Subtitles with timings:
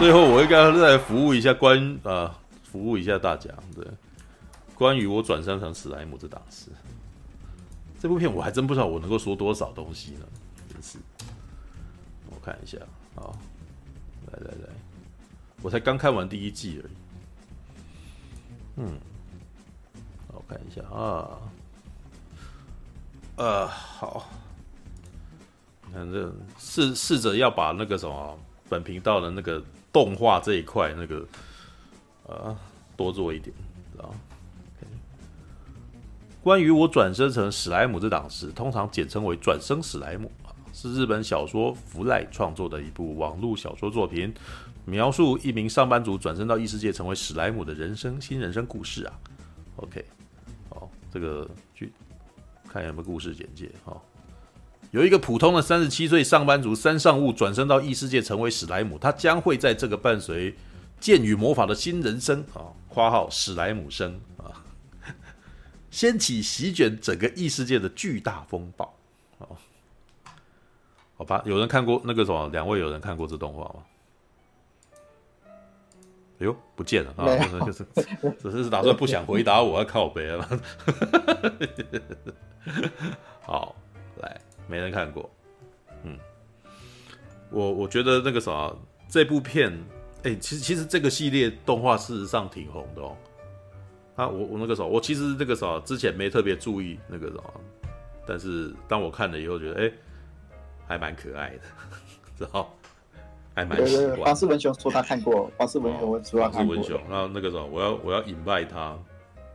[0.00, 3.50] 最后我应该再服务一下关呃，服务一下大家。
[3.74, 3.86] 对，
[4.74, 6.70] 关于我转生成史莱姆这档事，
[8.00, 10.24] 这部片我还真不知道我能够说多少东西呢，
[10.72, 10.96] 真是。
[12.30, 12.78] 我看一下，
[13.14, 13.28] 啊，
[14.32, 14.70] 来来来，
[15.60, 16.92] 我才刚看完第一季而已。
[18.76, 18.98] 嗯，
[20.28, 21.28] 我看一下啊，
[23.36, 24.30] 呃，好。
[25.92, 29.62] 反正试试着要把那个什么本频道的那个
[29.92, 31.26] 动画这一块那个
[32.26, 32.56] 呃
[32.96, 33.54] 多做一点，
[33.92, 34.14] 知道
[34.78, 34.86] ？Okay.
[36.42, 44.32] 关于我转生成史莱姆这档事，通常简称为转生史莱姆啊，是日本小说福来创作的一部网络小说作品，
[44.84, 49.18] 描述一名上班族转生到异世界成为史莱姆的人生新人生故事啊。
[49.76, 50.04] OK，
[50.68, 51.92] 好，这个去
[52.68, 54.00] 看有没有故事简介哈。
[54.90, 60.56] 有一个普通的三十七岁上班族三上悟转身到异世界成为史莱姆，他将会在这个伴随
[60.98, 64.50] 剑与魔法的新人生啊（括号史莱姆生）啊，
[65.90, 68.92] 掀起席卷整个异世界的巨大风暴。
[69.38, 69.56] 哦，
[71.16, 72.48] 好吧，有人看过那个什么？
[72.48, 73.84] 两位有人看过这动画吗？
[76.40, 77.26] 哎呦，不见了啊！
[77.64, 77.86] 就是
[78.40, 80.60] 只是打算不想回答我，要靠北了。
[83.46, 83.79] 好，来。
[84.70, 85.28] 没人看过，
[86.04, 86.16] 嗯，
[87.50, 88.72] 我我觉得那个啥，
[89.08, 89.72] 这部片，
[90.22, 93.16] 哎、欸，其实其实这个系列动画事实上挺红的哦。
[94.14, 97.42] 啊，我我那个啥，我其实那个啥之前没特别注意那个啥，
[98.24, 99.92] 但是当我看了以后，觉得哎、欸，
[100.86, 101.62] 还蛮可爱的，
[102.38, 102.72] 知道？
[103.52, 104.16] 还蛮喜欢。
[104.18, 106.76] 方世文雄说他看过，方世文雄说他看过。
[106.76, 108.96] 方式文雄，那那个啥，我要我要 invite 他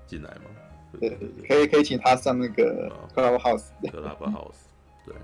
[0.05, 0.51] 进来嘛？
[0.99, 4.64] 对对对，可以可以请他上那个 Clubhouse，Clubhouse。
[5.05, 5.15] 对，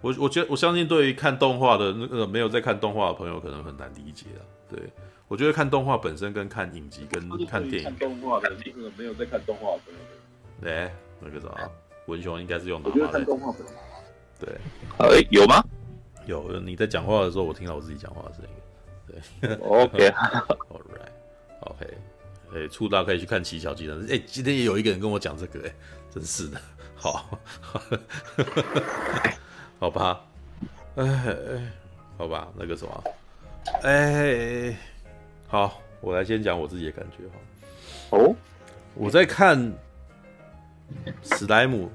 [0.00, 4.42] 我我觉得我相信，对于看动画的那个没有在看动画的朋友，可能很难理解啊。
[4.68, 4.80] 对，
[5.28, 10.00] 我觉得看动画本身跟看影集跟看电影，看动画的那个没有在看动画的朋友，
[10.60, 10.90] 对，
[11.20, 11.70] 那个啥，
[12.06, 12.88] 文雄应该是用哪。
[12.88, 13.76] 我觉得看动画本身，
[14.38, 14.58] 对，
[14.98, 15.64] 呃，有吗？
[16.26, 18.50] 有，你在讲话的时候，我听到我自己讲话的声音。
[19.40, 21.86] 对，OK，All right，OK，
[22.52, 24.04] 哎，出道可以去看奇巧技能。
[24.10, 25.74] 哎，今天也有一个人跟我讲这个，哎，
[26.10, 26.60] 真是的。
[27.06, 27.38] 好，
[29.78, 30.20] 好吧，
[30.96, 31.72] 哎，
[32.18, 33.04] 好吧，那个什么，
[33.82, 34.76] 哎，
[35.46, 38.18] 好，我来先讲我自己的感觉哈。
[38.18, 38.34] 哦，
[38.94, 39.72] 我在看
[41.22, 41.88] 史莱姆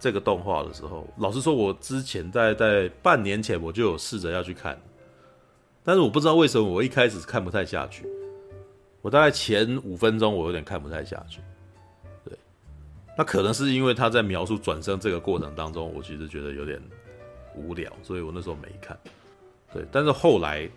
[0.00, 4.76] 这个动画的时候，老实说，我之前在在半年前我就有试着要去看，
[5.84, 8.04] 但是我不知道为什么我一开始看不太下去，
[9.02, 11.40] 我大概前五分钟我有点看不太下去。
[13.18, 16.80] 那可能是因为他在描述转生这个过程当中，我其实觉得有点
[17.56, 18.96] 无聊，所以我那时候没看。
[19.74, 20.70] 对，但是后来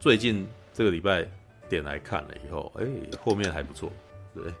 [0.00, 1.24] 最近这个礼拜
[1.68, 2.84] 点来看了以后，哎，
[3.22, 3.88] 后面还不错。
[4.34, 4.52] 对，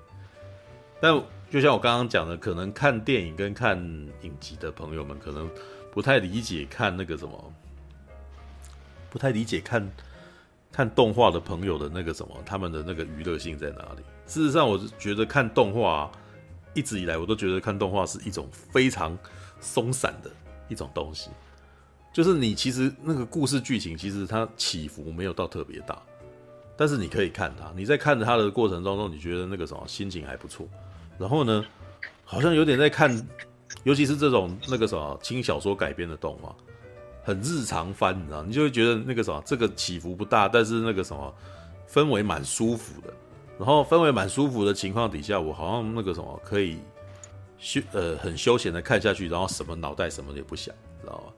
[1.00, 3.76] 但就像我刚刚讲的，可能看电影跟看
[4.22, 5.50] 影集的朋友们可能
[5.90, 7.52] 不太理解看那个什么，
[9.10, 9.84] 不太理解看
[10.70, 14.04] 看动画的朋友的那个什么，他们的那个娱乐性在哪里？
[14.28, 16.08] 事实上，我是觉得看动画。
[16.74, 19.16] 一直以来，我都觉得看动画是一种非常
[19.60, 20.30] 松散的
[20.68, 21.30] 一种东西，
[22.12, 26.00] 就是你其实那个故事剧情其实它起伏没有到特别大，
[26.76, 30.68] 但是你可以看它，你在看着它的过程当中，你觉得那个什么心情还不错，
[31.18, 31.64] 然后呢，
[32.24, 33.26] 好像有点在看，
[33.84, 36.54] 尤其是这种那个什么轻小说改编的动画，
[37.22, 41.34] 很日常番，你知道，你就会觉得那个什么这个起伏不大，但是那个什么
[41.88, 43.14] 氛围蛮舒服的。
[43.56, 46.78] 然后氛围蛮舒服的情况底下，我好像那个什么可以
[47.56, 51.32] 休呃很休闲的看下去，然后什么脑袋什么也不想，知道吗？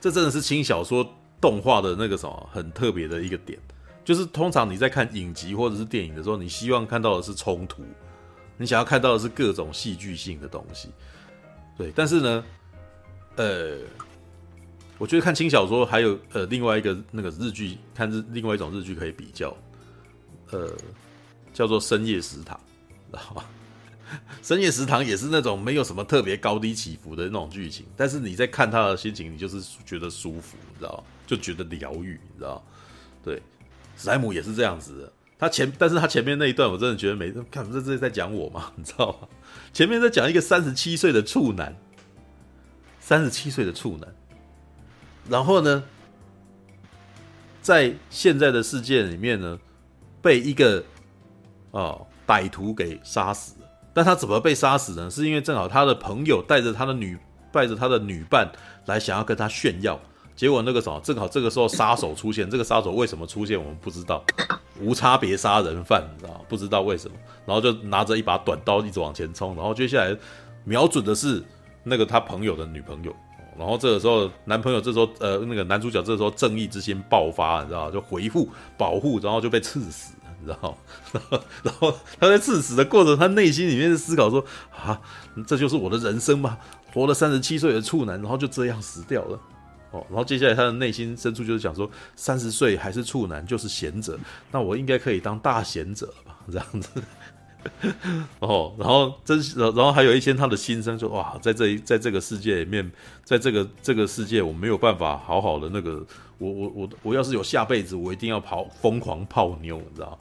[0.00, 1.06] 这真的是轻小说
[1.38, 3.58] 动画的那个什么很特别的一个点，
[4.04, 7.82] 就是通常你在看影集或者是电影的时候，你希望看到的是冲突，
[8.56, 10.88] 你想要看到的是各种戏剧性的东西，
[11.76, 11.92] 对。
[11.94, 12.44] 但是呢，
[13.36, 13.76] 呃，
[14.96, 19.54] 我觉得看轻小说还有呃另外一个那个日剧，看日另外一种日剧可以比较，
[20.52, 20.72] 呃。
[21.52, 22.58] 叫做深夜食堂，
[23.10, 23.44] 知道吗？
[24.42, 31.04] 深夜食堂也是那种没有什么特别高低起伏的那种剧情，但是你在看他的心情，你就是觉得舒服，你知道？
[31.26, 32.64] 就觉得疗愈，你知道？
[33.22, 33.42] 对，
[33.98, 35.12] 史莱姆也是这样子的。
[35.38, 38.72] 他前，但是他前面那一段，我真的觉得没看，这这是在讲我吗？
[38.76, 39.28] 你知道吗？
[39.74, 41.76] 前面在讲一个三十七岁的处男，
[42.98, 44.14] 三十七岁的处男，
[45.28, 45.84] 然后呢，
[47.60, 49.58] 在现在的世界里面呢，
[50.22, 50.82] 被一个。
[51.78, 53.54] 哦，歹徒给杀死，
[53.94, 55.08] 但他怎么被杀死呢？
[55.08, 57.16] 是因为正好他的朋友带着他的女，
[57.52, 58.50] 带着他的女伴
[58.86, 59.98] 来想要跟他炫耀，
[60.34, 64.24] 结果那个什么，正好这个时候杀手出现，这个杀手为什么出现我们不知道，
[64.80, 66.44] 无差别杀人犯，你知道？
[66.48, 67.16] 不知道为什么，
[67.46, 70.16] 然后就拿着一把短刀一直往前冲，然后接下来
[70.64, 71.40] 瞄准的是
[71.84, 73.14] 那个他朋友的女朋友。
[73.56, 77.90] 然后这个时候，男朋友这时候，呃，那个男主角这时候正义之心爆发，你知道？
[77.90, 80.14] 就回复保护，然后就被刺死，
[80.52, 80.78] 知道
[81.30, 81.38] 吗？
[81.62, 85.00] 然后他在致死的过程，他内心里面是思考说：啊，
[85.46, 86.58] 这就是我的人生吗？
[86.92, 89.38] 活了三十七岁的处男，然后就这样死掉了。
[89.90, 94.18] 哦，然后接下来他的内心深处就是想说：三十岁还是处男就是贤者，
[94.50, 96.38] 那我应该可以当大贤者了吧？
[96.50, 97.02] 这样子。
[98.38, 102.90] 哦，然后真，然后还有一些他的心声，说哇，在这一在这个世界里面，
[103.24, 106.06] 在这个这个世界，我没有办法好好的那个，
[106.38, 110.18] 我我我我要是有下辈子，我一定要跑疯狂泡妞，你知道？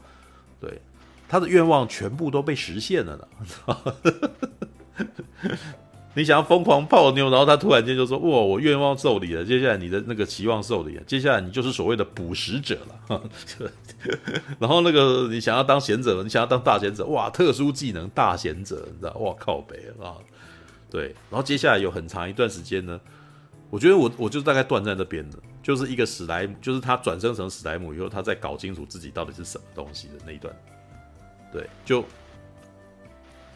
[0.59, 0.81] 对，
[1.27, 3.27] 他的愿望全部都被实现了呢。
[3.39, 3.95] 你知道
[6.13, 13.21] 你想要疯狂泡妞，然后他突然间就说：“哇，我愿望受理了，接下来你的那个期望受理了，接下来你就是所谓的捕食者了。
[14.57, 19.13] ”然后那个你想要当贤者，你想要当大贤者，哇，特殊技能大贤者，你知道？
[19.19, 20.17] 哇靠北啊！
[20.89, 22.99] 对，然后接下来有很长一段时间呢，
[23.69, 30.53] 我觉得我我就大概断在那边了，就是一个史莱姆，就是他转生成史莱姆以后，他在搞清楚自己到底是什么东西的那一段。
[31.51, 32.03] 对，就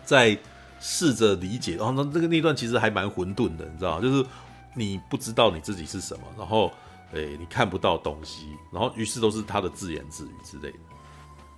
[0.03, 0.37] 在。
[0.83, 4.25] 试着理解，然后那这个那段其实还蛮混沌的，你知道，就是
[4.73, 6.71] 你不知道你自己是什么，然后
[7.13, 10.79] 诶你看不到东西，然后于是都是他的自言自语之类的。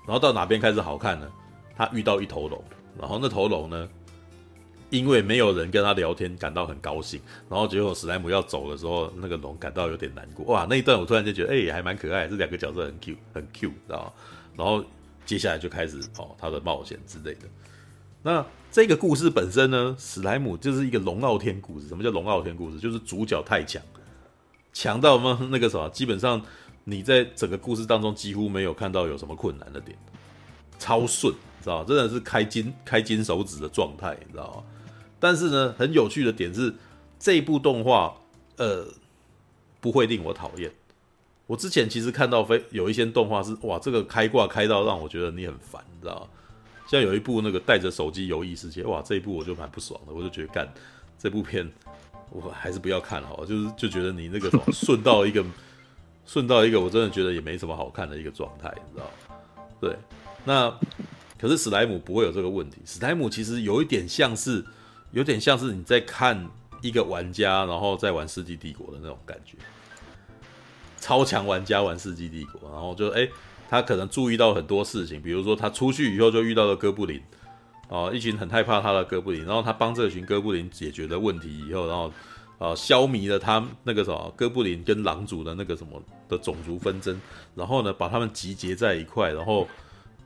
[0.05, 1.31] 然后到哪边开始好看呢？
[1.73, 2.61] 他遇到一头龙，
[2.99, 3.87] 然后那头龙呢，
[4.93, 7.19] 因为没有人跟他聊天，感到很高兴。
[7.49, 10.45] 然后结果史莱姆要走的时候，那个龙感到有点难过。
[10.45, 14.13] 哇，那一段我突然间觉得，哎，还蛮可爱，这两个角色很 Q，很 Q，知道吗？
[14.55, 14.85] 然后
[15.25, 17.47] 接下来就开始哦，他的冒险之类的。
[18.21, 21.87] 那这个故事本身呢，史莱姆就是一个龙傲天故事。
[21.87, 22.77] 什么叫龙傲天故事？
[22.77, 23.81] 就是主角太强，
[24.73, 25.49] 强到吗？
[25.51, 26.39] 那个什么，基本上
[26.83, 29.97] 你在整个故事当中几乎没有看到有什么困难的点，
[30.77, 31.85] 超顺，知道吗？
[31.87, 34.63] 真的是开金开金手指的状态，你知道吗？
[35.23, 36.75] 但是呢，很有趣的点是，
[37.17, 38.13] 这一部动画
[38.57, 38.85] 呃
[39.79, 40.69] 不会令我讨厌。
[41.47, 46.27] 我之前其实看到非有一些动画是哇，这个开挂开到让我觉得你很烦，你知道吗？
[46.89, 50.69] 像有一部那个带着手机游异世界，哇，这一部我就蛮不爽的，我就觉得干
[51.17, 51.71] 这部片
[52.29, 55.41] 我还是不要看好，就是就觉得你那个什么 顺到一个
[56.25, 59.37] 顺到一个，我真的觉得也没什么好看的一个状态，你知道吗？
[59.79, 59.95] 对，
[60.43, 60.77] 那
[61.39, 64.65] 可是史莱姆不会有这个问题，史莱姆其实有一点像是
[65.13, 66.49] 有点像是你在看
[66.81, 69.57] 一个玩家，然后在玩世纪帝国的那种感觉，
[70.99, 73.25] 超强玩家玩世纪帝国，然后就哎。
[73.69, 77.19] 他可能注意到很多事情，比如说他出去以后就遇到了哥布林，
[77.87, 82.13] 哦，一群很害怕他的哥布林，然后他帮这群哥布林解决了问题以后，然后
[82.59, 85.99] 呃消弭了他那个什么哥布林跟狼族的那个什么
[86.29, 87.19] 的种族纷争，
[87.55, 89.67] 然后呢把他们集结在一块，然后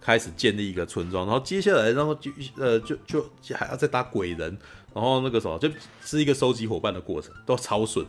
[0.01, 3.23] 开始建立一个村庄，然后接下来然后就呃就就
[3.55, 4.57] 还要再打鬼人，
[4.97, 5.69] 然后那个什么就
[6.01, 8.03] 是一个收集伙伴的过程，都超顺，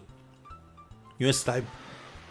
[1.18, 1.62] 因为 Style。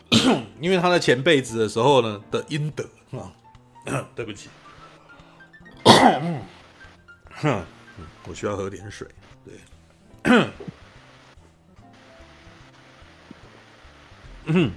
[0.60, 3.30] 因为他在前辈子的时候呢的阴德啊，
[4.16, 4.50] 对不起，
[8.26, 9.06] 我需要喝点水。
[9.46, 9.54] 对，
[14.46, 14.72] 嗯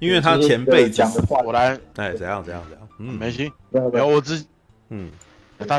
[0.00, 2.88] 因为他前辈子讲的话，我来，哎，怎样怎样怎样？
[2.98, 4.44] 嗯，没事，没有我只
[4.90, 5.10] 嗯，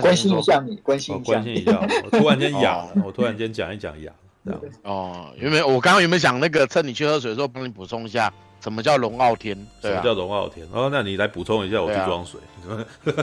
[0.02, 4.12] 关心一下你，关心关心一下，我突然间 哑了，我突然间讲一讲哑，
[4.46, 5.68] 这样哦，有没有？
[5.68, 8.32] 我刚刚有没有讲那个趁你去喝水的时候帮你补充一下？
[8.62, 9.56] 什么叫龙傲天？
[9.58, 10.66] 啊，什么叫龙傲天？
[10.72, 12.40] 哦，那你来补充一下，我 去装水。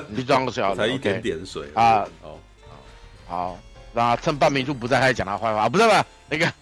[0.09, 2.07] 你去装个水，才一点点水啊。
[2.21, 2.39] 好，
[3.27, 3.59] 好，
[3.93, 6.07] 那趁半明珠不在，开始讲他坏话，不是吧？
[6.29, 6.53] 那个，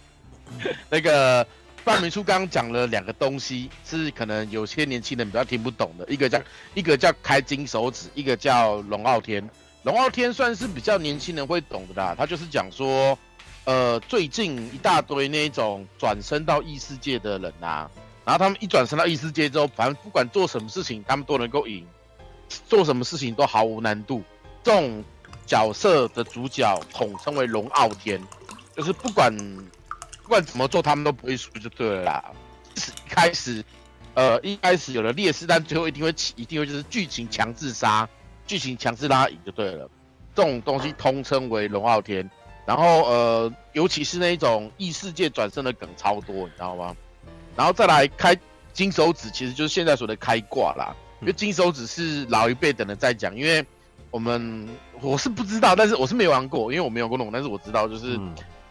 [0.89, 1.45] 那个
[1.83, 6.05] 范明书刚刚讲了两个东西，是可能有些年轻人比较听不懂的。
[6.07, 6.41] 一个叫
[6.73, 9.47] 一个叫开金手指，一个叫龙傲天。
[9.83, 12.15] 龙傲天算是比较年轻人会懂的啦。
[12.17, 13.17] 他就是讲说，
[13.65, 17.89] 呃，最近一大堆那种转生到异世界的人啊。
[18.23, 21.85] 然后他们一转身到异世界之后，反正不管做什么事情，他们都能够赢，
[22.67, 24.23] 做什么事情都毫无难度。
[24.63, 25.03] 这种
[25.47, 28.21] 角色的主角统称为龙傲天，
[28.77, 29.35] 就是不管
[30.21, 32.23] 不管怎么做，他们都不会输就对了啦。
[32.75, 33.65] 一开始，
[34.13, 38.07] 呃，一开始有了劣势，但最后一定会起，一定会就是剧情强制杀，
[38.51, 39.89] 剧情强制拉赢就对了。
[40.35, 42.29] 这种东西通称为龙傲天。
[42.65, 46.93] 然后呃，尤其是那种异世界转生的梗超多，你知道吗？
[47.55, 48.37] 然后再来开
[48.73, 50.93] 金手指，其实就是现在说的开挂啦。
[51.21, 53.65] 因为金手指是老一辈的人在讲，因为
[54.09, 54.67] 我们
[54.99, 58.19] 我是不知道，但是我是没玩过，因为我没有过那种，但是我知道就是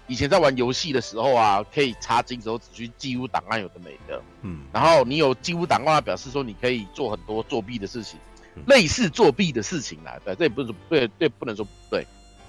[0.06, 4.22] 以前在玩游戏的时候啊，可以插金手指去记录档案，有的没的。
[4.42, 8.29] 嗯，然后你有记录档案，表示说你可以做很多作弊的事情，嗯、
[8.66, 10.18] 类似作弊的事情啦。
[10.24, 12.06] 对，这也不是对对，不能说不对，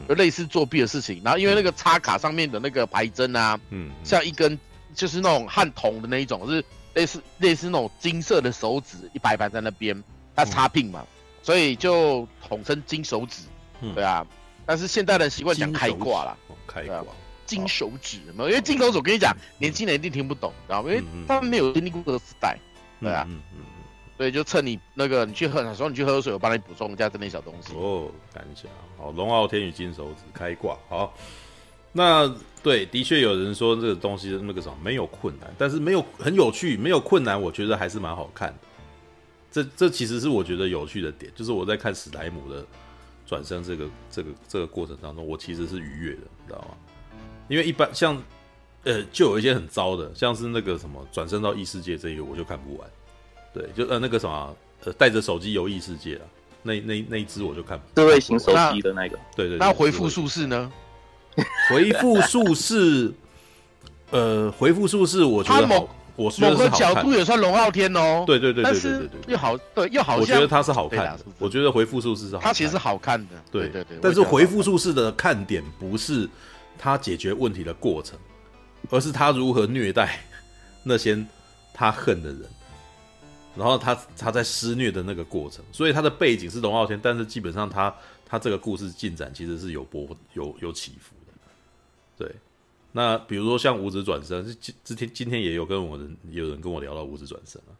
[0.07, 1.21] 就类似作弊的事情。
[1.23, 4.57] 然后因为那个插卡上面的那个牌针啊，嗯，像一根
[4.93, 6.63] 就是那种焊铜的那一种，是
[6.93, 10.03] 类似类似那种金色的手指，一排排在那边，
[10.35, 11.07] 它插 pin 嘛，嗯、
[11.43, 13.43] 所以就统称金手指。
[13.81, 14.25] 嗯、对啊。
[14.63, 16.37] 但是现代人习惯讲开挂啦，
[16.67, 17.03] 开挂，
[17.45, 20.89] 金手指嘛，因为金手指我跟你讲，年轻人一定听不懂，知道吗？
[20.89, 22.57] 因为他们没有经历过这个时代，
[23.01, 23.27] 对啊，
[24.21, 27.73] 所以就趁你那个你去喝，说你去喝水，我帮你补充一下这点小东西。
[27.73, 31.11] 哦，感谢好，龙傲天与金手指开挂，好。
[31.91, 38.59] 那对，的确有人说这个东西那个什么没有困难，但是没有很有趣，没有困难，我觉得还是蛮好看的。
[39.51, 42.63] 这这其实是我觉得有趣的点，就是我在看史莱姆的。
[43.25, 46.77] 转身这个这个这个过程当中，我其实是愉悦的，你知道吗？
[47.47, 48.21] 因为一般像，
[48.83, 52.89] 呃，就有一些很糟的，像是那个什么转身到异世界这一个，我就看不完。
[53.53, 54.55] 对，就呃那个什么，
[54.85, 56.21] 呃，带着手机游异世界啊，
[56.63, 58.07] 那那那一只我就看不完。
[58.07, 59.57] 智慧型手机的那个，对，对对。
[59.57, 60.71] 那回复术士呢？
[61.69, 63.11] 回复术士，
[64.11, 65.87] 呃，回复术士，我觉得好。
[66.17, 73.97] 我某个角度也算龙傲天哦，对对对对对对对，又好对又好，我觉得他是好看的，我觉得回复术士是好，他其实是好看的，对对对。
[74.01, 76.29] 但是回复术士的看点不是
[76.77, 78.19] 他解决问题的过程，
[78.89, 80.19] 而是他如何虐待
[80.83, 81.17] 那些
[81.73, 82.41] 他恨的人，
[83.55, 85.63] 然后他他在施虐的那个过程。
[85.71, 87.93] 所以他的背景是龙傲天，但是基本上他
[88.25, 91.33] 他这个故事进展其实是有波有有起伏的，
[92.17, 92.35] 对。
[92.93, 97.71] 那比如说像无职转生，今今天今天也有跟我人有人跟我聊到无职转生啊，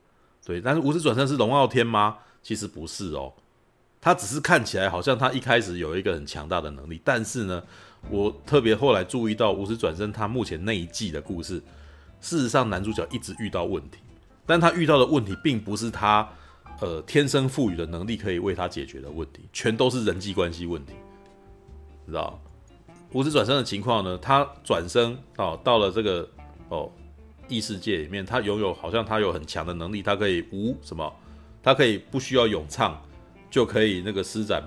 [0.46, 2.18] 对，但是无职转生是龙傲天吗？
[2.42, 3.34] 其实不是哦，
[4.00, 7.62] 他只是看起来好像他一开始有一个很强大的能力，但是呢，
[8.10, 11.62] 我特别后来注意到无职转生他目前那一季的故事，
[12.22, 14.00] 事实上男主角一直遇到问题，
[14.52, 16.28] 但他遇到的问题并不是他
[16.82, 20.92] 呃天生赋予的能力可以为他解决的问题，全都是人际关系问题，
[22.06, 22.38] 知道？
[23.14, 24.18] 无职转生的情况呢？
[24.18, 26.30] 他转生哦，到了这个
[26.68, 26.92] 哦
[27.48, 31.10] 异世界里面，他拥有好像他有很强的能力，他可以无什么，
[31.64, 33.02] 他可以不需要咏唱
[33.50, 34.62] 就可以那个施展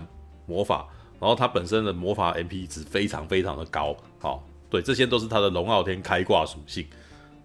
[0.46, 0.88] 魔法，
[1.20, 6.86] 然后他本身的魔法 MP 值非常非常的高，好、对，这些都是他的龙傲天开挂属性，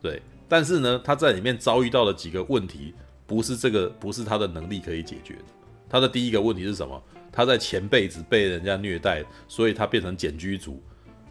[0.01, 2.93] 对，但是呢，他在里面遭遇到了几个问题，
[3.25, 5.45] 不是这个不是他的能力可以解决的。
[5.87, 7.01] 他的第一个问题是什么？
[7.31, 10.83] 他在前辈子被人家虐待，所以他变成简居族。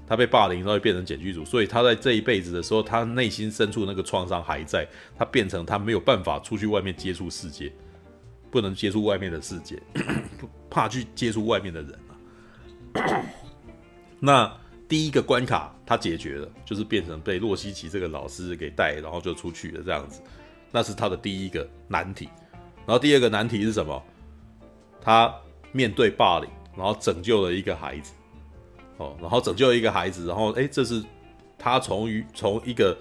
[0.06, 7.70] 他被霸凌，然后会变成简居族，所以他在这一辈子的时候，他内心深处那个创伤还在，他变成他没有办法出去外面接触世界，
[8.50, 9.78] 不能接触外面的世界，
[10.70, 13.22] 怕去接触外面的人啊。
[14.18, 14.50] 那
[14.88, 20.23] 第一个关卡他解决了，就是变成被洛西奇这个老师给带，然后就出去了这样子，
[20.73, 22.28] 那是他的第一个难题。
[22.87, 24.02] 然后第二个难题是什么？
[25.00, 25.33] 他
[25.73, 28.12] 面对霸凌，然后拯救了一个孩子。
[28.97, 31.04] 哦，然后拯救一个孩子，然后哎，这是
[31.57, 32.97] 他从于从一个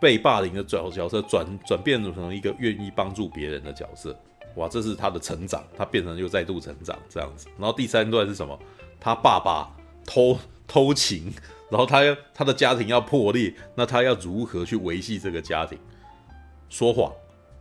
[0.00, 4.18] 被霸凌的角角色转转变成一个愿意帮助别人的角色，
[4.54, 7.48] 哇，这是他的成长，他变成又再度成长这样子。
[7.58, 8.58] 然后第三段是什么？
[8.98, 9.70] 他爸爸
[10.06, 10.38] 偷
[10.70, 11.32] 偷情，
[11.68, 15.76] 然后他要他的家庭要破裂，那他要如何去维系这个家庭？
[16.68, 17.12] 说谎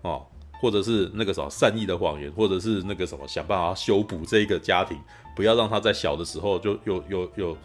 [0.04, 0.24] 哦，
[0.62, 4.96] 或者是那个什么善意的谎言，或者是那个什么想办法修补这个家庭。
[5.36, 7.58] 不要让他在小的时候就有有有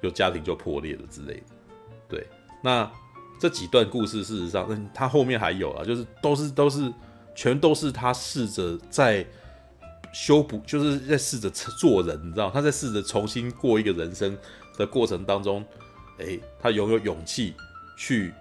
[0.00, 1.42] 有家庭就破裂了之类的，
[2.08, 2.26] 对。
[2.62, 2.90] 那
[3.38, 6.92] 这几段故事，事实上，嗯，他后面还有啊，就是都是都是
[7.34, 9.24] 全都是他试着在
[10.12, 14.36] 修补，就是在试着做人，你知道，他在试着重新过一个人生
[14.78, 15.62] 的过程当中，
[16.16, 17.54] 诶，他拥有勇气
[17.98, 18.32] 去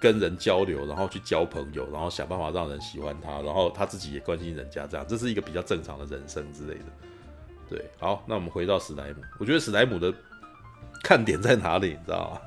[0.00, 6.84] 跟人交流，然后去交朋友，然后想办法让人喜欢他，然后他自己也关心人家，这样，这是一个比较正常的人生之类的。
[7.68, 9.22] 对，好，那我们回到史莱姆。
[9.38, 10.12] 我觉得史莱姆的
[11.02, 11.88] 看点在哪里？
[11.88, 12.40] 你知道吗？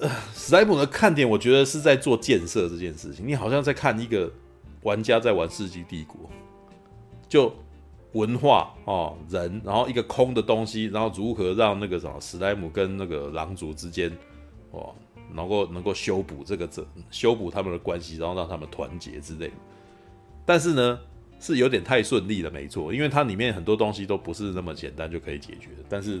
[0.00, 3.26] 呃，史莱姆的看点，我觉得是在做建设这件事情。
[3.26, 4.32] 你好像在看一个
[4.82, 6.20] 玩家在玩《世纪帝国》，
[7.28, 7.52] 就
[8.12, 14.10] 文化哦，人，然后一个空的东西，然后如何让那个什么史莱姆跟那个狼族之间，
[14.70, 14.94] 哦，
[15.32, 19.54] 能够能够修补这个这修补他们的关系，然后让他们团结之类的。
[20.44, 20.98] 但是呢？
[21.40, 25.84] 是有点太顺利了，没错，因为它里面很多东西都不是那么简单就可以解决的。
[25.88, 26.20] 但是，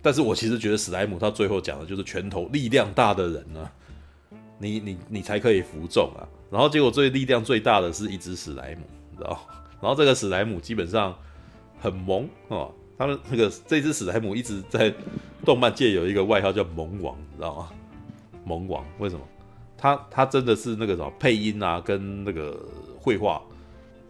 [0.00, 3.68] 但是我其实觉得史莱姆他最后讲的就是拳头力量大的人呢，
[4.56, 6.22] 你你你才可以服众啊。
[6.48, 9.44] 然后结果最力量最大的是一只史莱姆，你知道？
[9.80, 11.16] 然后这个史莱姆基本上
[11.78, 14.92] 很萌哦，他们那个这只史莱姆一直在
[15.44, 17.70] 动漫界有一个外号叫“萌王”，你知道吗？
[18.44, 19.22] 萌王为什么？
[19.76, 22.58] 他他真的是那个什么配音啊，跟那个
[22.98, 23.40] 绘画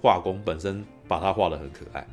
[0.02, 2.04] 画工本身把他画的很可爱。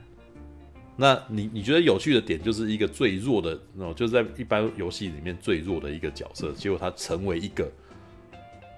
[0.95, 7.65] 那你你觉得有趣的点就是一个最弱的那种，就是在一般游戏里面最弱的一个角色，结果他成为一个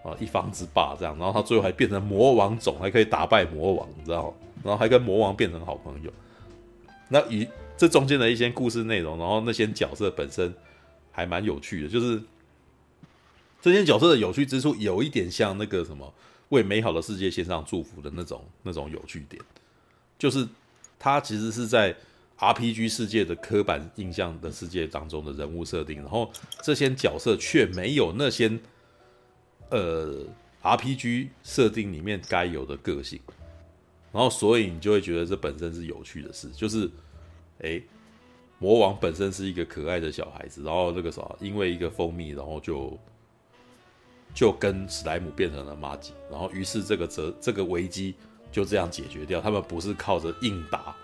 [0.03, 4.33] 啊一方之霸这样，然后他最后还变成魔王种，还可以打败魔王，你知道吗？
[4.63, 6.11] 然后还跟魔王变成好朋友。
[7.09, 7.47] 那以
[7.77, 10.53] 这中间的一些故事内容，然后那些角色本身
[11.11, 12.21] 还蛮有趣的，就是。
[13.61, 16.13] 这些角色的有趣之处有一点像那个什么
[16.47, 19.43] 为美好的世界献上祝福的那种那种有趣点，
[20.17, 20.47] 就是
[20.97, 21.93] 他其实是在
[22.37, 26.31] RPG 世界的刻板印象的世界当中的人物设定，然后
[26.63, 28.49] 这些角色却没有那些
[29.71, 30.25] 呃
[30.63, 33.19] RPG 设定里面该有的个性，
[34.11, 36.89] 然后所以你就会觉得这本身是有趣的事，就是
[37.59, 37.83] 诶，
[38.57, 42.97] 魔王本身是一个可爱的小孩子，然后那个啥，因为一个蜂蜜，然后就。
[44.31, 48.13] 就跟史莱姆变成了麻吉，然后于是这个责这个危机
[48.51, 49.41] 就这样解决掉。
[49.41, 50.95] 他们不是靠着硬打、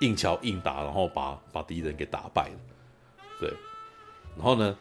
[0.00, 2.56] 硬桥硬打，然后把把敌人给打败了。
[3.38, 3.48] 对，
[4.36, 4.76] 然后呢？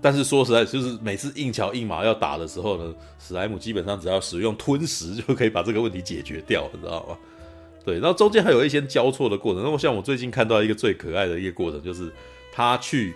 [0.00, 7.18] 但是说实在，就是每次硬桥硬马要打的时候呢，史莱姆基本上只要使用吞食就可以把这个问题解决掉，你知道吗？
[7.84, 9.62] 对，然后中间还有一些交错的过程。
[9.62, 12.12] 那么像我最近看到一个最可爱的一个过程，就是
[12.52, 13.14] 他去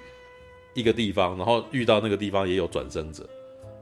[0.75, 3.29] 一个地方，然后遇到那个地方也有转生者。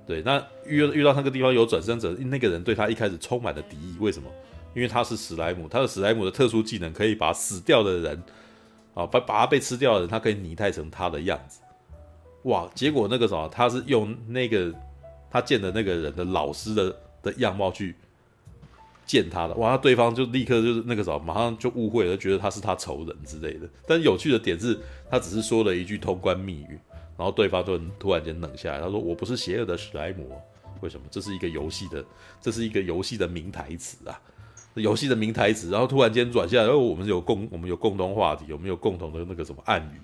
[0.07, 3.97] 对，那遇遇到那个地方有转生者，那个人对他一开始充满了敌意。
[4.01, 4.29] 为什么？
[4.75, 8.23] 因为他是史莱姆，他的史莱姆的特殊技能可以把死掉的人，
[8.95, 11.61] 啊，把把他被吃掉的人，他可以拟态成他的样子。
[12.45, 12.69] 哇！
[12.75, 14.73] 结果那个什么，他是用那个
[15.31, 17.95] 他见的那个人的老师的的样貌去
[19.07, 19.55] 见他的。
[19.55, 19.77] 哇！
[19.77, 23.69] 对方就立刻就是那个什么，马上就误会了，觉得他是他仇人之类的。
[23.87, 24.79] 但有趣的点是，
[25.11, 26.79] 他只是说了一句通关密语。
[27.15, 30.33] 然后对方就突然间冷下来，他说：“我不是邪恶的史莱姆，
[30.81, 31.07] 为什么？
[31.11, 32.03] 这是一个游戏的，
[32.41, 34.19] 这是一个游戏的名台词啊，
[34.75, 40.01] 游戏的名台词。”然后突然间转下来，然后我们有共，我们有共同话题，有没有共同的那个什么暗语？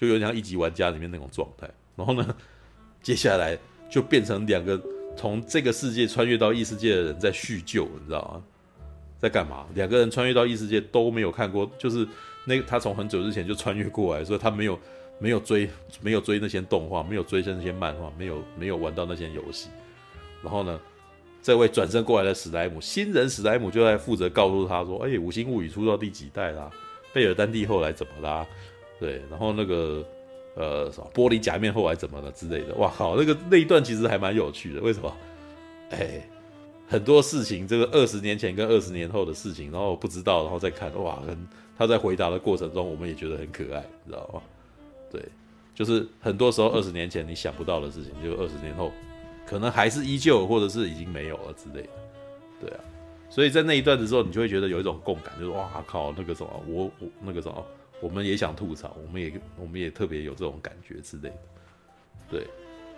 [0.00, 1.68] 就有点像一级玩家里面那种状态。
[1.94, 2.36] 然后呢，
[3.02, 3.58] 接下来
[3.90, 4.80] 就变成两个
[5.16, 8.42] 从这个世界穿越到异世界的人在叙旧，你知道吗？
[9.18, 9.66] 在干嘛？
[9.74, 12.08] 两个人穿越到异世界都没有看过，就是
[12.46, 14.78] 那他从很久之前就穿越过来，所以他没有。
[15.22, 15.68] 没有追，
[16.00, 19.68] 没有追那些动画，没有追那些漫画，没有没有玩到那些游戏。
[20.42, 20.80] 然后呢，
[21.42, 26.70] 这位转身过来的史莱姆，新人史莱姆就在负责告诉他说：“哎，五星物语出到第几代啦？
[27.12, 28.46] 贝尔丹蒂后来怎么啦？
[29.00, 30.04] 对，然后那个
[30.54, 32.74] 呃，什么玻璃假面后来怎么了之类的。
[32.74, 34.80] 哇靠，那个那一段其实还蛮有趣的。
[34.80, 35.16] 为什么？
[35.90, 36.22] 哎，
[36.86, 41.20] 很多事情，这个二十年前跟二十年后的事情，然后不知道，然后再看，哇，
[41.78, 44.42] 他在回答的过程中，我们也觉得很可爱，你知道吗？
[45.10, 45.24] 对，
[45.74, 48.92] 就是很多时候二十年前你想不到的事情，就二十年后
[49.46, 51.88] 可能还是依旧，或者是已经没有了之类的。
[52.60, 52.80] 对啊，
[53.30, 57.64] 所以在那一段的时候，你就会觉得有一种共感，就是哇靠，那个什么，我我那个什么，
[58.00, 61.38] 我们也想吐槽，我们也我们也特别有这种感觉之类的。
[62.30, 62.46] 对，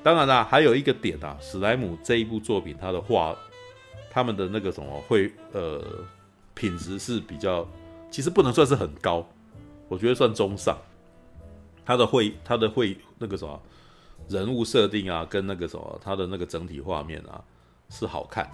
[0.03, 3.37] 当然啦，还有一个点啊，史莱姆这一部作品，他的画，
[4.11, 5.83] 他们的那个什么会呃
[6.55, 7.67] 品质是比较，
[8.11, 9.27] 其实不能算是很高，
[9.89, 10.77] 我觉得算中上。
[11.85, 13.61] 他的绘，他的绘那个什么
[14.29, 17.43] 人物设定啊，跟那个什么他的那个整体画面啊
[17.91, 18.49] 是好看，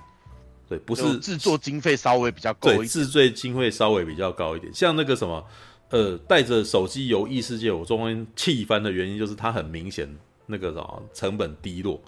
[0.67, 4.73] 对，不是制作经费稍微比较高对，制作经费稍微比较高一点。
[4.73, 5.45] 像那个什么，
[5.91, 10.09] 呃，带着手机游异世界，我中间气翻的原因就是它很明显
[10.47, 12.01] 那个什么成本低落，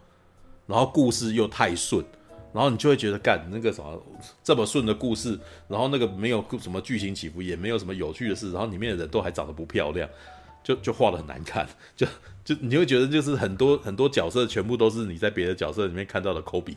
[0.67, 2.05] 然后故事又太顺，
[2.53, 4.03] 然后你就会觉得干那个什么
[4.45, 5.39] 这么顺的故事，
[5.69, 10.09] 然后那个没有什么剧情起伏，也没有什么有趣的事，然后里面的人都还长得不漂亮。
[10.63, 11.67] 就就画的很难看，
[11.97, 12.07] 就
[12.45, 16.77] 就你会觉得就是很多很多角色全部都是你在别的角色里面看到的 copy，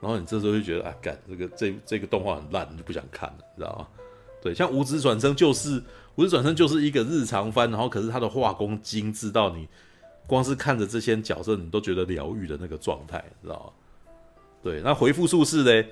[0.00, 3.86] 然后你这时候就觉得啊，干这个这这个动画很烂，你就不想看了，你知道吗？
[4.42, 5.82] 对，像无职转生就是
[6.18, 9.68] 无职转身就是一个日常番，然后可是它的画工精致到你
[10.26, 14.14] 光是看着这些角色你都觉得疗愈的那个状态，知道吗？
[14.60, 15.88] 对，那回复术士呢？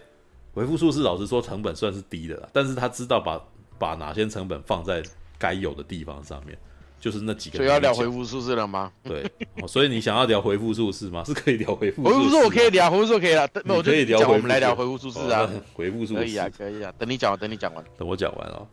[0.53, 3.41] 回复术士老实说成本算是低的啦，但是他知道把
[3.79, 5.01] 把哪些成本放在
[5.39, 6.59] 该有的地方上面。
[6.99, 8.91] 就是那几个，所以要聊回复术士了吗？
[9.05, 9.31] 对，
[9.69, 11.23] 所以你想要聊回复术士吗？
[11.25, 12.03] 是可以聊回复。
[12.03, 13.47] 回复术我可以聊，回复术可以了。
[13.65, 15.49] 那我可以聊， 我们来聊回复术士啊。
[15.75, 16.93] 回复术士可以啊，可以啊。
[16.99, 18.67] 等你讲完，等你讲完，等我讲完哦。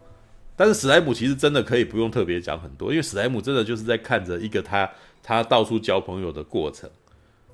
[0.56, 4.90] 但是史莱姆其实真的可以不用特别讲很多，因为史莱姆真的就是在看着一个他
[5.22, 6.90] 他到处交朋友的过程，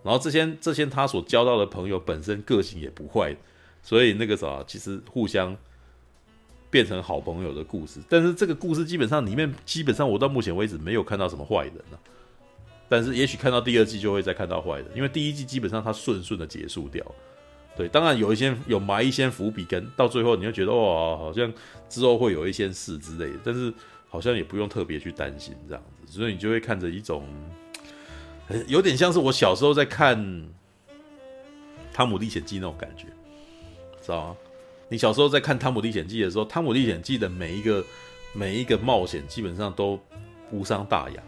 [0.03, 3.35] 然后这些这些他所交到的朋友本身个性也不坏，
[3.81, 5.57] 所以那个啥，其实互相。
[6.71, 11.97] 变成好朋友的故事，但是这个故事基本上里面基本上我到目前为止没有看到什么坏人啊，
[12.87, 17.03] 但是也许看到第二季就会再看到坏的，因为第一季基本上它顺顺的结束掉。
[17.79, 21.49] 对，当然有一些有埋一些伏笔，跟到最后你会觉得哇，好像
[21.87, 23.73] 之后会有一些事之类的，但是
[24.09, 27.23] 好像也不用特别去担心这样子，所以你就会看着一种，
[28.67, 30.19] 有点像是我小时候在看
[31.93, 33.05] 《汤姆历险记》那种感觉，
[34.01, 34.37] 知道吗？
[34.89, 37.81] 你小时候在看《汤姆历险记》的时候，《汤姆历险记》的每一个
[38.33, 39.97] 每一个冒险基本上都
[40.51, 41.23] 无伤大雅。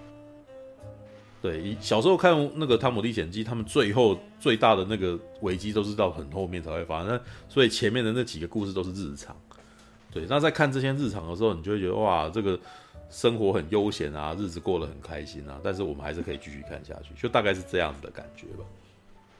[1.42, 9.36] 对，小时候看那个《汤姆历险记》，他们最后最大的那个危机都是到很后面才会发生，那所以前面的那几个故事都是日常。
[10.12, 12.60] 对，那在看这些日常的时候，你就会觉得哇，这个
[13.10, 15.60] 生活很悠闲啊，日子过得很开心啊。
[15.64, 18.66] 但是我们还是可以继续看下去，就大概是这样子的感觉吧。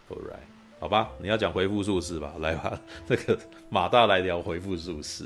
[0.10, 3.38] Alright，好吧，你要讲回复术士吧，来吧， 这个
[3.70, 5.26] 马大来聊回复术士。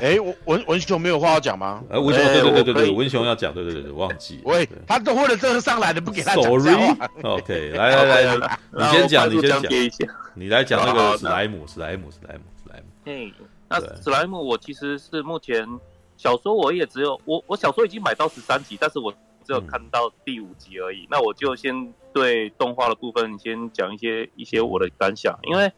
[0.00, 1.82] 哎，文文文雄没有话要讲吗？
[1.88, 4.40] 哎，文雄，对对对对对，文雄要讲，对对对对，忘记。
[4.44, 6.42] 喂，他都为了这个上来的，不给他讲。
[6.58, 9.72] Sorry，OK，来来来，你先讲，你先讲，
[10.34, 12.86] 你来讲那个史莱姆，史莱姆，史莱姆，史莱姆。
[13.04, 13.32] 嘿，
[13.68, 15.64] 那史莱姆，我其实是目前
[16.16, 19.12] 小说我也只有我我小说已经买到十三集，但是我
[19.44, 21.06] 只有看到第五集而已。
[21.08, 25.72] 那我就先对动画的部分先讲一些一些我的感想，因为。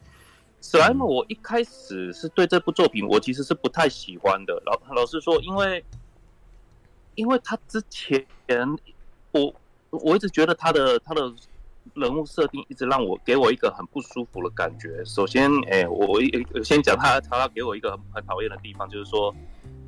[0.61, 4.61] 史莱姆，我一开始是对这部作品，我其实是不太喜欢的。
[4.65, 5.83] 老老实说，因为，
[7.15, 8.25] 因为他之前，
[9.31, 9.53] 我
[9.89, 11.33] 我一直觉得他的他的
[11.93, 15.03] 人物设定一直让我给我一个很不舒服的感觉。
[15.05, 16.21] 首先，哎，我我
[16.63, 19.33] 先讲他他给我一个很很讨厌的地方，就是说，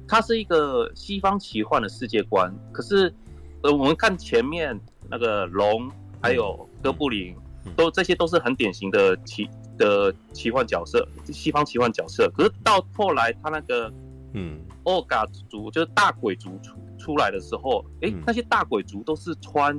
[0.08, 2.54] 他是一个西方奇幻的世界观。
[2.72, 3.14] 可是，
[3.62, 4.80] 呃，我们看前面
[5.10, 7.36] 那个龙，还有哥布林，
[7.76, 9.50] 都这些都是很典型的奇。
[9.78, 13.92] 的奇幻角色，西方奇幻角色，可是到后来他那个，
[14.34, 19.76] 嗯，欧嘎族就是大鬼族出出来的时候，哎、那些大鬼族都是穿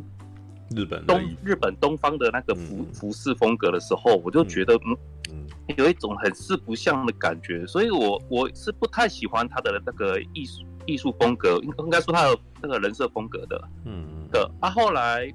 [0.75, 4.97] 日本东日本东方的那个服、嗯、服饰风格的时候，我就觉得嗯。
[5.31, 14.27] 嗯，有一种很四不像的感觉，所以我我是不太喜欢他的那个艺术艺术风格，应应该说他的那个人设风格的，嗯。
[14.33, 14.51] 的。
[14.59, 15.33] 啊，后来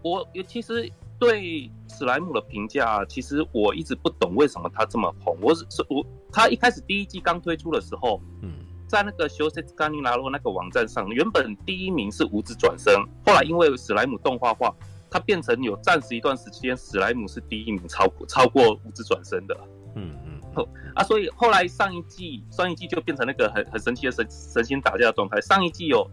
[0.00, 0.90] 我其实。
[1.20, 5.36] 对史莱姆的评价，其实我一直不懂为什么他这么红。
[5.40, 8.52] 我是我，他一开始第一季刚推出的时候，嗯，
[8.86, 12.94] 在那个修塞斯甘尼拉洛那个网站上，原本第一名是无职转生，
[13.26, 14.74] 后来因为史莱姆动画化，
[15.10, 19.56] 它变成有暂时一段时间史莱姆是第一名，超过超过无职转生的，
[19.94, 26.08] 嗯嗯，啊，所以后来上一季上一季就变成那个很很神奇的神神仙打架的状态，上一季有。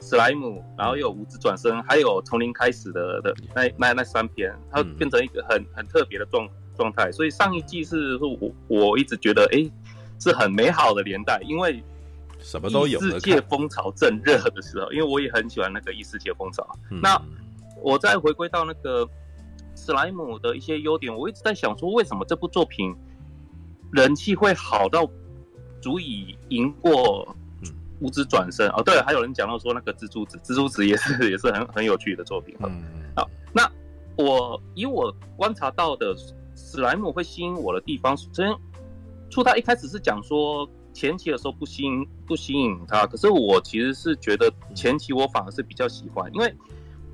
[0.00, 7.10] 史莱姆，然后又有无职转身，还有从零开始的的那那那三篇，它变成一个很很特别的状状态。
[7.10, 9.72] 所以上一季是我我一直觉得哎、欸，
[10.20, 11.82] 是很美好的年代，因为
[12.38, 13.00] 什么都有。
[13.00, 16.66] 异世界风潮正热的时候，因为我也很喜欢那个异世界风潮。
[16.90, 17.20] 嗯、那
[17.82, 19.08] 我再回归到那个
[19.74, 22.94] 史莱姆的一些优点，我一直在想说，为什么这部作品
[23.92, 25.08] 人气会好到
[25.80, 27.34] 足以赢过？
[28.00, 32.54] 无职转身哦，对，还有人讲到说那个蜘蛛子，蜘蛛子也是 也是很很有趣的作品。
[32.60, 32.82] 嗯，
[33.14, 33.70] 好，那
[34.16, 36.14] 我以我观察到的
[36.54, 38.54] 史莱姆会吸引我的地方，首先，
[39.30, 46.54] 初他一开始是讲说前期的时候不吸引不吸引他，可是我其实是觉得前期我反而是比较喜欢，因为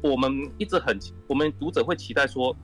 [0.02, 2.56] 我们一直很我们读者会期待说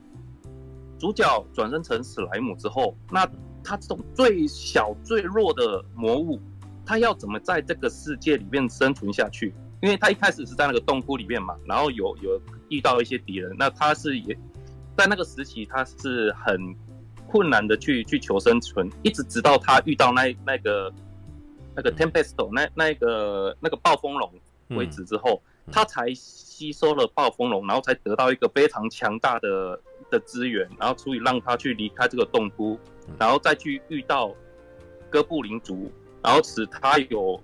[0.98, 3.24] 主角转身成史莱姆之后，那
[3.62, 6.40] 他这种最小最弱的魔物。
[6.88, 9.54] 他要怎么在这个世界里面生存下去？
[9.82, 14.34] 因为他一开始是在那个洞窟里面嘛，然后有有遇到一些敌人，那他是也
[14.96, 16.74] 在那个时期，他是很
[17.26, 20.90] 困难的去去求生存，一直直到他遇到那那个
[21.76, 24.32] 那个 Tempesto 那那个那个暴风龙
[24.70, 29.78] 为止之后，他才吸收了暴风龙，然后才得到一个非常强大的
[30.10, 32.80] 的资源，然后足以让他去离开这个洞窟，
[33.18, 34.34] 然后再去遇到
[35.10, 35.92] 哥布林族。
[36.22, 37.40] 然后使他有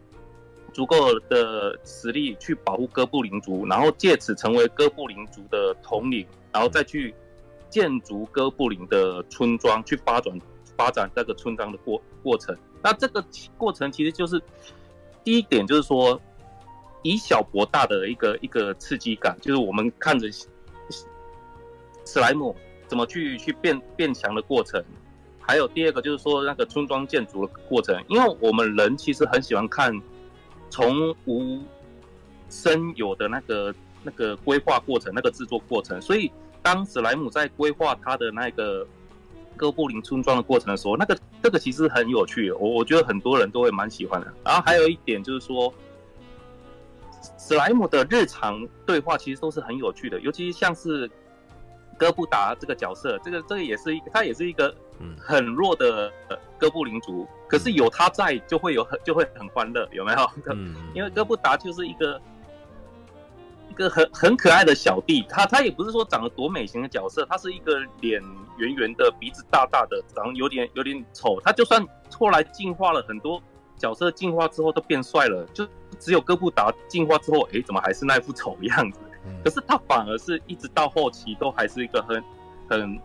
[0.72, 7.14] 足够的实力去保护哥布林族，然后借此成为哥布林族的统领，然后再去
[7.70, 10.38] 建筑哥布林的村庄，去发展
[10.76, 12.56] 发展这个村庄的过过程。
[12.82, 13.24] 那这个
[13.56, 14.42] 过程其实就是
[15.22, 16.20] 第一点，就是说
[17.02, 22.54] 以小博大的一个一个刺激感，就是我们看着史莱姆
[22.88, 24.84] 怎么去去变变强的过程。
[25.46, 29.92] 还有第二个就是说那个村庄建筑的过程，因为我们人其实很喜欢看
[30.70, 31.60] 从无
[32.48, 36.00] 生有的那个那个规划过程，那个制作过程。
[36.00, 36.30] 所以
[36.62, 38.86] 当史莱姆在规划他的那个
[39.56, 44.32] 哥布林村庄的过程的时候，那个这个其实很有趣，我我觉得很多人都会蛮喜欢的。
[44.44, 45.72] 然后还有一点就是说，
[47.38, 51.10] 史莱姆的日常对话其实都是很有趣的，尤其像是
[51.98, 54.74] 哥布达这个角色，这个这个也是一个，他也是一个
[55.18, 56.12] 很弱的
[56.58, 60.30] 哥布林族，可是有他在就会有很就会很欢乐，有没有？
[60.54, 62.20] 嗯，因为哥布达就是一个
[63.70, 68.22] 一个很很可爱的小弟，他他也不是说长得多美型的角色，他是一个脸
[68.56, 73.42] 圆圆的，鼻子大大的，长得有点有点丑，他就算后来进化了很多。
[73.76, 75.66] 角色进化之后都变帅了，就
[75.98, 79.00] 只有哥布达进化之后，哎，怎么还是那副丑样子？
[79.42, 82.24] 可是他反而是一直到后期都还是一个很、
[82.70, 82.98] 很、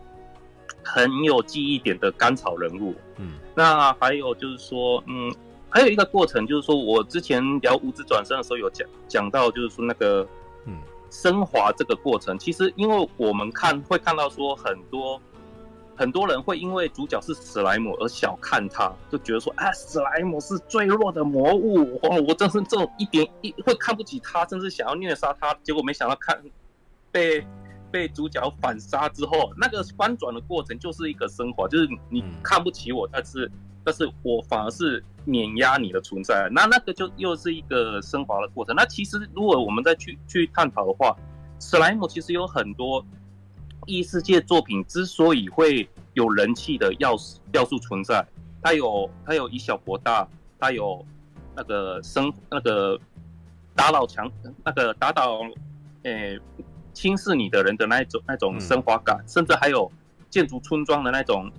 [0.84, 2.94] 很有记忆点的甘草人物。
[3.16, 5.32] 嗯，那还有就是说，嗯，
[5.68, 10.26] 还有一个过程就是说，我之前聊无职转身的时候有讲讲到，就是说那个，
[10.66, 10.74] 嗯，
[11.10, 15.20] 升华这个过程，其实因为我们看会看到说很多。
[15.96, 25.52] 很多人会因为主角是史莱姆而小看他，就觉得说啊，史莱姆是最弱的魔物，哇，我真是这种一点一会看不起他，甚至想要虐杀他。
[25.62, 26.42] 结果没想到看
[27.12, 27.46] 被
[27.90, 33.50] 被主角反杀之后，那个翻转的过程就是一个升华，就是你看不起我，但是
[33.84, 38.74] 但是我反而是碾压你的存在，那那个就又是一个升华的过程。
[38.74, 41.16] 那其实如果我们再去去探讨的话，
[41.58, 43.04] 史莱姆其实有很多。
[43.86, 48.24] 异世界作品之所以会有人气的要素要素存在，
[48.62, 51.02] 它有它有以小博大，它有
[51.56, 53.00] 那个生那个
[53.74, 54.30] 打倒强
[54.62, 55.40] 那个打倒
[56.02, 56.38] 诶
[57.00, 59.90] 轻视你的人的那一种那种升华感，嗯、甚至还有
[60.28, 61.50] 建筑村庄的那种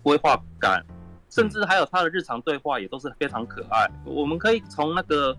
[0.00, 0.84] 规划感，
[1.28, 3.90] 甚至还有他的日常对话也都是非常可爱。
[4.04, 5.36] 我们可以从那个。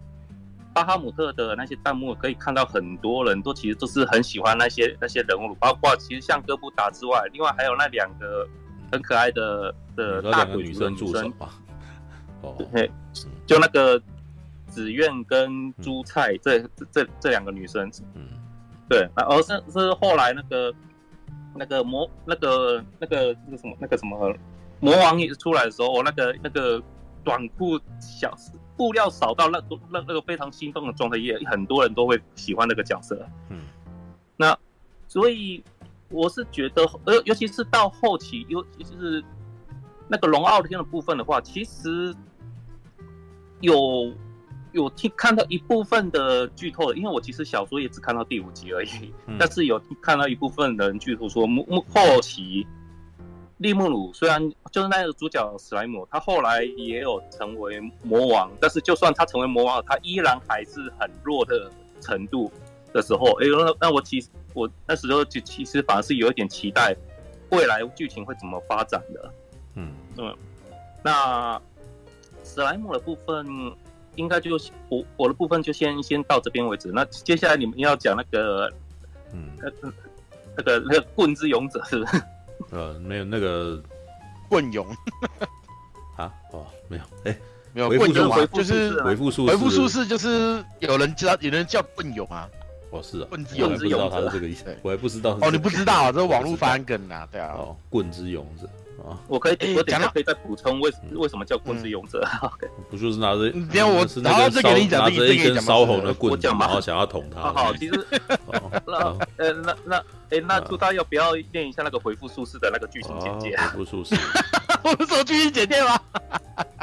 [0.75, 8.45] 巴哈姆特的那些弹幕可以看到，很多人都其实都是很喜欢那些那些人物，包括其实像哥布达之外，另外还有那两个
[8.91, 11.51] 很可爱的的大鬼女生助手吧。
[12.43, 12.91] 哦，对，
[13.47, 13.97] 就那个
[14.67, 16.60] 紫苑跟朱菜、嗯、这
[16.91, 18.28] 这这两个女生，嗯，
[18.89, 20.74] 对，而是是后来那个
[21.56, 24.36] 那个魔那个那个那个什么那个什么
[24.80, 26.82] 魔王一出来的时候，我那个那个
[27.24, 28.36] 短裤小。
[28.78, 29.58] 布料少到那
[29.89, 33.26] 那那个非常心动的状态，也很多人都会喜欢那个角色。
[33.50, 33.62] 嗯，
[34.36, 34.54] 那
[35.08, 35.63] 所以
[36.10, 39.24] 我是觉得，呃，尤其是到后期，尤其是
[40.10, 42.13] 那个龙傲天的部分的话，其实
[43.62, 44.13] 有
[44.75, 52.67] 有听看到一部分的剧透，因为我其实小说也只看到第五集而已，嗯、但是有看到一部分人剧透说，幕幕后期。
[53.59, 62.51] 利木鲁虽然就是那个主角史莱姆，他后来也有成为魔王，但是就算他成为魔王，他依然还是很弱的程度
[62.91, 66.93] 的时候，哎、欸，那那我其实我那时候就其实反而是有一点期待
[67.49, 69.31] 未来剧情会怎么发展的。
[69.75, 70.35] 嗯嗯，
[71.01, 71.61] 那
[72.43, 73.47] 史莱姆的部分
[74.15, 74.58] 应该就
[74.89, 76.91] 我我的部分就先先到这边为止。
[76.93, 78.71] 那接下来你们要讲那个
[79.34, 79.49] 嗯。
[79.58, 79.93] 那个
[80.58, 82.21] 那个那个棍之勇者是不是？
[82.71, 83.82] 呃，没有那个
[84.47, 84.88] 棍勇。
[86.15, 87.39] 啊，哦，没有，哎、欸，
[87.73, 92.47] 没有棍勇啊，就是回复术，回复术士就是有人叫有人叫棍勇啊，
[92.91, 98.69] 哦是啊，棍之勇者，我还不知道他是这个意思，我还不知道哦，你不知道啊，这是网络翻梗啊，对啊，哦，棍之勇者。
[99.27, 102.25] 我可以，我等下可以再补充为为什么叫棍之勇者？
[102.89, 107.41] 不就是拿着，然后我然后这个你讲，拿着一根烧红的棍子，然后想要捅他。
[107.53, 108.08] 好，其实
[108.88, 108.97] 那
[109.38, 109.97] 呃那那
[110.29, 113.58] 哎那朱大要不要念一下那个回复术士的那个剧情简介？
[113.58, 114.15] 回复术士，
[114.84, 115.99] 我们说剧情简介吗？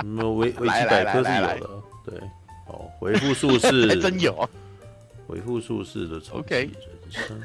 [0.05, 1.70] 没有，维维基百科是有的。
[2.05, 2.18] 对，
[2.66, 4.48] 哦，回复术士还真有，
[5.27, 6.70] 回复术士的重启人
[7.11, 7.42] 生。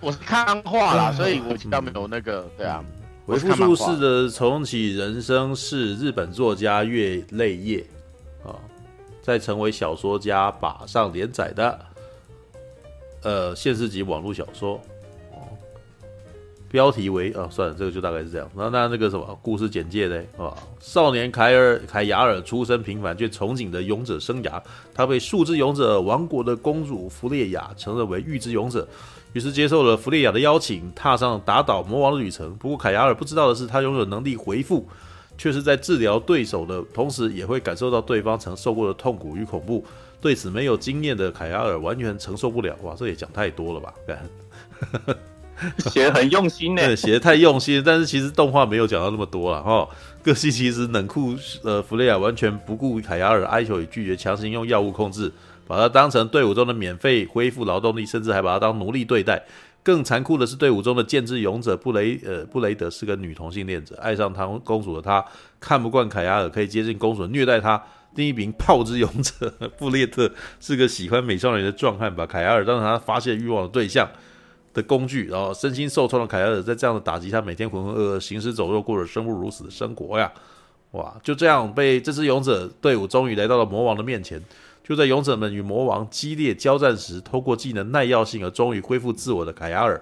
[0.00, 2.82] 我是看漫画啦，所以我比较没有那个，对啊。
[3.32, 7.82] 回复术士的重启人生是日本作家月泪夜
[8.44, 8.60] 啊，
[9.22, 11.78] 在成为小说家把上连载的
[13.22, 14.74] 呃现实级网络小说
[15.30, 15.48] 哦，
[16.70, 18.50] 标题为啊，算了，这个就大概是这样。
[18.54, 20.22] 那那那个什么故事简介呢？
[20.36, 28.86] 啊，少年凯尔凯雅尔出身平凡却憧憬的勇者生涯，他被树之勇者王国的公主弗列雅承认为玉之勇者。
[29.32, 32.54] 于是接受了弗列亚的邀请，踏上打倒魔王的旅程。
[32.56, 34.86] 不过凯亚尔不知道的是，他拥有能力回复，
[35.38, 39.84] 却是在治疗对手的同时，也会感受到对方曾受过的痛苦与恐怖。
[40.20, 42.76] 对此没有经验的凯亚尔完全承受不了。
[42.82, 43.94] 哇，这也讲太多了吧？
[45.90, 47.82] 写的很用心呢， 写的太用心。
[47.84, 49.88] 但是其实动画没有讲到那么多了哈。
[50.22, 55.32] 个性其实冷酷，呃，弗雷亚完全不顾凯亚尔哀求与拒绝，强行用药物控制。
[55.66, 59.42] 把他当成队伍中的免费恢复劳动力，甚至还把他当奴隶对待。
[59.84, 65.24] 更残酷的是，队伍中的剑之勇者布雷呃布雷德是个女同性恋者，爱上唐公主的她
[65.58, 67.82] 看不惯凯亚尔可以接近公主虐待她，
[68.14, 74.08] 另一名炮之勇者 布列特是个喜欢美少女的壮汉，把凯亚尔当成他发泄欲望的对象
[74.72, 80.30] 的工具，然后身心受创的凯亚尔在这样的打击下，每天浑浑噩噩、行尸走肉，过着生不如死的生活呀！
[80.92, 84.40] 哇，就这样被这支勇者队伍终于来到了魔王的面前。
[84.92, 89.98] 就在勇者们与魔王激烈交战时，透过技能耐药性而终于恢复自我的凯亚尔，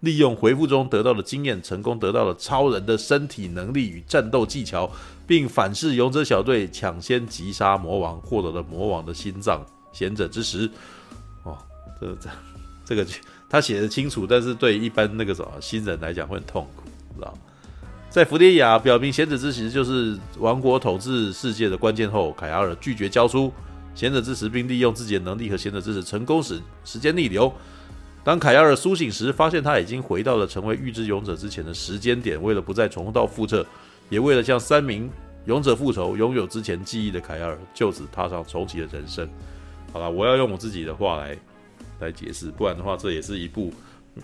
[0.00, 4.90] 利用回复中得到的经验，成功得到了超人的身体能力与战斗技巧，
[5.26, 10.66] 并反噬勇者小队，抢先击杀魔王，获得了魔王的心脏贤者之石。
[11.42, 11.58] 哦，
[12.00, 12.30] 这这
[12.86, 13.06] 这个
[13.46, 17.38] 他写的清楚，但是对一般那个什么新人来讲会很痛苦，知道吗？
[18.08, 23.52] 在弗列亚表明贤者之石就是王国统治世界的关键后，凯亚尔拒绝交出。
[24.00, 27.52] 贤者之石，并利用自己的能力和贤者之石成功使时间逆流。
[28.24, 32.42] 当凯亚尔苏醒时，发现他已经回到了成为预知勇者之前的时间点。
[32.42, 33.66] 为了不再重蹈覆辙，
[34.08, 35.10] 也为了向三名
[35.44, 39.28] 勇者复仇，拥有之前记忆的凯亚尔就此踏上重启的人生。
[39.92, 41.36] 好了，我要用我自己的话来
[41.98, 43.70] 来解释，不然的话，这也是一部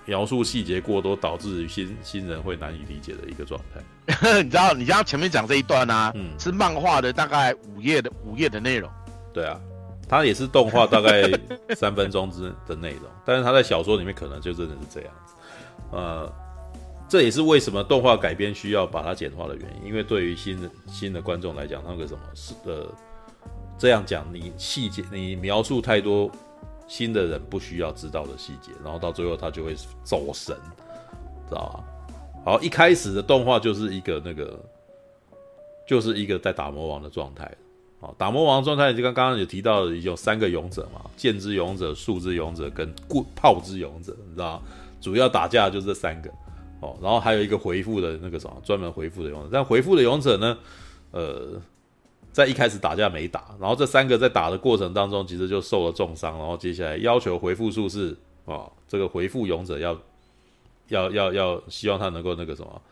[0.07, 4.41] 描述细节过多，导致于新新人会难以理解的一个状态。
[4.43, 8.91] 你知道，你刚刚前面讲这一段啊，嗯，是漫画的大概五页的五页的内容。
[9.37, 9.61] 对啊，
[10.09, 11.31] 它也是动画大概
[11.77, 15.35] 三分钟之的内容，但是它在小说里面可能就真的是这样子，
[15.93, 16.33] 呃，
[17.07, 22.87] 这也是为什么动画改编需要把它简化的原因，因为对于新的新的观众来讲，那个什么是呃，
[23.77, 26.31] 这样讲你细节你描述太多
[26.89, 30.57] 新的人不需要知道的细节，然后到最后他就会走神，
[31.47, 31.85] 知道
[32.43, 32.53] 吧？
[32.53, 34.59] 好，一开始的动画就是一个那个，
[35.87, 37.55] 就是一个在打魔王的状态。
[38.19, 44.63] 打魔王状态就刚刚有提到的，有三个勇者嘛，剑之勇者、术之勇者跟棍炮之勇者，你知道？
[45.01, 46.31] 主要打架就是这三个。
[46.81, 49.49] 哦，然后还有一个回复的那个什么，专门回复的勇者。
[49.51, 50.59] 但回复的勇者呢，
[51.11, 51.61] 呃，
[52.33, 58.15] 在一开始打架没打，然后这三个在打的过程当中，其实就受了重伤，然后接下来要求回复术士
[58.45, 59.99] 啊，这个回复勇者要
[60.89, 62.83] 要要要希望他能够那个什么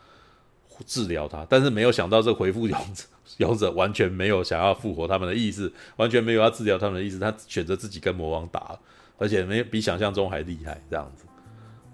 [0.85, 3.03] 治疗他，但是没有想到这回复勇者。
[3.37, 8.77] 勇者完全没有想要复活他们的意思，完全没有要治疗他们的意思，他选择自己跟魔王打，
[9.17, 11.25] 而且没比想象中还厉害这样子。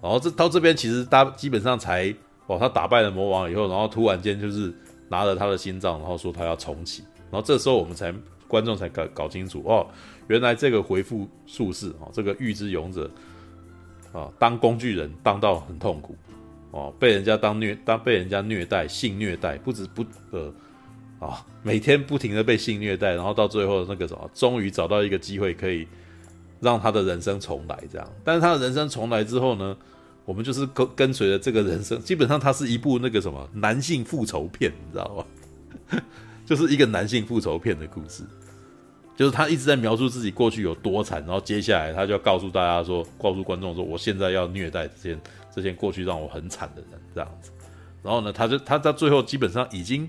[0.00, 2.14] 然后这到这边其实他基本上才
[2.46, 4.72] 哦，他打败了魔王以后，然后突然间就是
[5.08, 7.02] 拿了他的心脏，然后说他要重启。
[7.30, 8.14] 然后这时候我们才
[8.46, 9.86] 观众才搞搞清楚哦，
[10.28, 13.10] 原来这个回复术士哦，这个预知勇者
[14.12, 16.14] 啊，当工具人当到很痛苦
[16.72, 20.52] 哦，被人家当虐当被人家虐待性虐待，不止不呃。
[21.20, 25.86] 啊、每天不停的被性虐待，然后到最后那个什么，终于找到一个机会可以
[26.58, 28.12] 让他的人生重来，这样。
[28.24, 29.76] 但是他的人生重来之后呢，
[30.24, 36.00] 我们就是跟跟随着这个人生，基本上它是一部那个什么男性复仇片，你知道吗？
[36.44, 38.24] 就是一个男性复仇片的故事，
[39.14, 45.18] 就是他一直在描述自己过去有多惨，然后接下来他就要告诉大家说，告诉观众说，我现在要虐待这些
[45.54, 47.52] 这些过去让我很惨的人，这样子。
[48.02, 50.08] 然后呢，他就他到最后基本上已经。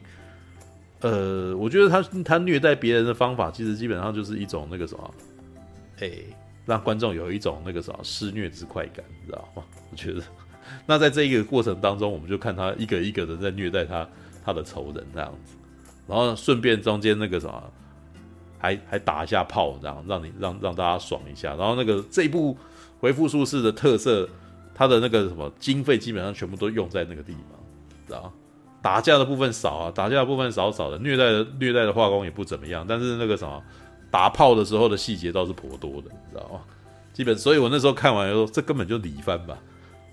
[1.02, 5.14] 呃，我觉得他他虐待别人的方法，其实基本上就是一种那个什么，
[6.00, 6.10] 哎，
[6.66, 9.64] 让观众有一种那个什么施虐之快感，你知道吗？
[9.92, 10.24] 我觉得，
[10.86, 14.08] 那在这一个过程当中，我们就看他一个一个的在虐待他
[14.46, 15.56] 他的仇人这样子，
[16.08, 17.62] 然后顺便中间那个什么，
[18.58, 21.54] 还还打一下炮，这样让你让让大家爽一下。
[21.56, 22.58] 然后那个这一部
[23.02, 24.30] 回复术士的特色，
[24.74, 27.60] 他的那个什么经费基本上全部都用在那个地方，
[28.08, 28.34] 知道吗？
[28.82, 33.62] 打架的部分少啊，打架的部分少少的，虐待的虐待的画工也不怎么样，但是那个什么
[34.12, 36.62] 打炮的时候的细节倒是颇多的，你知道吗？
[37.14, 39.58] 基本，所以我那时候看完以后，这根本就李番吧，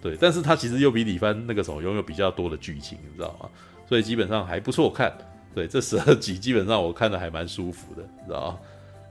[0.00, 3.48] 对，但是他其实又比李番那个什么拥有比较多的剧情，你知道吗？
[3.88, 5.12] 所以基本上还不错看，
[5.54, 8.58] 对，这十二集基本上我看的还蛮舒服的，你知道吗？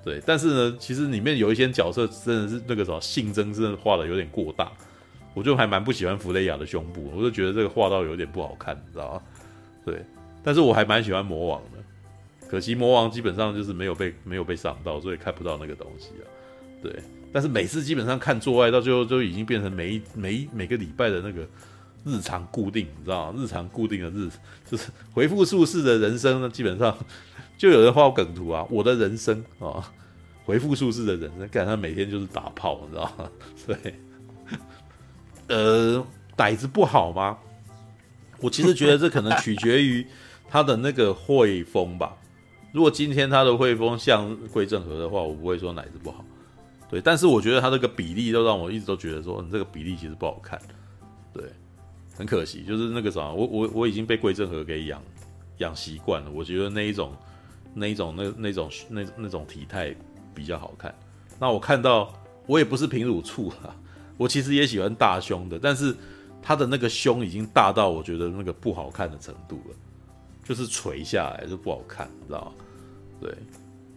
[0.06, 4.72] 对，但是呢，其实里面有一些角色真的是那个什么性征真的画的有点过大，
[5.40, 9.22] 我就还蛮不喜欢弗雷亚的胸部，我就觉得这个画到有点不好看，你知道吗？
[9.86, 10.04] 对，
[10.44, 16.28] 但是我还蛮喜欢魔王的，可惜魔王基本上就是没有被没有被赏到，所以看不到那个东西啊。
[16.84, 16.94] 对，
[17.32, 21.48] 但是每次基本上看做爱到最后就已经变成每一每每个礼拜的那个
[22.04, 23.42] 日常固定，你知道吗？
[23.42, 24.30] 日常固定的日
[24.70, 26.98] 就是回复术士的人生呢，基本上
[27.58, 29.90] 就有人画梗图啊，我的人生啊，
[30.44, 33.30] 回复术士的人生，看他每天就是打炮，你知道吗？
[33.66, 33.96] 对，
[35.50, 37.38] 呃，胆子不好吗？
[38.40, 40.08] 我其实觉得这可能取决于
[40.48, 42.16] 他的那个绘风吧。
[42.72, 46.24] 如果今天他的绘风像桂正和的话，我不会说奶子不好。
[46.90, 50.60] 对，但是我觉得他这个比例都让我一直都觉得说，你这个比例其实不好看。
[51.34, 51.44] 对，
[52.16, 55.02] 很可惜，就是那个啥，我我我已经被桂正和给养
[55.58, 56.32] 养习惯了。
[56.32, 57.16] 我觉得那一种
[57.74, 59.96] 那一种那那种那那种体态
[60.34, 60.94] 比较好看。
[61.40, 62.14] 那我看到
[62.46, 63.76] 我也不是平乳处啊，
[64.20, 65.96] 我其实也喜欢大胸的，但是
[66.42, 69.76] 他的那个胸已经大到我觉得那个不好看的程度了，
[70.44, 72.52] 就是垂下来就不好看，你知道吗？
[73.22, 73.34] 对，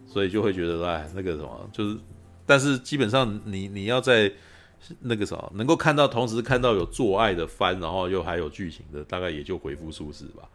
[0.06, 1.98] 所以就会觉得哎，那个什么，就是，
[2.46, 4.32] 但是基本上你你要在
[5.00, 10.48] 那个什么能够看到，同时看到有做爱的番，然后又还有剧情的，大概也就回复数字吧。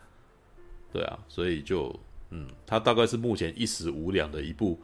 [0.93, 1.93] 对啊，所以就
[2.29, 4.79] 嗯，它大概是目前一时无两的一部，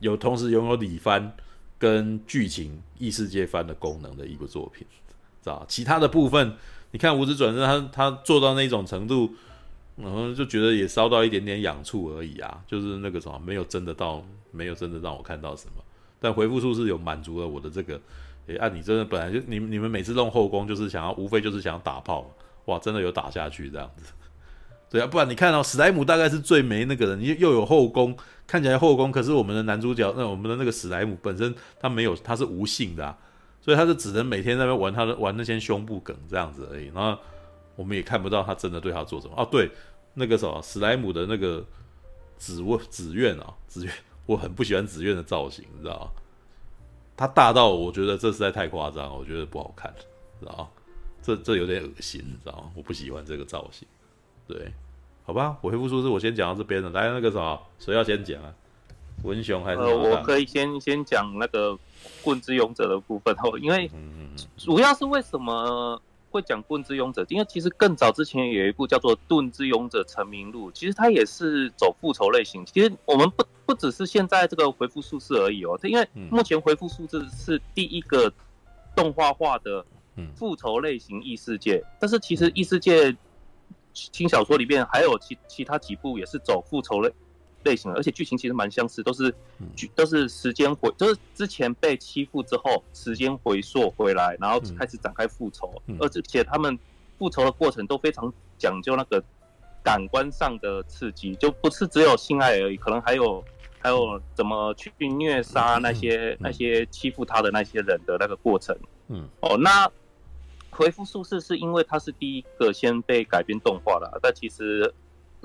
[0.00, 1.34] 有同时拥有里番
[1.82, 4.86] 跟剧情异世界番的功能的一个作品，
[5.42, 5.66] 知道？
[5.66, 6.54] 其他的部分，
[6.92, 9.34] 你看无职转生，他他做到那种程度。
[9.94, 15.84] 然后就觉得也烧到一点点痒处而已啊，就是那个什么，没有真的到，没有真的让我看到什么。
[16.18, 18.00] 但回复术是有满足了我的这个，
[18.46, 22.24] 诶，按、啊、你真的本来就你你们每次弄后宫就是想要，无非就是想要打炮，
[22.64, 24.14] 哇，真的有打下去这样子。
[24.88, 28.16] 对啊，不然你看到、史莱姆大概是最没那个人，你又有后宫，
[28.52, 33.18] 看起来后宫，可是我们的男主角，那我们的那个史莱姆本身他没有，他是无性的、啊，
[33.62, 37.18] 所以他是只能每天在那边玩他的玩那些胸部梗这样子而已，然后。
[37.74, 39.48] 我们也看不到他真的对他做什么哦。
[39.50, 39.68] 对，
[40.12, 41.64] 那个什么史莱姆的那个
[42.36, 43.94] 紫问紫苑啊，紫苑，
[44.26, 46.10] 我很不喜欢紫苑的造型，你知道吗？
[47.16, 49.90] 他大到我觉得这实在太夸张，我觉得不好看，
[50.38, 50.70] 知道？
[51.22, 52.70] 这这有点恶心，你知道吗？
[52.76, 53.88] 我不喜欢这个造型。
[54.46, 54.70] 对，
[55.24, 56.90] 好吧，我回复数字我先讲到这边了。
[56.90, 58.52] 来，那个什么，谁要先讲啊？
[59.22, 59.78] 文雄还是？
[59.78, 61.78] 呃，我可以先先讲那个
[62.22, 63.90] 棍之勇者的部分哦， 因为
[64.56, 66.00] 主要是为什么？
[66.32, 72.64] 会讲棍之勇者，因为其实更早之前有一部叫做《盾之勇者成名录》，其实它也是走复仇类型。
[72.64, 78.32] 其实我们不不只是现在这个回复数字而已哦，因为目前回复数字是第一个
[78.96, 79.84] 动画化的
[80.34, 83.14] 复仇类型异世界，但是其实异世界
[83.92, 87.12] 轻小说里面还有其其他几部也是走复仇类。
[87.64, 89.32] 类型的，而且剧情其实蛮相似，都是
[89.76, 96.76] 剧都是时间回，就是之前被欺负之后，时间回溯回来，然后开始展开复仇，而且他们
[97.16, 99.22] 复仇的过程都非常讲究那个
[99.80, 103.44] 感官上的刺激，就不是只有性爱而已，可能还有
[103.78, 108.76] 还有怎么去虐杀那些那些欺负他的那些人的那个过程。
[109.06, 109.88] 嗯，哦，那
[110.72, 114.92] 回复术士是因为他是第一个先被改编动画的，但其实。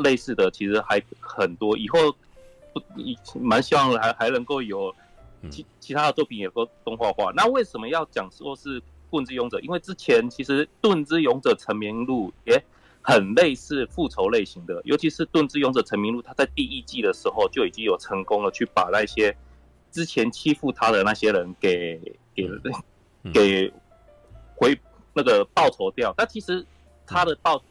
[0.03, 1.97] 类似的其实还很多，以后
[2.71, 2.79] 不
[3.39, 4.93] 蛮希望还还能够有
[5.49, 7.33] 其其他的作品也都动画化。
[7.35, 9.59] 那为什么要讲说是盾之勇者？
[9.61, 12.63] 因为之前其实盾之勇者成名录也
[13.01, 19.35] 很类似复仇类型的，尤其是盾之勇者成名录，他在第一季的时候就已经有成功了去把那些
[19.91, 21.99] 之前欺负他的那些人给
[22.35, 22.47] 给
[23.33, 23.73] 给
[24.55, 24.79] 回
[25.17, 26.13] 那个报仇掉。
[26.15, 26.65] 但其实
[27.05, 27.61] 他的报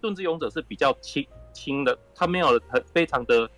[0.00, 1.24] 盾之勇者是比较轻。
[1.58, 3.48] 轻的，他没有很非常的，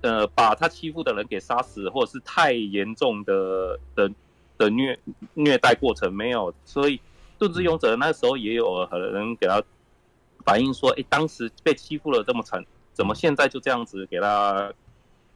[0.00, 4.10] 呃，把他欺负的人给杀死，或者是太严重的的
[4.56, 4.98] 的虐
[5.34, 7.00] 虐待过程没有，所以
[7.38, 9.62] 盾之勇者那时候也有人给他
[10.44, 12.60] 反映说，哎，当时被欺负了这么惨，
[12.92, 14.72] 怎么现在就这样子给他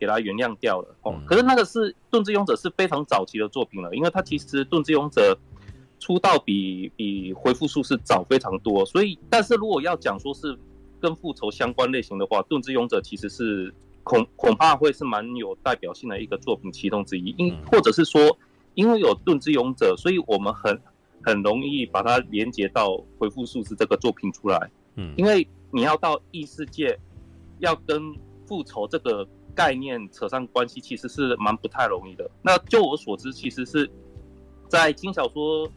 [0.00, 0.96] 给他原谅掉了？
[1.02, 5.38] 哦，可是那个是盾之勇者是非常早期的作品了，因为他其实盾之勇者
[6.02, 10.58] 出道比比回复术士早非常多，所以但是如果要讲说是。
[11.02, 13.74] 跟复仇相关类型的话，《盾之勇者》其实是
[14.04, 18.38] 恐恐怕会是蛮有代表性的一个作品其中之一，因或者是说，
[18.74, 20.80] 因为有《盾之勇者》，所以我们很
[21.20, 24.70] 很容易把它连接到《回复术士》这个作品出来。
[24.94, 26.96] 嗯，因为你要到异世界，
[27.58, 28.14] 要跟
[28.46, 29.26] 复仇这个
[29.56, 32.30] 概念扯上关系，其实是蛮不太容易的。
[32.42, 33.90] 那就我所知，其实是
[34.68, 35.68] 在轻小说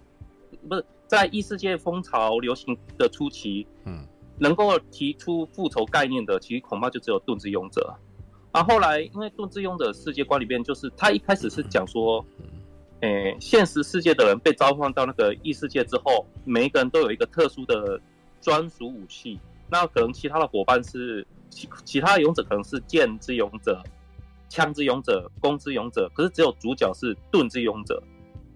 [0.68, 4.06] 不是在异世界风潮流行的初期，嗯。
[4.38, 7.95] 能够提出复仇概念的，其实恐怕就只有盾之勇者。
[8.51, 12.26] 啊，后来因为盾之勇者世界观里边，就是他一开始是讲说，
[12.99, 17.97] 诶，现实世界的人被召唤到那个异世界之后，每一个人都有一个特殊的
[18.41, 19.39] 专属武器。
[19.70, 23.82] 那可能其他的伙伴是其其他的勇者，可能是剑之勇者、
[24.49, 28.03] 枪之勇者、弓之勇者，可是只有主角是盾之勇者。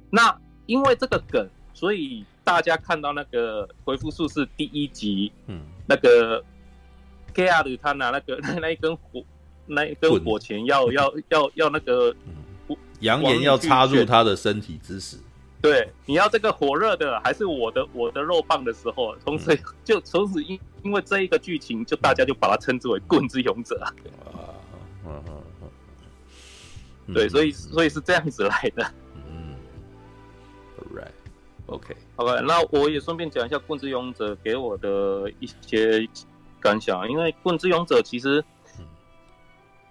[0.09, 1.47] 那因为这个梗，
[1.79, 2.25] 所以。
[2.41, 6.43] 大家看到那个回复术是第一集，嗯，那个
[7.31, 9.23] K R 他拿那个那 那一根火，
[9.67, 12.15] 那一根火钳要要要要那个，
[13.01, 15.17] 扬言要插入他的身体之时，
[15.61, 23.79] 对，你要这个火热的还是我的我的肉棒的时候，从此就从此因因为这一个剧情，就大家就把它称之为棍之勇者。
[23.83, 23.93] 啊，
[25.05, 25.23] 嗯
[27.05, 28.91] 嗯，对，所以所以是这样子来的。
[31.69, 36.07] OK，好吧，那我也顺便讲一下《棍之勇者》给我的一些
[36.59, 38.43] 感想，因为《棍之勇者》其实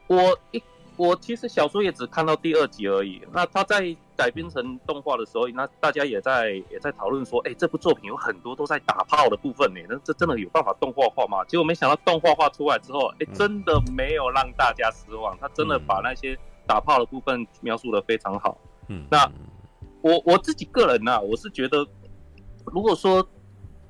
[0.07, 0.63] 我一
[0.97, 3.23] 我其实小说也只看到第二集而已。
[3.33, 9.81] 那他在改编成动画的时候，那大家也在也在讨论说，哎、欸，这部作品有很多都在打炮的部分呢。
[9.89, 11.45] 那这真的有办法动画化吗？
[11.45, 15.39] 结果没想到动画化出来之后，哎、欸，真的没有让大家失望。
[15.39, 18.59] 他真的把那些打炮的部分描述的非常好。
[18.89, 19.31] 嗯，那
[20.03, 21.87] 我我自己个人呢、啊，我是觉得，
[22.67, 23.27] 如果说。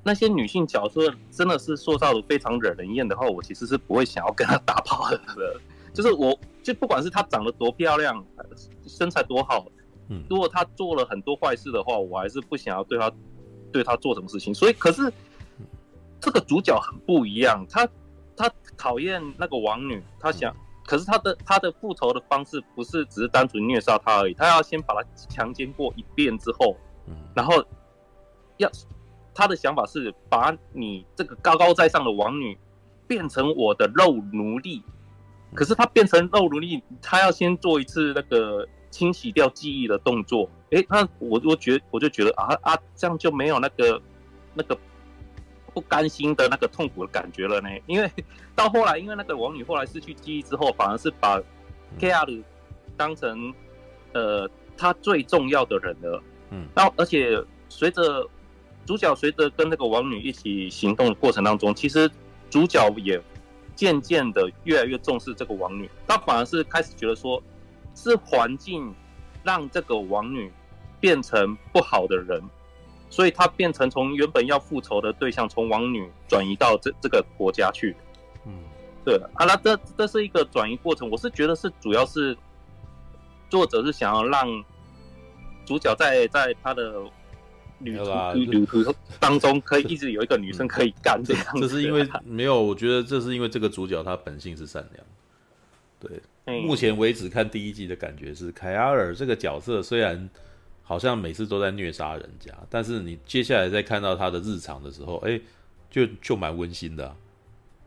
[0.05, 5.21] 那些女性角色真的是塑造的非常惹人厌的话，我其实是不会想要跟她打炮的。
[5.93, 8.25] 就是我，就不管是她长得多漂亮，
[8.87, 9.67] 身材多好，
[10.09, 13.13] 嗯，如果她做了很多坏事的话，我还是不想要对她，
[13.71, 14.55] 对她做什么事情。
[14.55, 15.13] 所以，可是
[16.21, 17.87] 这个主角很不一样，他
[18.35, 20.57] 他讨厌那个王女，他想，
[20.89, 26.75] 可是他的他的复仇的方式不是只是单纯虐杀他而已，他要先把他强奸过一遍之后，
[27.35, 27.63] 然后
[28.57, 28.71] 要。
[29.35, 32.59] 他的想法是把你这个高高在上的王女
[33.07, 34.83] 变成我的肉奴隶，
[35.55, 40.51] 可是他变成肉奴隶，他要先做一次那个清洗掉记忆的动作。
[40.71, 44.03] 诶，那我我觉我就觉得啊啊，这样就没有那个
[44.55, 44.77] 那个
[45.79, 47.69] 不甘心的那个痛苦的感觉了呢。
[47.87, 48.11] 因为
[48.57, 51.41] 到后来，因为那个王女后来失去记忆之后，反而是把
[52.01, 52.43] KR
[52.97, 53.55] 当成
[54.13, 56.21] 呃他最重要的人了。
[56.51, 58.29] 嗯，然后而且随着
[58.85, 62.11] 主角随着跟那个王女一起行动的过程当中，其实
[62.51, 63.23] 主角也
[63.77, 67.41] 渐渐的越来越重视这个王女，他反而是开始觉得说，
[67.95, 68.93] 是环境
[69.45, 70.51] 让这个王女
[70.99, 72.43] 变成不好的人，
[73.11, 77.95] 所以他变成从原本要复仇的对象，从王女转移到这这个国家去。
[78.47, 78.53] 嗯，
[79.05, 82.37] 对了，啊，那这这是一个转移过程，我是觉得是主要是
[83.49, 84.47] 作者是想要让
[85.65, 87.03] 主角在在他的。
[87.81, 88.05] 旅途
[88.35, 95.07] 旅途当中可以一直有一个女生可以干这样，这是因为没有，我觉得这是因为这个主角他本性是善良。
[96.45, 100.29] 对，目前为止看第一季的感觉是凯阿尔这个角色虽然
[100.89, 105.39] 好像每次都在虐杀人家，但是你接下来再看到他的日常的时候，哎，
[105.91, 107.15] 就就蛮温馨的啊，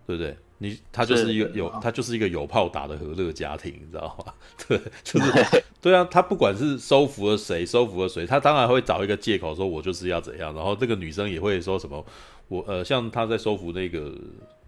[0.05, 0.37] 对不对？
[0.59, 4.31] 你他就是一个有他就是一个有炮打的和乐家庭，你知道吗？
[4.67, 5.31] 对，就是
[5.81, 10.53] 对啊，他不管是收服了谁，收服了谁，他当然会找一个借口说，我就是要怎样。
[10.53, 12.05] 然后这个女生也会说什么，
[12.47, 14.13] 我呃，像他在收服那个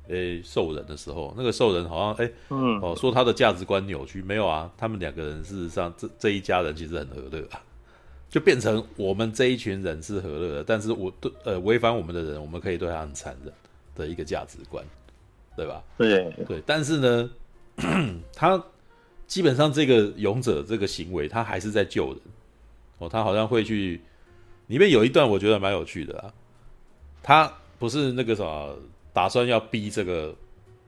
[0.08, 7.62] 诶兽人的时候，那个兽人好像诶嗯哦说他的价值观扭曲，没有啊，他们两个人事实上这这一家人其实很和乐啊，
[8.34, 13.54] 就变成我们这一群人是和乐的，但是我对呃违反我们的人，我们可以对他很残忍
[13.94, 14.84] 的一个价值观。
[15.56, 15.84] 对吧？
[16.00, 17.30] 对对，但是呢，
[18.34, 18.60] 他
[19.28, 22.20] 基本上这个勇者这个行为，他还是在救人
[22.98, 23.08] 哦。
[23.08, 24.02] 他好像会去
[24.66, 26.34] 里面有一段，我觉得蛮有趣的啊。
[27.22, 28.76] 他不是那个什么，
[29.14, 30.36] 打算要逼这个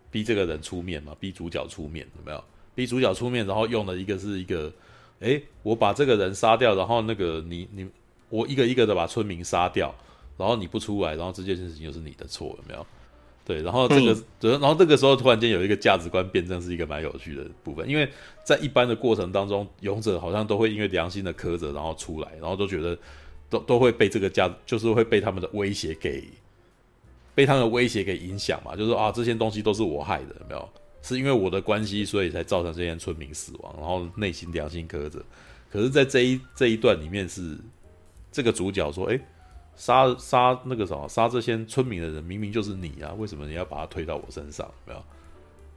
[0.10, 1.16] 逼这个人出面嘛？
[1.20, 2.44] 逼主角出面有没有？
[2.74, 4.74] 逼主角出面，然后用了一个是一个，
[5.20, 7.88] 哎，我把这个人杀掉，然后那个你你
[8.30, 9.94] 我一个一个的把村民杀掉，
[10.38, 12.86] 然后你不出来，然后这件事情就是你的错，有没有？
[13.46, 14.12] 对，然后这个，
[14.42, 17.88] 嗯、然后这个时候突然间有一个价值观辩证，是一个蛮有趣的部分。
[17.88, 18.10] 因为
[18.44, 22.98] 在一般的过程当中，勇者好像都会因为良心的苛责，然后出来，然后都觉得
[23.48, 26.24] 都都会被这个价，就是会被他们的威胁给，
[27.36, 28.76] 被他们的威胁给影响嘛。
[28.76, 30.70] 就是说啊，这些东西都是我害的，有没有？
[31.06, 35.24] 是因为我的关系，所以才造成这些村民死亡，然后内心良心苛责。
[35.72, 37.58] 可是，在这一这一段里面，是
[38.32, 39.20] 这个主角说，哎。
[39.78, 43.12] 杀杀那个什么，杀这些村民的人，明明就是你啊！
[43.18, 44.66] 为什么你要把他推到我身上？
[44.88, 45.04] 没有，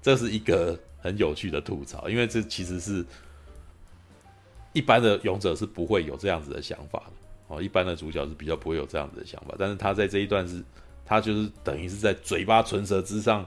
[0.01, 3.05] 这是一个很有趣的吐槽，因为这其实是
[4.73, 7.13] 一般的勇者是不会有这样子的想法的
[7.49, 7.61] 哦。
[7.61, 10.63] 一般的主角是比较不会有这样子的想法，但是他在这一段是，
[11.05, 13.45] 他就是等于是在嘴巴唇舌之上，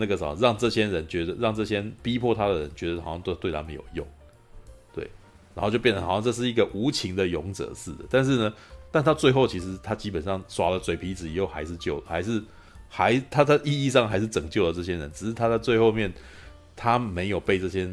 [0.00, 4.04] 那个什么，让这些人觉得，让这些逼迫他的人觉得好像都对他没有用，
[4.92, 5.08] 对，
[5.54, 8.52] 然后就变成好像这是一个无情的勇者似的，但是呢。
[8.92, 12.42] 但他最后其实他基本上耍了嘴皮子以后还是救，还是
[12.88, 16.12] 还他在意义上还是拯救了这些人，只是他在最后面
[16.74, 17.88] 他没有被这些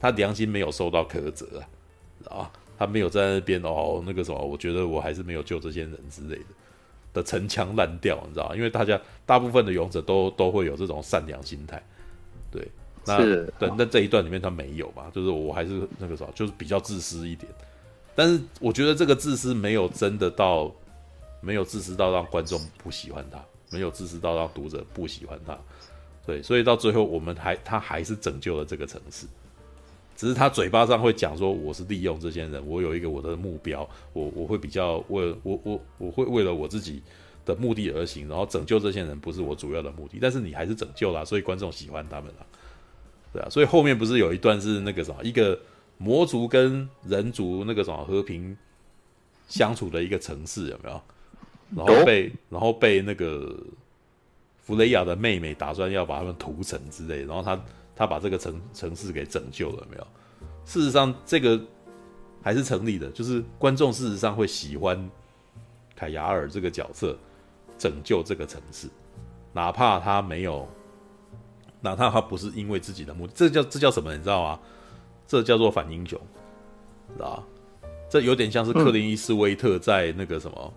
[0.00, 1.62] 他良心没有受到苛责
[2.26, 6.46] 啊，啊，他没有在那边哦那个什么，我觉得我还是没有救这些人之类的
[7.12, 8.56] 的陈腔滥调，你知道吗？
[8.56, 11.82] 因为大家大部分的勇者都都会有这种善良心态，
[12.50, 12.66] 对，
[13.04, 13.18] 那
[13.58, 17.50] 对，那这一段里面他没有嘛，就是我还是那个什么，就是比较自私一点。
[18.14, 20.70] 但是我觉得这个自私没有真的到，
[21.40, 25.58] 没有自私到让观众不喜欢他，没有自私到让读者不喜欢他，
[26.26, 29.26] 对，所以到最后我们还他还是拯救了这个城市，
[30.20, 37.02] 只是他嘴巴上会讲说我是利用这些人，我有一个我的目标，我我会比较为我我我会为了我自己
[37.46, 42.46] 的目的而行，然后拯救这些人不是我主要的目的，但是你还是拯救了，所以观众喜欢他们了，
[43.32, 45.58] 对啊，所以后面不是有一段是那个什么，一个
[45.96, 48.54] 魔族跟人族那个什么和平
[49.48, 51.00] 相处的一个城市有没有？
[51.74, 53.58] 然后被然后被那个
[54.60, 57.58] 弗雷亚的妹妹打算要把他们屠城之类，然后他
[58.00, 60.06] 他把这个城城市给拯救了没有？
[60.64, 61.60] 事实上这个
[62.40, 65.10] 还是成立的，就是观众事实上会喜欢
[65.94, 67.14] 凯雅尔这个角色
[67.76, 68.88] 拯救这个城市，
[69.52, 70.66] 哪怕他没有。
[71.82, 74.14] 哪怕他不是因为自己的目的，这叫这叫什么？
[74.16, 74.58] 你知道吗？
[75.26, 76.18] 这叫做反英雄，
[77.14, 77.44] 知道吧？
[78.08, 80.72] 这有点像是克林伊斯威特在那个什么，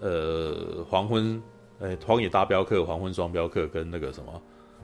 [0.00, 1.42] 呃，黄昏，
[1.80, 4.42] 哎，荒野大镖客、黄昏双镖客跟那个什么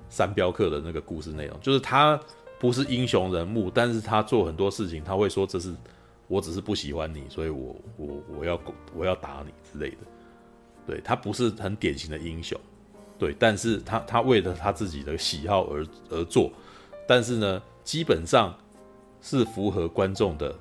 [0.08, 2.18] 三镖客的那个故事内容，就是他
[2.58, 5.74] 不是英雄人物，但是他做很多事情，他会说这是
[6.26, 8.60] 我只是不喜欢你，所以我我我要
[8.94, 9.98] 我要打你之类的。
[10.86, 12.58] 对，他不是很典型的英雄。
[13.18, 16.50] 对，但是他他为了他自己的喜好而而做，
[17.06, 18.56] 但是呢，基本上
[19.20, 20.54] 是符合观众的，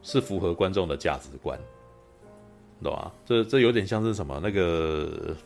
[0.00, 1.58] 是符合观众的价值观，
[2.82, 3.10] 懂吗？
[3.24, 4.40] 这这有点像是什么？
[4.40, 5.36] 那个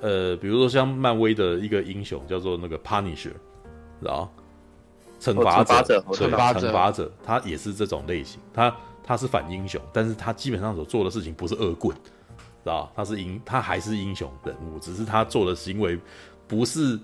[0.00, 3.32] 呃，比如说像漫威的一个英雄叫做那个 Punisher，
[4.00, 4.30] 知道
[5.20, 8.74] 惩罚者，惩罚者，惩罚者，他也是这种类型，他
[9.04, 11.96] 他是反英雄，但是他基本上所做的事情不是恶棍。
[12.62, 15.98] 知道他是英，他还是英雄人物，只是他做的行为
[16.46, 16.98] 不是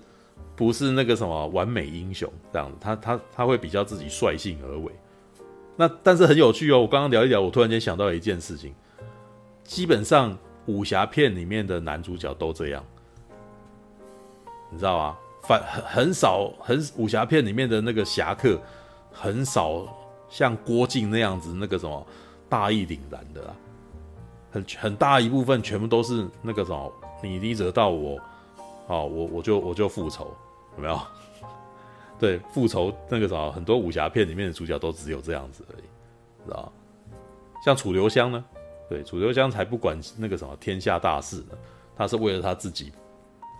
[0.55, 4.91] 不是那个什么完美英雄这样子，他他他会比较自己率性而为。
[5.75, 8.71] 那但是很有趣哦，我刚刚聊一聊，我突然间想到一件事情，
[9.63, 10.37] 基本上
[10.67, 12.83] 武侠片里面的男主角都这样，
[14.69, 15.17] 你知道吗？
[15.43, 18.59] 反很很少很武侠片里面的那个侠客
[19.11, 19.87] 很少
[20.29, 22.05] 像郭靖那样子那个什么
[22.49, 23.55] 大义凛然的啦。
[24.51, 26.91] 很很大一部分全部都是那个什么，
[27.21, 28.19] 你你惹到我，
[28.87, 30.33] 好，我我就我就复仇，
[30.75, 30.99] 有没有？
[32.19, 36.71] 对，复仇那个什么，很多武侠片里面的主角都只有这样子而已，知道？
[37.63, 38.43] 像楚留香呢？
[38.89, 41.57] 对，楚留香才不管那个什么天下大事呢，
[41.95, 42.91] 他是为了他自己，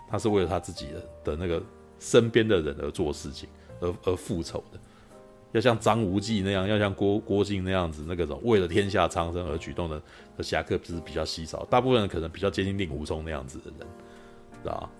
[0.08, 1.62] 他是为了他自己的的那个
[1.98, 3.48] 身边的人而做事情，
[3.80, 4.78] 而而复仇的。
[5.52, 10.02] 要像张无忌那样，要像郭郭靖那样子，那个种为了天下苍生而举动的
[10.42, 11.64] 侠客，是比较稀少。
[11.70, 13.86] 大部分人可能比较接近令狐冲那样子的人，
[14.62, 14.90] 知道？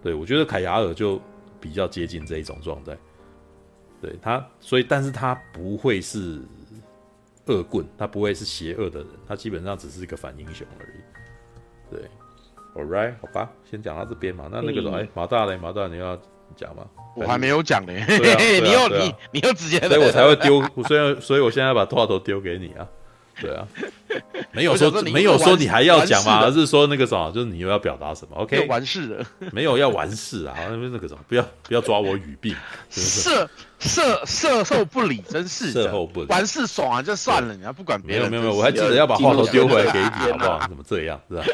[0.00, 1.20] 对，我觉得凯雅尔就
[1.60, 2.96] 比较接近这一种状态。
[4.00, 6.40] 对他，所以但是他不会是
[7.52, 11.94] 恶棍，他不会是邪恶的人，他基本上只是一个反英雄而已。
[11.94, 12.00] 对
[12.74, 14.48] ，All right，好吧，先讲到这边嘛。
[14.50, 16.18] 那那个种，哎、嗯，马大嘞，马大你要
[16.56, 16.86] 讲吗？
[17.14, 22.88] 我还没有讲呢，啊 啊、你又你你又直接，所以我才会丢，所以所以我现在把话头丢给你啊，
[23.42, 23.66] 对啊，
[24.52, 32.54] 没有说，说没有说你还要讲嘛，而是说那个什么，就是你又要表达什么？OK， 完事了， 没有要完事啊，那边那个什么，不要不要抓我语病，
[32.88, 33.48] 射
[33.80, 40.60] 射射后不理，真是射后不理，完事爽啊就算了，你要不管别人，没有没有，我还记得要把话头丢回来给你，好不好？
[40.68, 41.44] 怎么这样是吧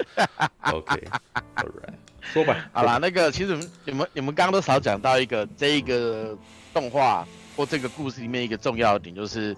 [0.73, 1.95] ？OK，All right。
[2.33, 6.37] 说吧，好啦，那个其实你们你们刚刚都少讲到一个这一个
[6.75, 7.27] 动画
[7.59, 9.57] 或这个故事里面一个重要的点，就是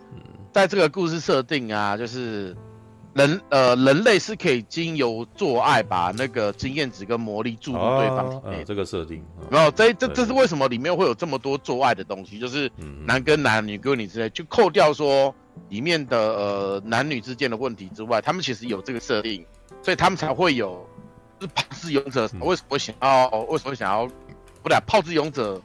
[0.51, 2.57] 在这个故事设定啊，就是
[3.13, 9.23] 人呃人类是可以经由做爱把那个经验值跟魔力注入对方体内，这个设定。
[9.51, 12.73] 然后这这这是为什么里面会有这么多做爱的东西，就是
[13.05, 15.35] 男跟男、女跟女之类，就扣掉说
[15.69, 19.45] 里面的呃男女之间的问题之外，他们其实有这个设定，
[19.83, 20.89] 所以他们才会有。
[21.43, 23.27] 是炮之勇者为什么会想要？
[23.49, 24.07] 为什么想要？
[24.63, 25.59] 不对，炮之勇者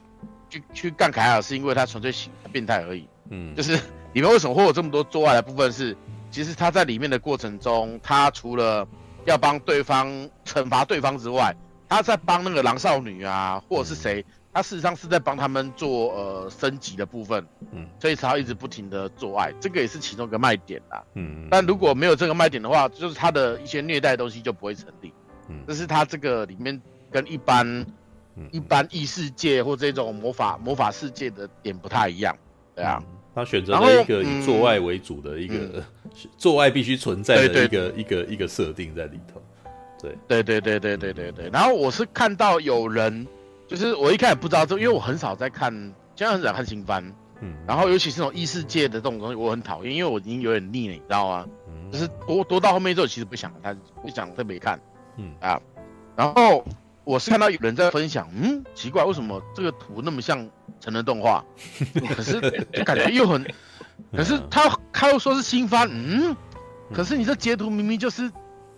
[0.48, 3.08] 去去干凯尔，是因为他纯粹喜欢变态而已。
[3.30, 3.74] 嗯，就是
[4.12, 5.88] 里面为什么会有这么多做爱的部分是？
[5.88, 5.96] 是
[6.28, 8.86] 其实他在里面的过程中，他除了
[9.24, 10.06] 要帮对方
[10.44, 11.54] 惩罚对方之外，
[11.88, 14.22] 他在帮那个狼少女啊，或者是谁，
[14.52, 17.46] 他事实上是在帮他们做呃升级的部分。
[17.70, 21.02] 嗯，所以才要一直不停的做爱，这个也是其中一个卖点啦。
[21.14, 25.14] 嗯，但如果没有这个卖点的话，就是他的一些虐待的东西就不会成立。
[25.48, 26.78] 嗯，这是他这个里面
[27.10, 27.86] 跟一般、嗯、
[28.52, 32.36] 一般异世界或这种魔法魔法世界的点不太一样
[32.74, 33.02] 对啊。
[33.34, 35.82] 他选择了一个以做爱为主的一个
[36.38, 39.42] 做爱必须存在的一个一个一个设定在里头。
[40.00, 40.16] 对。
[40.26, 43.26] 对对对对对对然后我是看到有人
[43.68, 45.70] 就是我一开始不知道这因为我很少在看
[46.14, 47.04] 现在很少看新番。
[47.40, 47.54] 嗯。
[47.66, 51.46] 然后尤其是那种异世界的这种东西我很讨厌因为我已经有点腻了你知道吗？
[51.92, 54.80] 就是读读到后面之后其实不想看不想特别看
[55.18, 55.34] 嗯。
[55.40, 55.60] 啊。
[56.16, 56.64] 然后
[57.06, 60.46] 我是看到有人在分享，嗯，奇怪，为什么这个图那么像
[60.80, 61.44] 成人动画？
[62.16, 63.46] 可是就感觉又很，
[64.12, 66.36] 可是他他又说是新番，嗯，
[66.92, 68.28] 可是你这截图明明就是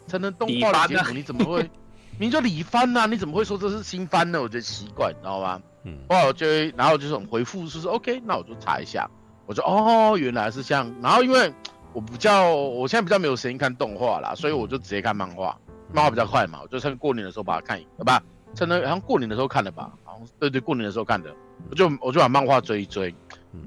[0.06, 1.62] 成人动画的截图，你怎么会？
[2.20, 4.42] 明明就李番呐，你怎么会说这是新番呢？
[4.42, 5.62] 我觉得奇怪，你知道吗？
[5.84, 9.08] 嗯，后来我就然后就是回复说是，是 OK，那我就查一下，
[9.46, 11.50] 我说哦原来是这样，然后因为
[11.94, 15.56] 我比较我现在比较没有时间看动画啦，所以我就直接看漫画，
[15.92, 18.22] 漫画比较快嘛，我就趁过年的时候把它看，好吧，
[18.54, 21.34] 趁那好像过年的时候看的吧，好像对对过年的时候看的，
[21.70, 23.14] 我就我就把漫画追一追，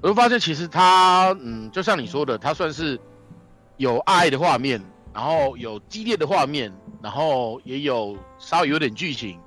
[0.01, 2.99] 我就发现其实它嗯就像你说的，它算是
[3.77, 4.81] 有爱的画面。
[5.13, 9.37] 然后有激烈的画面，然后也有稍微有点剧情，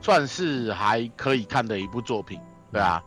[0.00, 3.02] 算是还可以看的一部作品，对啊。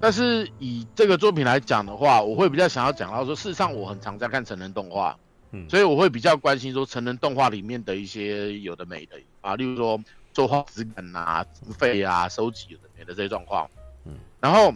[0.00, 5.16] 但是以这个作品来讲的话，我会比较想要讲到说，事实上我很常在看成人动画，
[5.52, 10.00] 嗯，所以我会比较关心说成人动画里面的一些有的没的啊，例如说
[10.32, 13.70] 作画质感啊、经费啊、收集有的没的这些状况，
[14.04, 14.14] 嗯。
[14.40, 14.74] 然后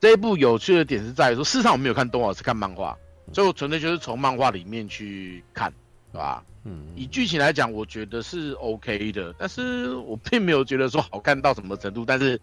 [0.00, 2.96] 这一部有趣的点是在于说，事实上我没有看动画，是看漫画，
[3.32, 5.72] 所以我纯粹就是从漫画里面去看。
[6.12, 6.42] 对吧？
[6.64, 12.40] 嗯，以剧情来讲，我觉得是 OK 的，但是我并没有觉得说好看到什么程度，但是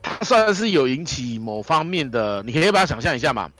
[0.00, 3.50] 它算是有引起某方面的，你可以把它想象一下嘛，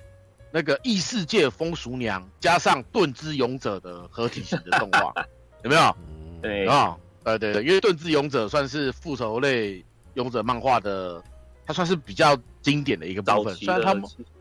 [0.52, 5.12] 那个异世界风俗娘加上盾之勇者的合体型的动画，
[5.64, 5.96] 有没有？
[6.42, 6.66] 对。
[6.66, 9.84] 啊，对对对，因为盾之勇者算是复仇类
[10.14, 11.22] 勇者漫画的。
[11.66, 13.94] 它算是比较经典的一个部分，虽然它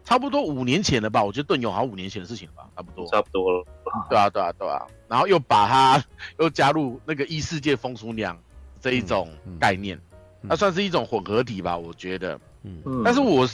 [0.05, 3.65] 差不多五年前了吧，我觉得盾勇好像五年前的事情了吧，差不多，差不多了，
[4.09, 6.01] 对啊，对啊，对啊，然后又把它
[6.39, 8.41] 又加入那个异世界风俗娘
[8.79, 9.29] 这一种
[9.59, 9.99] 概念，
[10.47, 13.45] 它算是一种混合体吧，我觉得，嗯，但是我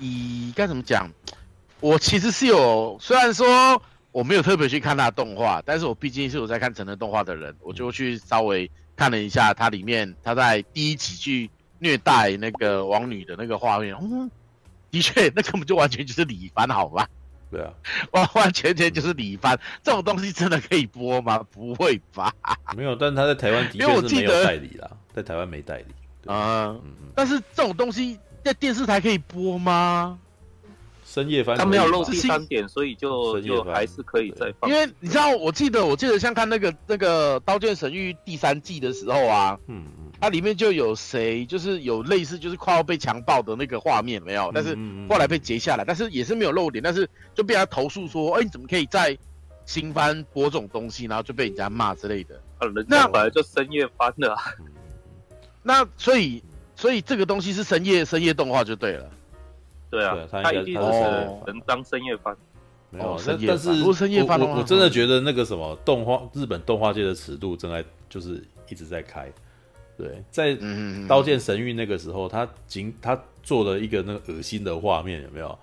[0.00, 1.08] 以该怎么讲，
[1.80, 11.50] 我其实是有，虽然说我没有特别去看他的动画，但是我毕竟是有在看成人动画的人，我就去稍微看了一下它里面，他在第一集去。
[11.82, 14.30] 虐待那个王女的那个画面，嗯，
[14.90, 17.08] 的确， 那根本就完全就是李凡，好吧？
[17.50, 17.72] 对啊，
[18.10, 21.42] 完完全全就是李番，这种东西真的可以播吗？
[21.50, 22.30] 不会吧？
[22.76, 26.76] 没有，但他在台湾的确是没有代理啦，在台湾没代理啊。
[27.14, 30.18] 但是这种东西在电视台可以播吗？
[31.12, 34.70] 深夜翻，他没有漏第三点，所以就就还是可以再放。
[34.70, 44.52] 因为你知道，我记得，我记得像看那个那个《刀剑神域》第三季的时候啊，嗯嗯，它里面就有谁，就是有类似就是快要被强暴的那个画面，没有？
[44.54, 49.18] 但是后来被截下来，但是也是没有露点，但是就被他投诉说，哎，你怎么可以在
[49.66, 52.40] 新番播这种东西，然后就被人家骂之类的。
[52.58, 54.36] 啊，人家本来就深夜翻的，
[55.64, 56.40] 那所以
[56.76, 59.10] 所以这个东西是深夜深夜动画就对了。
[59.90, 62.36] 对啊，他一定是能当深夜番，
[62.90, 63.88] 没有，但但是我
[64.56, 69.28] 我真的觉得那个什么动画，日本动画界的尺度正在就是一直在开。
[69.98, 70.56] 对，在
[71.06, 75.58] 《刀剑神域》那个时候，他仅他做了一个那个恶心的画面，有没有？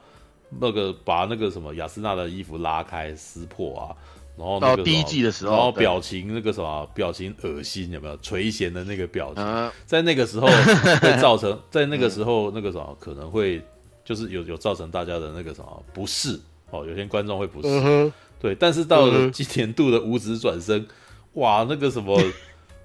[0.59, 3.95] 那个把那个什么雅斯娜的衣服拉开撕破啊，
[4.37, 9.71] 然后到第一季的时候，然后表情那个什么表情恶心，有没有垂涎的那个表情？
[9.85, 13.61] 在那个时候会造成，在那个时候那个什么可能会。
[14.07, 16.39] 就是有有造成大家的那个什么不适
[16.69, 18.55] 哦，有些观众会不适，嗯、对。
[18.55, 20.87] 但是到了今年度的五指转身，
[21.33, 22.17] 哇，那个什么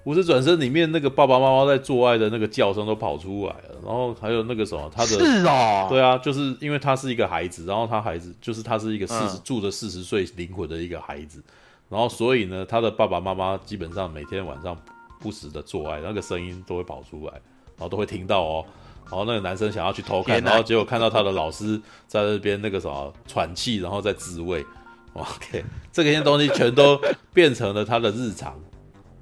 [0.03, 11.41] 五指转身里面那个爸爸妈妈在做爱的那个叫声都跑出来了，然后还有那个什么他的，是哦，对啊，就是因为他是一个孩子，然后他孩子就是他是一个四十、嗯、住着四十岁灵魂的一个孩子，
[11.87, 14.77] 然后所以呢，他的爸爸妈妈基本上每天晚上
[15.21, 17.33] 不时的做爱，那个声音都会跑出来，
[17.77, 18.65] 然后都会听到哦。
[19.09, 24.65] 然后那个男生想要去偷看，然后结果看到他的老师在那边那个什么喘气，然后在自慰。
[25.13, 26.99] OK，这个些东西全都
[27.31, 28.59] 变成了他的日常。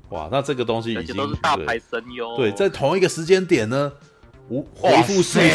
[0.08, 2.38] 哇，那这个东西已经都是大牌声优。
[2.38, 3.92] 对，在同一个时间点呢，
[4.48, 5.50] 无回复术士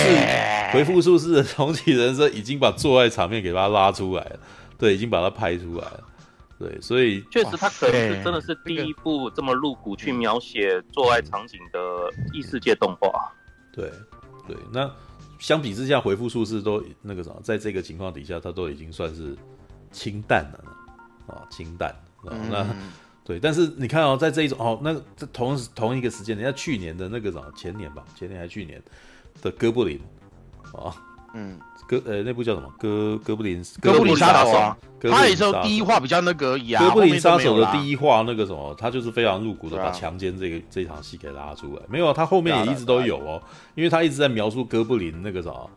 [0.75, 4.39] 回复术士的重启人生已经把做爱场面给他拉出来了。
[4.77, 6.01] 对，已经把它拍出来了。
[6.59, 11.81] 对，所以确实他可能是真的是第一部这么露骨去描写做爱场景的
[12.35, 13.33] 异世界动画。
[13.73, 13.91] 对。
[14.47, 14.91] 对，那
[15.39, 19.37] 相比之下，回复数字都那个什么，在这个情况底下，它都已经算是
[19.91, 20.65] 清淡了
[21.27, 21.95] 啊，清淡。
[22.25, 22.67] 嗯、那
[23.25, 28.83] 对，但是你看哦，在这一种哦，那这同同一个时间，人家去年的那个什么，前年吧，前年还去年
[29.43, 30.01] 的哥布林
[30.73, 30.95] 啊，
[31.35, 31.59] 嗯。
[31.89, 32.69] 哥，呃，那部叫什么？
[32.79, 34.77] 哥哥布林，哥布林杀手啊！
[35.01, 36.83] 他也是第一话比较那个而已啊。
[36.83, 41.83] 哥布林杀手的第一话那个什么，他就是非常露骨的把强奸这个这场戏给拉出来。
[41.89, 43.43] 没有，他后面也一直都有哦，
[43.75, 45.71] 因为他一直在描述哥布林那个什么，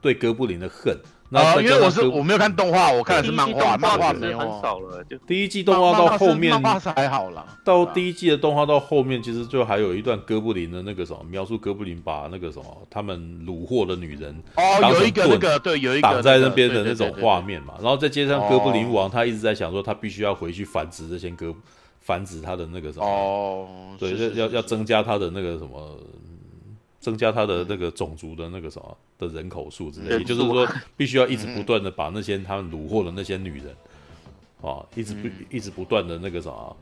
[0.00, 0.96] 对哥布林的恨。
[1.32, 5.02] 啊，因为我是我没有看动画，我看的是漫画，漫画没有很少了。
[5.04, 7.44] 就第一季动画到后面，漫画是还好啦。
[7.64, 17.74] 到第一季的动画到后面，其实就还有一段哥布林的那个什么描述，哥布林把那个什么他们掳获的女人哦，有一个那个对，有一个挡在那边的那种画面嘛。
[17.80, 21.54] 然后再接上哥布林王，他一直在想说他必须要回去繁殖这些哥，
[22.00, 23.66] 繁殖他的那个什么哦，
[23.98, 25.98] 对，要要增加他的那个什么。
[27.02, 33.74] 增加他的那个种族的那个什么的人口数之类，也就是说， 必须要一直不断的把那些他们掳获的那些女人，
[34.62, 36.76] 啊，一直不一直不断的那个什么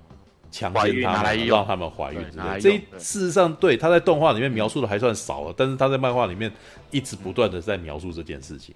[0.51, 2.61] 强奸他们，让他们怀孕之类。
[2.61, 6.53] 这事实上，对他在动画里面描述的还算少了，但是他在漫画里面
[6.91, 8.75] 一直不断的在描述这件事情。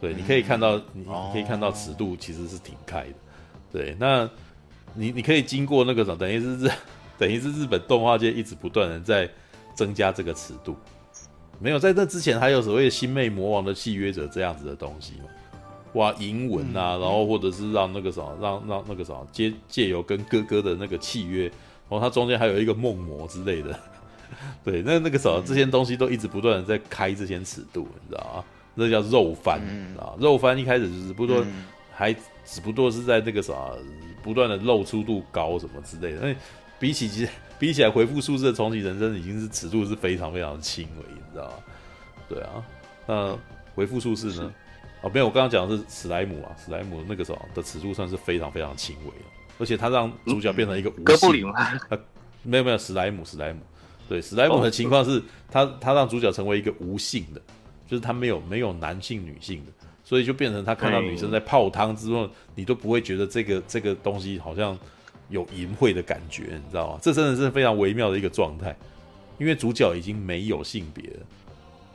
[0.00, 3.14] 对，你可以看到，你可以看到尺度其实是挺开的。
[3.70, 4.26] 对，那
[4.94, 6.70] 你你可以经过那个什么，等于是日，
[7.18, 9.28] 等于是日本动画界一直不断的在。
[9.74, 10.76] 增加这个尺度，
[11.58, 15.24] 没有在那之前还有所谓的星魅魔王的契约者这样子的东西嘛？
[15.94, 21.42] 哇，银文啊，然后或者是让那个什么，让让那个什么借借由跟哥哥的那个契约，
[21.88, 23.78] 然后它中间还有一个梦魔之类的，
[24.64, 28.44] 对，那那个什么这些东西都一直不断的在开这些尺度，你知道吗？
[28.74, 29.60] 那叫肉番
[29.98, 31.44] 啊，肉番一开始只不过
[31.92, 32.10] 还
[32.44, 33.76] 只不过是在那个什么
[34.22, 36.34] 不断的露出度高什么之类的，那
[36.80, 37.28] 比起其实。
[37.62, 41.52] 比起来，回复数字的重启人生已经是尺度是非常非常轻微，你知道吗？
[42.28, 42.66] 对啊，
[43.06, 43.38] 那
[43.76, 44.52] 回复数字呢？
[45.00, 49.24] 哦，没有，我刚刚讲的是史莱姆啊，史莱姆那个时候的尺度算是非常非常轻微的，
[49.60, 51.04] 而且他让主角变成一个无性。
[51.04, 51.54] 哥布林吗？
[52.42, 53.60] 没有没有，史莱姆史莱姆，
[54.08, 57.40] 对，史莱姆的情况是他他让主角成为一个无性的，
[57.86, 64.76] 就是他没有没有男性女性的，所以就变成他看到女生在泡汤之后，你都不会觉得这个这个东西好像。
[65.32, 66.98] 有淫秽的感觉，你知道吗？
[67.02, 68.76] 这真的是非常微妙的一个状态，
[69.38, 71.26] 因为主角已经没有性别了，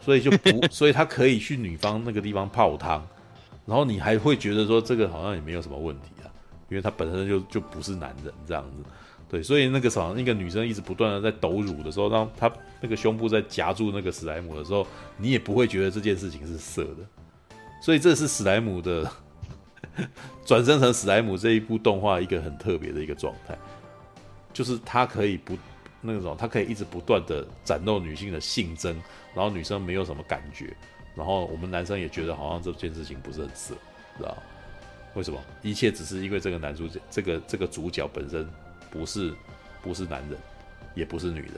[0.01, 3.07] 所以就不， 所以他可以去女方那个地方泡汤，
[3.65, 6.25] 然后你还会觉得说这个好像也没有什么问题啊，
[6.67, 8.83] 因为他本身就就不是男人这样子，
[9.29, 14.85] 对，所以那个时候那个女生一直不断的在抖乳的时候，让她那个胸部在夹住那个史莱姆的时候，
[15.17, 19.09] 你也不会觉得这件事情是色的，所以这是史莱姆的。
[20.45, 23.57] 转生成史莱姆这一部动画一个很特别的一个状态，
[24.53, 25.57] 就是他可以不
[26.01, 28.95] 那种，他可以一直不断的展露女性的性征，
[29.33, 30.75] 然后女生没有什么感觉，
[31.15, 33.75] 然后我们男生也觉得好像这件事情不是很色，
[34.17, 34.37] 知道
[35.15, 35.39] 为什么？
[35.63, 38.47] 一切只是因为这个男主角，这个这个主角本身
[38.91, 39.33] 不是
[39.81, 40.37] 不是男人，
[40.93, 41.53] 也不是女人，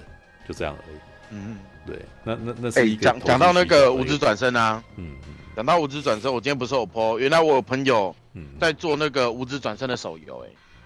[0.48, 0.98] 就这样而已。
[1.32, 5.16] 嗯，对，那那那是一个讲讲到那个五指转身啊，嗯。
[5.56, 8.16] 讲到五指转身，我今天不是有 po，原来我有朋友
[8.62, 10.42] 在做那个五指转身的手游，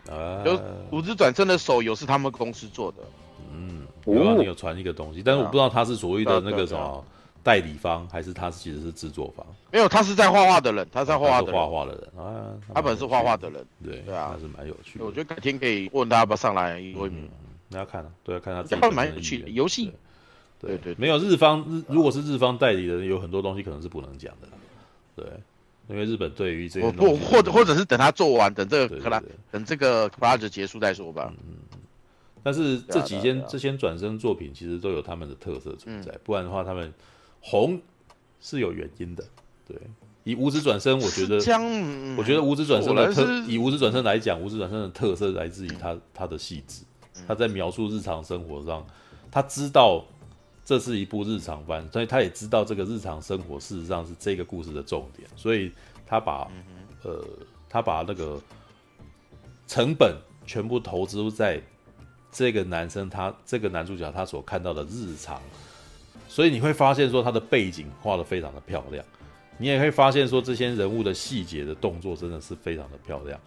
[0.09, 2.97] 哎，啊，有无职转身的手游是他们公司做的，
[3.53, 7.05] 嗯，有啊，你有传一个东西，但是我不知道他是所谓的那个什么
[7.43, 17.11] 代理方，还是他其实是制作方，没有，他是在画画的人，他在画画的画画的人啊，他本是画画的人，对对啊，还是蛮有趣的，我觉得改天可以问他要不要上来，因为
[17.69, 19.93] 那要看啊，都要看他，他蛮有趣的游戏，
[20.65, 24.47] 对对，没有日方日，如果是日方代理的人，有很多东西可能是不能讲的。
[25.13, 25.25] 对，
[25.89, 31.33] 因为日本对于这个不或者或者是等他做完，等这个可能等这个 project 结束再说吧。
[31.45, 31.79] 嗯，
[32.41, 36.93] 但是这几间这些转身作品其实都有他们的特色存在，不然的话他们
[37.41, 37.79] 红
[38.39, 39.23] 是有原因的。
[39.67, 39.77] 对，
[40.23, 41.35] 以五指转身，我觉得
[42.17, 46.83] 我觉得五指转身的特以五指转身来讲，五指转身的特色来自于他他的细致，
[47.27, 48.87] 他在描述日常生活上，
[49.29, 50.05] 他知道。
[50.65, 55.71] 这是一部日常番，所以他也知道这个日常生活事实上是这个故事的重点，所以
[56.05, 56.49] 他把
[57.03, 57.21] 呃
[57.69, 58.39] 他把那个
[59.67, 61.61] 成本全部投资在
[62.31, 65.41] 这个男生他这个男主角他所看到的日常，
[66.29, 69.03] 所以你会发现说他的背景画得非常的漂亮，
[69.57, 73.39] 你也会发现说这些人物的细节的动作真的是非常的漂亮，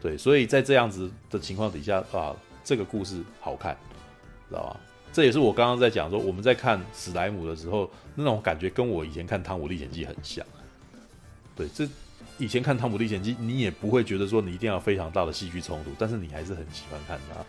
[0.00, 3.76] 对，所以在这样子的情况底下啊，这个故事好看，
[4.48, 4.80] 知道吧？
[5.18, 10.46] 这也是我刚刚在讲说，我们在看史莱姆的时候，那种感觉跟我以前看《汤姆历险记》很像。
[11.56, 11.88] 对，这
[12.38, 17.44] 以前看《汤姆历险记》，你也不会觉得说你一定要非常大的戏剧冲突，但是你还是很喜欢看它，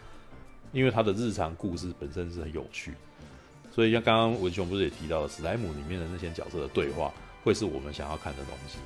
[0.71, 2.95] 因为它的日常故事本身是很有趣。
[3.71, 7.13] 所以像刚刚文雄不是也提到了，史莱姆里面的那些角色的对话，
[7.43, 8.79] 会是我们想要看的东西。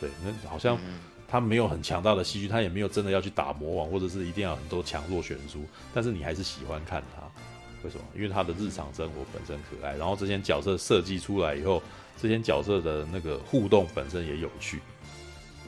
[0.00, 0.76] 对，那好像
[1.28, 5.60] 他没有很强大的戏剧，他也没有真的要去打魔王，或者是一定要很多强弱悬殊，
[5.94, 7.21] 但是你还是喜欢看他。
[7.84, 8.04] 为什么？
[8.14, 11.82] 因为他的日常生活本身可爱，然后这些角色设计出来以后，
[12.20, 14.80] 这些角色的那个互动本身也有趣，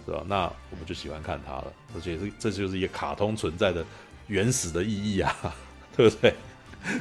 [0.06, 0.22] 对吧？
[0.26, 3.84] 那我们就喜欢看他了，而且是这就是一个卡通存在的
[4.28, 5.34] 原始的意义啊，
[5.96, 6.34] 对不对？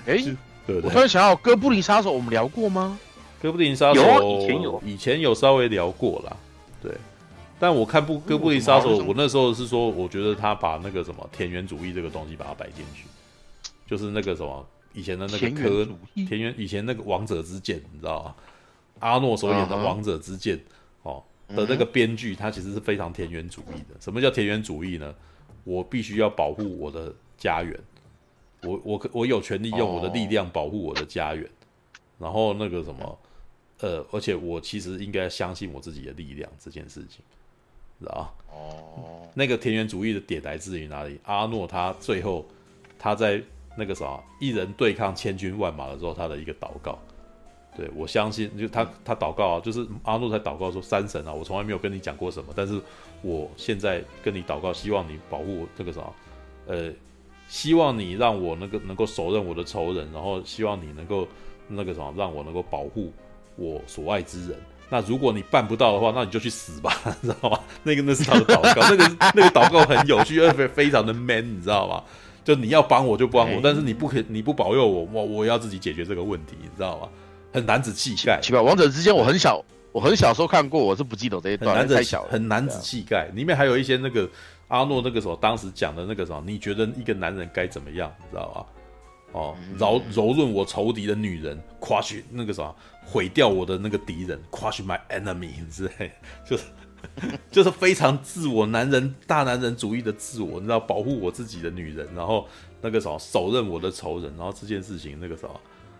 [0.06, 0.82] 哎、欸，对不对？
[0.84, 2.98] 我突然想到，哥布林杀手我们聊过吗？
[3.42, 6.36] 哥布林杀手有以前有，以前有稍微聊过啦。
[6.82, 6.92] 对。
[7.60, 13.06] 但我看不哥布林杀手，我那时候是说，我觉得他把那个什么田园主义这个东西把它摆进去，
[13.88, 14.66] 就是那个什么。
[14.94, 18.36] 以前的那个科田园，以前那个王者之剑，你知道吗？
[19.00, 20.60] 阿诺所演的王者之剑，
[21.02, 24.00] 哦的那个编剧，他其实是非常田园主义的。
[24.00, 25.14] 什么叫田园主义呢？
[25.66, 27.80] 我必须要保护我的家园，
[28.64, 31.50] 我我我有权利用我的力量保护我的家园，
[32.20, 33.20] 然后那个什么，
[33.80, 37.22] 呃，而且我其实应该相信我自己的力量这件事情，
[38.00, 38.34] 知道吧？
[38.52, 41.20] 哦，那个田园主义的点来自于哪里？
[41.24, 42.46] 阿诺他最后
[43.00, 43.42] 他在
[43.76, 46.98] 那个啥一人对抗千军万马的时候，他的一个祷告。
[47.76, 52.80] 对，我相信，就他他祷告啊，就是阿诺在祷告说：“三神啊，我从来没有跟你讲过什么，但是
[53.24, 56.02] 我现在跟你祷告，希望你保护我这个啥，
[56.68, 56.92] 呃，
[57.48, 61.28] 希望你让我那个能够手刃我的仇人，然后希望你能够
[61.68, 63.12] 那个什么，让我能够保护
[63.56, 64.60] 我所爱之人。
[64.88, 67.60] 那如果你办不到的话，那你就去死吧， 你知道吗？
[67.82, 72.04] 那个那是他的祷告，那个那个祷告很有趣，而且非常的 man，你知道吗？
[72.44, 77.10] 就你要帮我就帮我，但是你不可你不保佑我，我我要自己解决这个问题，你知道吗？”
[77.54, 84.28] 很男子气概，奇怪，王者之间我很小，我很小时候看过，我是不记得这一段，很男太小了，很男子气概，里面还有一些那个
[84.70, 88.66] 阿诺那个时候当时讲的那个什么，你觉得一个男人该怎么样，你知道吗？
[89.34, 92.76] 哦，柔柔润我仇敌的女人，crush 那个什么，
[93.06, 96.12] 毁掉我的那个敌人，crush my enemy 之类，
[96.48, 96.64] 就是
[97.52, 102.48] 就是非常自我男人大男人主义的自我，你知道，保护我自己的女人，然后
[102.82, 105.60] 那个什么，手刃我的仇人，然后这件事情那个什么。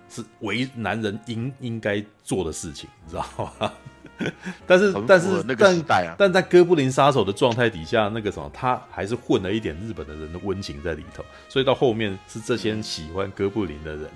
[0.10, 3.26] 是为男人应应该做的事情，你知道
[3.60, 3.72] 吗？
[4.68, 14.08] 但是但是那个代啊，但但在哥布林杀手的状态底下，那个什么，他还是混了一点日本的人的温情在里头，所以到后面是这些喜欢哥布林的人，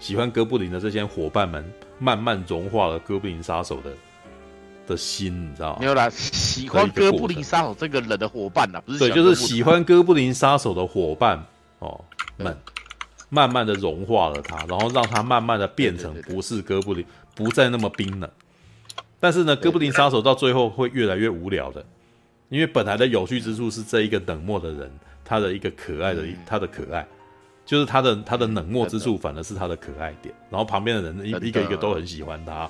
[0.00, 1.64] 喜欢哥布林的这些伙伴们，
[2.00, 3.92] 慢慢融化了哥布林杀手的
[4.88, 5.76] 的心，你知道吗？
[5.80, 11.44] 没有啦，喜欢哥布林杀手这个人的伙伴呐，不是对，就是喜欢哥布林杀手的伙伴
[11.78, 12.04] 哦
[12.36, 12.56] 们。
[13.30, 18.30] 慢慢的融化了他，然后让他慢慢的变成不是哥布林，不再那么冰冷。
[19.20, 21.84] 但是呢，哥布林杀手到最后会越来越无聊的，
[22.48, 24.90] 因为本来的有趣之处是这一个冷漠的人，
[25.26, 27.06] 他的一个可爱的，他的可爱，
[27.66, 30.34] 就是他的他的冷漠之处反而是他的可爱点。
[30.48, 32.66] 然后旁边的人一一个一个都很喜欢他，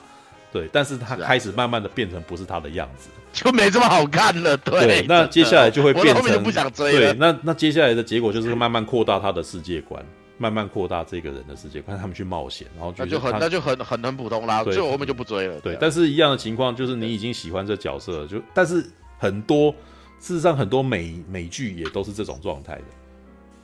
[0.53, 4.57] 对，但是他开始慢慢的变成不是他的样子，就没这么好看了。
[4.57, 10.05] 对，那接下来就会变成不想追对，那那接下来的结果就是慢慢扩大他的世界观。
[10.41, 15.61] 慢慢扩大这个人的世界，观他们去冒险，然后那就很那就很很很普通啦，最后后面就不追了。
[15.61, 18.89] 对，但是一样的情况就是你已经喜欢这角色了，就但是
[19.19, 19.73] 很多
[20.21, 22.85] 事实上很多美美剧也都是这种状态的，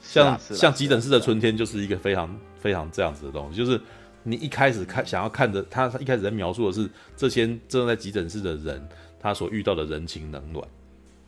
[0.01, 3.80] 像像急诊室的春天就是一个非常非常这样子的东西，就是
[4.25, 8.85] 你一开始看想要看的，他一开始在描述的是这些正在急诊室的人
[9.20, 10.66] 他所遇到的人情冷暖，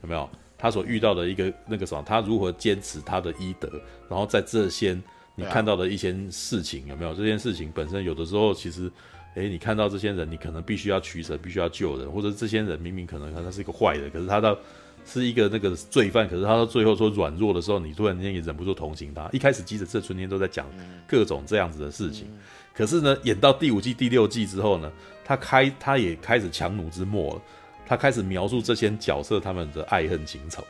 [0.03, 0.28] 有没有？
[0.59, 3.70] 他所遇到的一个那个什么，他如何坚持他的医德，
[4.09, 4.99] 然后在这些。
[5.38, 7.12] 你看到的一些事情有没有？
[7.12, 8.90] 这件事情本身有的时候其实，
[9.34, 14.57] 诶，你看到这些人，你可能必须要取舍，必须要救人，或者这些人明明可能他是一个坏人，可是他到
[15.05, 19.28] 是一个那个罪犯，可是他到最后说软弱的时候，你突然间也忍不住同情他。
[19.30, 20.66] 一开始急诊室春天都在讲
[21.07, 22.28] 各种这样子的事情，
[22.77, 24.93] 可是呢，演到第五季、第六季之后呢，
[25.24, 27.43] 他开他也开始强弩之末了，
[27.87, 30.62] 他开始描述这些角色他们的爱恨情仇。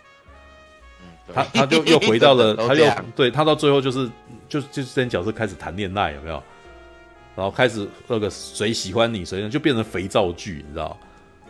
[1.35, 2.87] 他他就又回到了， 他又
[3.17, 4.09] 对他到最后就是
[4.49, 6.41] 就就这些角色开始谈恋爱有没有？
[7.35, 10.97] 然后开始那个谁喜欢你谁就变成肥皂剧，你知道？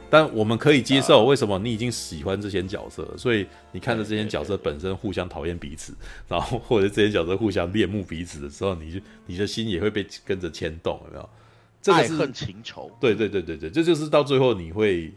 [0.08, 3.18] 但我们可以接受，为什么你已经喜欢这些角色了？
[3.18, 5.94] 所以你看着这些角色本身互相讨厌彼此，
[6.28, 11.28] 然后或者这些角色互相恋慕彼此的时候，你就你的心也会被跟着牵动，有没有？
[11.82, 12.90] 这个是爱恨情仇。
[13.00, 15.12] 对对对对对，这就是到最后你会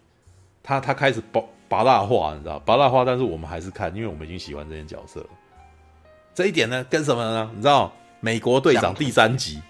[0.63, 1.41] 他他开始拔。
[1.69, 2.57] 拔大话，你知道？
[2.61, 5.27] 拔大话，但是我们还是看，因为我们已经喜欢这些角色了。
[6.33, 7.47] 这一点呢，跟什么呢？
[7.53, 9.61] 你知道，美国队长第三集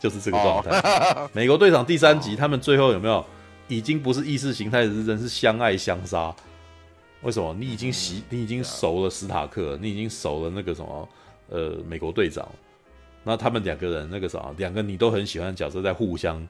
[0.00, 0.80] 就是这个状态。
[0.80, 3.24] 哦、美国队长第三集， 他们最后有没有
[3.68, 6.34] 已经不是意识形态之争，是相爱相杀？
[7.22, 7.54] 为什么？
[7.54, 11.08] 你已经习，你已经熟了史塔克，你已经熟了那个什么
[11.48, 12.48] 呃美国队长。
[13.24, 16.46] 那他们两个人那个啥，两个你都很喜欢的角色在互相。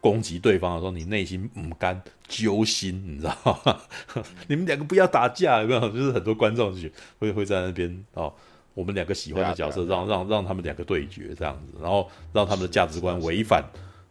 [0.00, 1.98] 攻击对方的时候，你内心不甘
[2.28, 3.80] 揪心，你知道吗？
[4.46, 5.88] 你们两个不要打架，有没有？
[5.88, 6.86] 就是很多观众就
[7.18, 8.30] 会会在那边哦，
[8.74, 13.64] 我们两个喜欢的角色，让让让他们两个对决这样子，然后让他们的价值观违反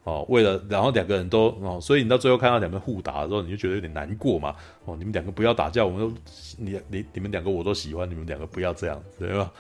[0.04, 4.56] 哦，为了然后两个人都哦，所以你到最后看到两个人互打的时候，你就觉得有点难过嘛。
[4.86, 6.14] 哦，你们两个不要打架，我们都
[6.58, 9.52] 你你你们两个我都喜欢，你们两个不要这样，对吧？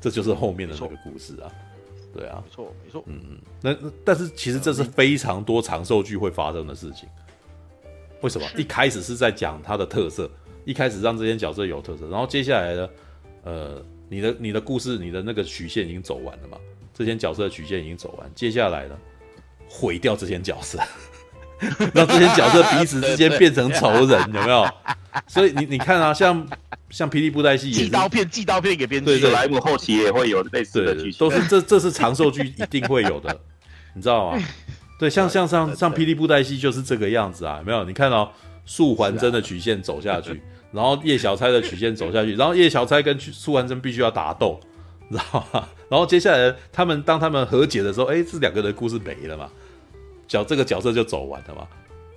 [0.00, 1.50] 这就是后面的那个故事啊。
[2.14, 7.08] 对啊，没错没错，嗯嗯，那但是其实这是非常多长寿剧会发生的事情。
[8.22, 8.46] 为什么？
[8.56, 10.30] 一开始是在讲它的特色，
[10.64, 12.88] 一开始让这些角色有特色，然后接下来呢，
[13.44, 16.58] 呃，你的你的故事，你的那个曲线已经走完了嘛？
[16.94, 18.98] 这些角色的曲线已经走完，接下来呢，
[19.78, 20.78] 毁掉这些角色，
[21.92, 24.66] 让这些角色彼此之间变成仇人，有没有？
[25.28, 26.46] 所以你你看啊，像。
[26.88, 29.06] 像霹雳布袋戏，寄刀片，寄刀片给编剧。
[29.06, 31.18] 对，对莱姆后期也会有类似的剧情。
[31.18, 33.36] 都是这，这是长寿剧 一定会有的，
[33.92, 34.40] 你知道吗？
[34.96, 37.82] 对，像像像像霹雳布袋戏就是这个样子啊，有没有？
[37.82, 38.32] 你看到
[38.64, 44.60] 素环真的曲线走下去，然后叶小钗的曲线走下去，然后叶小钗跟素环真必须要打斗，
[45.10, 45.68] 知道吗？
[45.90, 49.50] 然后接下来他们当他们和解的时候，哎，这两个人故事没了嘛，
[50.26, 51.66] 角这个角色就走完了嘛，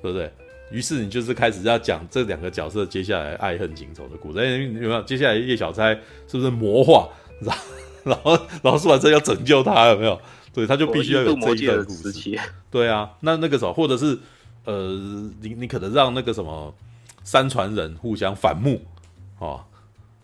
[0.02, 0.32] 对不对？
[0.72, 4.40] 于是你就是开始要讲这两个角色接下来爱恨情仇的故事。
[4.40, 5.02] 哎，有没有？
[5.04, 5.94] 接下来叶小钗
[6.28, 7.10] 是不是魔化？
[7.42, 7.64] 然后
[8.04, 10.20] 然后然后素还真要拯救他，有没有？
[10.54, 12.40] 对，他就必须要有这一段故事。
[12.70, 14.18] 对啊，那那个时候，或者是
[14.66, 14.90] 呃，
[15.42, 16.74] 你你可能让那个什么
[17.24, 18.82] 三传人互相反目
[19.40, 19.62] 哦。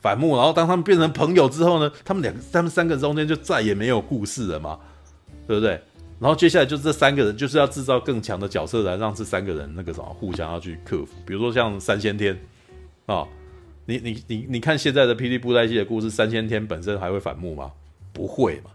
[0.02, 4.78] 反目，然后当他们变成朋友之后呢，他们两个、他们三个中间就再也没有故事了嘛，
[5.48, 5.82] 对不对？
[6.20, 11.14] 然后接下来就是这三个人就是要制造更强的角色来让这三个人那个什么互相要去克服。
[11.26, 12.40] 比如说像三先天
[13.06, 13.28] 啊、
[13.86, 17.72] 你你你你看现在的霹雳布袋戏的故事，三先天本身还会反目吗？
[18.14, 18.72] 不会嘛，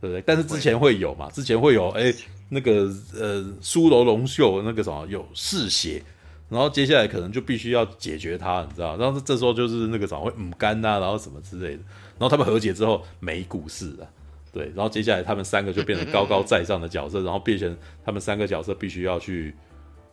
[0.00, 0.22] 对不对？
[0.26, 2.12] 但是之前会有嘛，之前会有哎
[2.48, 6.02] 那个呃苏楼龙秀那个什么有嗜血。
[6.50, 8.94] 然后接下来可能就必须要解决他，你知道？
[8.98, 11.82] 然后这时候就是那个什么会母干呐，然后什么之类的。
[12.18, 14.06] 然后他们和解之后没故事了，
[14.52, 14.70] 对。
[14.74, 19.54] 然后接下来他们三个就变成高高在上的角色，然后变成他们三个角色必须要去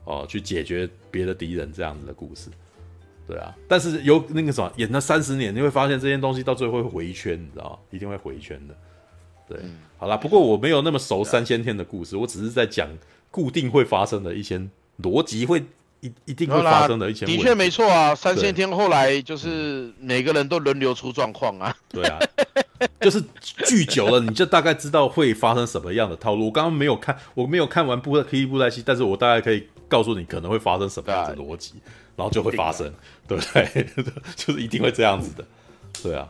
[0.05, 2.49] 哦去解决别的敌人这样子的故事，
[3.27, 3.55] 对啊。
[3.67, 7.79] 但是有那个什么演了三十年，你会发现这些东西到最后会回圈，你知道？
[7.91, 8.75] 一定会回圈的。
[9.47, 9.59] 对，
[9.97, 12.87] 好啦，不过我没有那么熟三先天的故事，我只是在讲
[13.31, 14.59] 固定会发生的一些
[15.01, 15.63] 逻辑会。
[16.01, 18.15] 一一定会发生的一些，的确没错啊。
[18.15, 21.75] 三先天后来就是每个人都轮流出状况啊。
[21.89, 22.17] 对啊，
[23.01, 23.23] 就是
[23.65, 26.45] 剧久了，你就大概知道会发生什么样的套路。
[26.45, 31.73] 我刚刚没有看，我没有看完布霹雳布袋戏，但是我大概可以告诉你可能会发生什么样的逻辑，
[32.15, 32.91] 然后就会发生，
[33.27, 33.88] 对不对？
[34.36, 35.45] 就是一定会这样子的，
[36.03, 36.27] 对啊。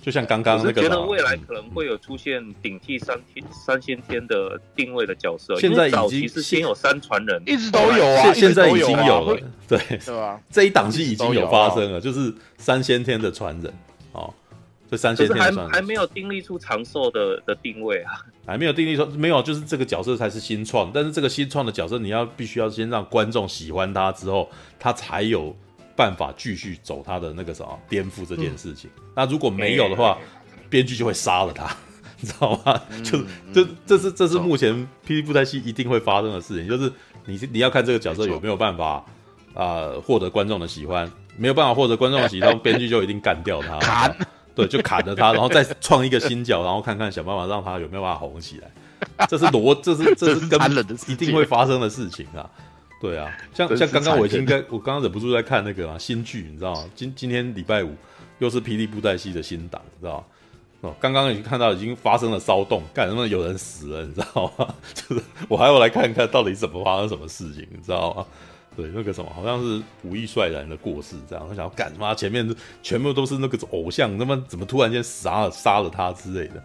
[0.00, 5.58] 就像刚刚那个，我觉得未来可能会有出现顶替三天三先天的定位的角色。
[5.58, 10.40] 现在已经是先有三传人，一直都有啊，现在已经有了，对，是吧？
[10.50, 13.74] 这一档期已经有发生了，就是三先天的传人
[14.12, 14.32] 哦，
[14.90, 18.12] 这三千天还还没有定立出长寿的的定位啊，
[18.46, 25.54] 还没有定立出没有，就是这个角色才是新创，但是这个新创的角色你要必须要先让观众喜欢他之后，他才有。
[25.98, 28.88] 办法继续走他的那个什么颠覆这件事情。
[28.98, 30.16] 嗯、那如果没有的话，
[30.70, 31.76] 编剧就会杀了他，
[32.20, 32.80] 你知道吗？
[32.90, 33.18] 嗯、就
[33.52, 34.72] 这这是这是目前
[35.04, 36.92] 霹雳布袋戏一定会发生的事情，就是
[37.24, 39.04] 你你要看这个角色有没有办法
[39.54, 44.16] 啊获、呃、得观众的喜欢，没有办法获得观众的喜欢， 编剧就一定干掉他，砍，
[44.66, 49.26] 对，就砍了他，然后再创一个新角，然后看看想办法让他有没有办法红起来。
[49.28, 52.48] 这是罗，这是这是根本一定会发生的事情啊。
[53.00, 56.84] 对啊，像像刚刚我已经在，我刚刚忍不住在看那个啊新剧，你知道吗？
[56.96, 57.94] 今今天礼拜五
[58.40, 60.24] 又是霹雳布袋戏的新档，你知道吗？
[60.80, 64.74] 哦，刚刚已经看到已经发生了骚动，干什么有人死了，你知道吗？
[64.92, 68.26] 就是我还要来看看到底怎么发生什么事情，你知道吗？
[68.78, 72.14] 对，那个什么好像是武艺帅然的过世，这样他想要干什么？
[72.14, 72.48] 前面
[72.80, 76.62] 全部都是那个偶像，那么怎么突然间杀了杀了他之类的？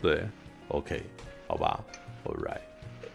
[0.00, 0.24] 对
[0.66, 1.00] ，OK，
[1.46, 1.78] 好吧
[2.24, 2.58] ，All right。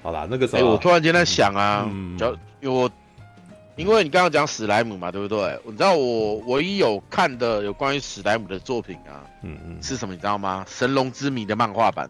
[0.02, 2.18] 好啦，那个时候，欸、我突然间在想啊，嗯，
[2.62, 2.90] 有，
[3.76, 5.60] 因为你刚刚讲史莱姆嘛，对不对？
[5.66, 10.14] 你知道我唯一有看的有关于史莱姆的作品啊，嗯嗯，是什么？
[10.14, 10.64] 你知道吗？
[10.72, 12.10] 《神龙之谜》的漫画版。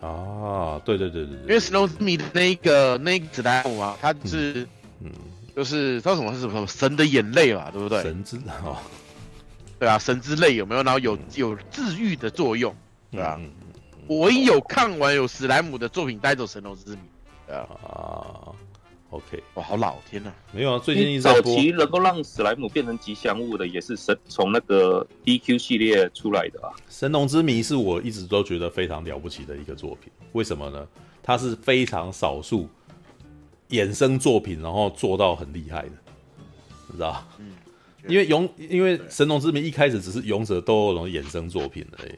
[0.00, 4.66] 啊，对对对对，对，因为《神龙之谜》的那一个那个史莱姆啊，他是，
[5.00, 5.10] 嗯，
[5.56, 8.02] 就是他什么是什么神的眼泪嘛，对不对？
[8.02, 8.76] 神之哦，
[9.78, 10.82] 对啊，神之泪有没有？
[10.82, 12.76] 然后有有治愈的作用，
[13.10, 13.36] 对啊？
[13.40, 13.50] 嗯，
[14.06, 16.98] 我唯一有看完有史莱姆的作品带走《神龙之谜》。
[17.54, 18.52] 啊
[19.08, 20.30] ，OK，哇，好老天呐！
[20.52, 26.68] 没有啊，最近一早期能够让史莱姆变成吉祥物的，也是神从那个 DQ 系列出来的啊。
[26.90, 30.86] 神龙之谜是我一直都觉得非常了不起的一个作品，为什么呢？
[31.22, 32.68] 它是非常少数
[33.70, 35.92] 衍生作品，然后做到很厉害的，
[36.88, 37.26] 你知道？
[37.38, 37.52] 嗯，
[38.08, 42.12] 因为勇，因为神龙之谜一开始只是勇者斗恶龙衍生作品而已，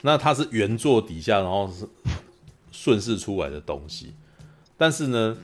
[0.00, 1.88] 那它是原作底下，然后是
[2.72, 4.12] 顺势出来的东西。
[4.76, 5.36] 但是呢，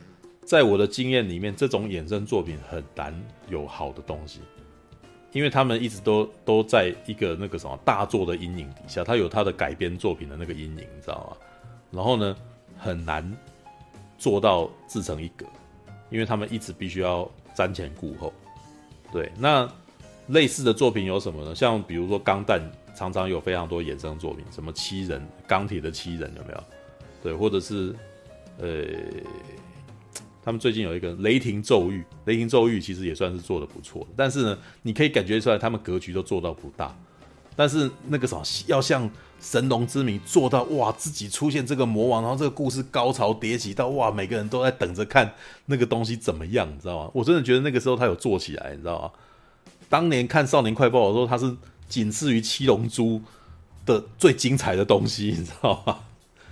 [0.43, 3.13] 在我的经验里面，这种衍生作品很难
[3.47, 4.41] 有好的东西，
[5.31, 11.37] 因为他们一直都都在一个那个什么大作的阴影底下，他有他的改编作品的那个阴影，你知道吗？
[11.91, 12.35] 然后呢，
[12.77, 13.31] 很难
[14.19, 15.47] 做到自成一格，
[16.11, 18.31] 因为他们一直必须要瞻前顾后。
[19.11, 19.67] 对，那
[20.27, 21.55] 类似的作品有什么呢？
[21.55, 22.61] 像比如说钢弹，
[22.95, 26.63] 常常有非常多衍生作品，什么七人钢铁的七人有没有？
[27.23, 27.95] 对，或者是。
[28.61, 28.83] 呃，
[30.43, 36.93] 他们最近有一个雷霆咒域，雷霆咒域其实也算是做的不错，但是呢，你可以感觉出来他们格局都做到不大，
[37.59, 39.11] 但是那个什么要像
[39.41, 45.29] 神农之谜做到哇，自己出现这个魔王，然后这个故事高潮迭起到哇，每个人都在等着看
[45.65, 47.11] 那个东西怎么样，你知道吗？
[47.13, 49.11] 我真的觉得那个时候他有做起来，你知道吗？
[49.89, 51.53] 当年看《少年快报》的时候，他是
[51.89, 53.19] 仅次于《七龙珠》
[53.85, 55.99] 的最精彩的东西，你知道吗？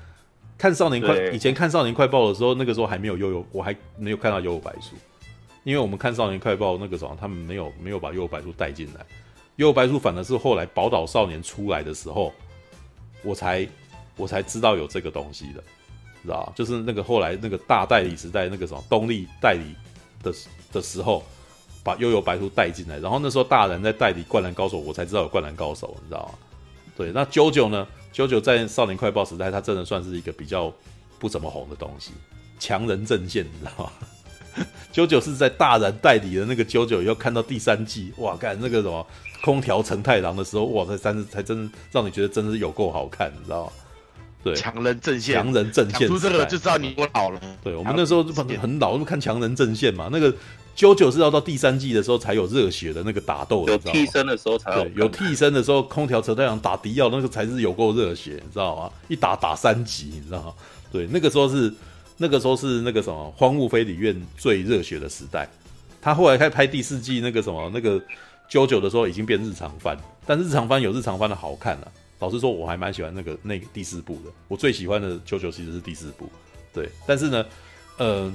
[0.59, 4.97] 看《少年快》以前看《少年快报》的时候，那个时候还没有悠悠，我还没有看到悠悠白书，
[5.63, 9.05] 因为我们看《少年快报》那个时候，他们没有没有把幽游白书带进来，
[9.57, 12.33] 幽游白书反而是后来宝岛少年出来的时候，
[13.23, 13.67] 我才
[14.15, 15.63] 我才知道有这个东西的，
[16.23, 19.75] 知道就是那个后来那个大代理时代那个什么东立代理
[20.23, 20.33] 的
[20.71, 21.23] 的时候，
[21.83, 26.39] 把幽游白书带进来，然后那时候大人在代理《灌篮高手》，我才知道有《灌篮高手》，你知道吗？
[26.95, 27.87] 对，那九九呢？
[28.11, 30.73] 九九在少年快报时代，他真的算是一个比较
[31.19, 32.11] 不怎么红的东西，
[32.59, 33.91] 强人阵线，你知道吗？
[34.91, 39.05] 九九是在大人代理的那个九九，又看到第三季，哇，看那个什么
[39.41, 43.71] 空调承太郎的时候，哇，才真才真让你觉得真的是有够好看，你知道吗？
[44.43, 47.41] 对，强人阵线，强人阵线，出这个就知道你多老了。
[47.63, 50.33] 对，我们那时候很很老，看强人阵线嘛，那个。
[50.77, 54.83] JoJo 是要到第三季的时候才有热血的那个打斗，有替身的时候才有。
[54.83, 58.91] 对，有替身的时候，空条承太郎打迪奥那个才是有够热血，你知道吗？
[59.07, 60.53] 一打打三集，你知道吗？
[60.91, 61.73] 对，那个时候是
[62.17, 65.49] 那个时候是那个什么《荒木飞吕彦》最热血的时代。
[65.99, 67.99] 他后来开拍第四季那个什么那个
[68.49, 71.91] 啾啾的时候，已经变日常番，但日常番有日常番的好看了。
[72.19, 74.31] 老实说，我还蛮喜欢那个那第四部的。
[74.47, 76.29] 我最喜欢的啾啾其实是第四部，
[76.73, 76.89] 对。
[77.05, 77.45] 但是呢，
[77.97, 78.33] 呃。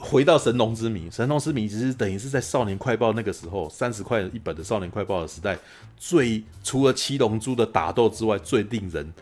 [0.00, 5.58] 回到神农之谜，神农之谜其实等于是在少年快报那个时候三十块一本的少年快报的时代，
[5.96, 9.12] 最除了七龙珠的打斗之外，最令人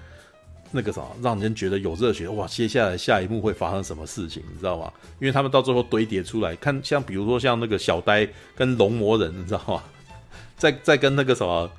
[0.70, 2.28] 那个啥，让人觉得有热血。
[2.28, 4.93] 哇，接下来下一幕会发生什么事情，你知道吗？
[5.20, 9.82] 因为他们到最后堆叠出来，看像比如说像那个小呆跟龙魔人，你知道吗？
[10.56, 11.70] 在在跟那个什么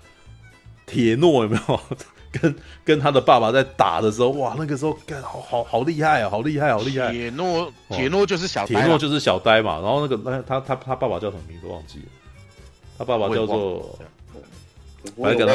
[0.85, 1.79] 铁诺有没有？
[2.29, 7.09] 跟跟他的爸爸在打的时候，哇，那个时候干好好好厉害啊，好厉害，好厉害！
[7.11, 12.05] 铁诺铁诺就是小铁诺就是小呆嘛，然后那个那他他他爸爸叫什么名字忘记了？
[12.97, 13.97] 他爸爸叫做，
[15.15, 15.53] 反正跟他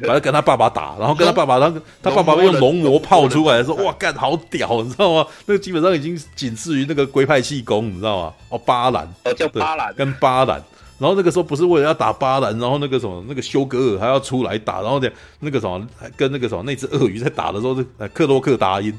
[0.00, 5.26] 反正跟他爸爸打，然后跟他爸爸，然后他爸爸用龙魔炮出来的时候，哇，干好屌，你知道吗？
[5.46, 8.34] 那个基本上已经仅次于那个龟派气功，你知道吗？
[8.48, 10.62] 哦，巴兰，哦叫巴兰，跟巴兰。
[10.96, 15.10] 然后那个时候不是为了要打巴兰，然后那个什么那个休格尔还要出来打，然后那
[15.40, 15.84] 那个什么
[16.16, 18.96] 跟那个什么那只鳄鱼在打的时候，是克洛克达因，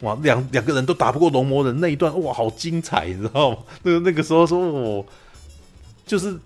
[0.00, 3.58] 哇，两两个人都打不过龙魔人那一段，哇，好精彩，你知道吗？
[3.84, 5.04] 那个那个时候说哦，
[6.04, 6.36] 就是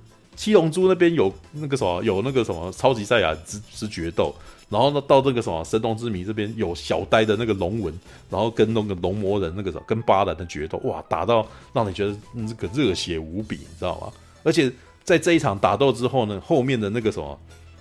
[0.41, 4.35] 七龙珠那边有那个什么有那个什么超级赛亚之之决斗，
[4.71, 7.93] 然后呢到这个什么神农之谜这边有小呆的那个龙纹，
[8.31, 14.11] 然后跟那个龙魔人那个什么跟巴兰的决斗，哇，打到让你觉得那个热血无比，你知道吗？
[14.43, 14.73] 而且。
[15.03, 17.37] 在这一场打斗之后呢，后面的那个什么，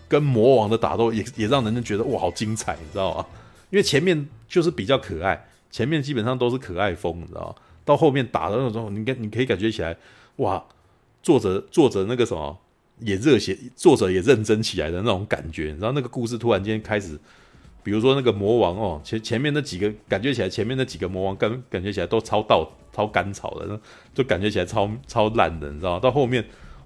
[0.08, 3.26] 跟魔王的打斗也也让人家觉得哇，好精彩，你知道吗？
[3.70, 7.56] 因为前面就是比较可爱，前面基本上都是可爱风，你知道吗？
[7.86, 9.96] 到后面打的那种，你跟你可以感觉起来，
[10.38, 10.64] 哇，
[11.22, 12.58] 作者作者那个什么
[13.00, 17.20] 也热血，作者也认真起来的那种感觉，然后那个故事突然间开始，
[17.84, 23.80] 比如说那个魔王哦，前前面那几个感觉起来，前面那几个魔王感感觉起来都超稻超干草的，
[24.14, 26.00] 就感觉起来超超烂的，你知道吗？
[26.00, 26.44] 到后面。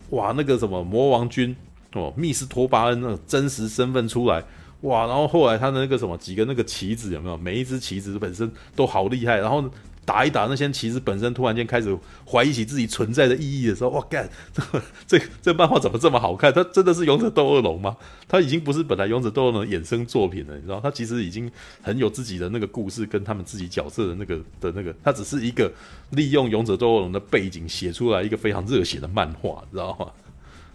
[0.10, 1.56] 哇，那个什么魔王军
[1.94, 4.44] 哦，密斯托巴恩那个真实身份出来，
[4.82, 7.38] 哇，然后后来他的那个什么几个那个棋子有没有？
[7.38, 9.64] 每一只棋子本身都好厉害，然后。
[10.06, 11.98] 打一打那些棋子本身，突然间开始
[12.30, 14.30] 怀疑起自己存在的意义的时候，哇干！
[14.54, 14.64] 这
[15.08, 16.52] 这这漫画怎么这么好看？
[16.52, 17.96] 它真的是《勇者斗恶龙》吗？
[18.28, 20.80] 它已经不是本来《勇者斗恶龙》衍生作品了，你知道？
[20.82, 21.50] 它其实已经
[21.82, 25.72] 很有自己的那个故事，跟他们自己角色的那个的那个，它只是一个
[26.12, 30.08] 利用《勇者斗恶龙》的背景写出来一个非常热血的漫画，你知道吗？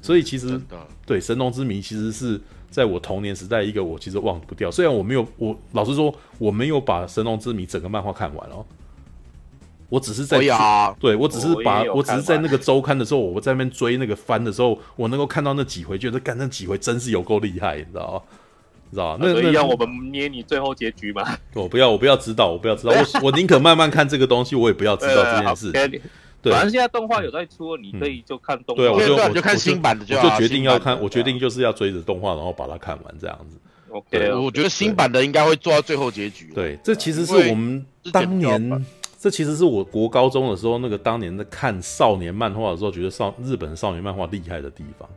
[0.00, 0.60] 所以其实
[1.04, 2.40] 对《神龙之谜》其实是
[2.70, 4.70] 在我童年时代一个我其实忘不掉。
[4.70, 8.64] 虽然我没有，我老实说我没有把《神龙之谜》整个漫画看完哦。
[9.88, 10.38] 我只是在，
[11.00, 18.22] 对我只是把我，我只是在那个周刊的时候，我在那边追那个番的时候，我能够看到那几回，觉得干那几回真是有够厉害，你知道吗？
[18.90, 19.18] 知道吗？
[19.20, 21.22] 那所以要我们捏你最后结局吗？
[21.54, 25.72] 我不要，我不要知道，我不要知道，我 我宁可慢慢看这个东西，我也不要知道这件事。
[26.40, 28.82] 对，反正现在动画有在出，你可以就看动画。
[28.82, 33.56] 对，我就我就看新版的，就好就决定要看，我决定就是要追着动画，然后把它看完这样子。
[33.90, 36.52] OK，我觉得新版的应该会做到最后结局。
[36.54, 38.84] 对，这其实是我们当年。
[39.20, 45.08] 这其实是我国高中的时候，那个当年在看少年漫画的时候，觉得少日本少年漫画厉害的地方，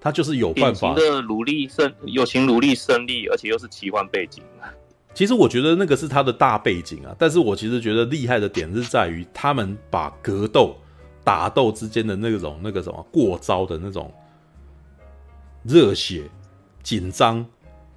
[0.00, 4.42] 他就是有办法的努力胜，友情努力胜利，而且又是奇幻背景。
[5.12, 10.74] 其实我觉得那个是他的大背景啊，但是我其实觉得厉害的点是在于他们把格斗、
[11.22, 14.10] 打斗之间的那种那个什么过招的那种
[15.62, 16.24] 热血，
[16.82, 17.44] 紧张，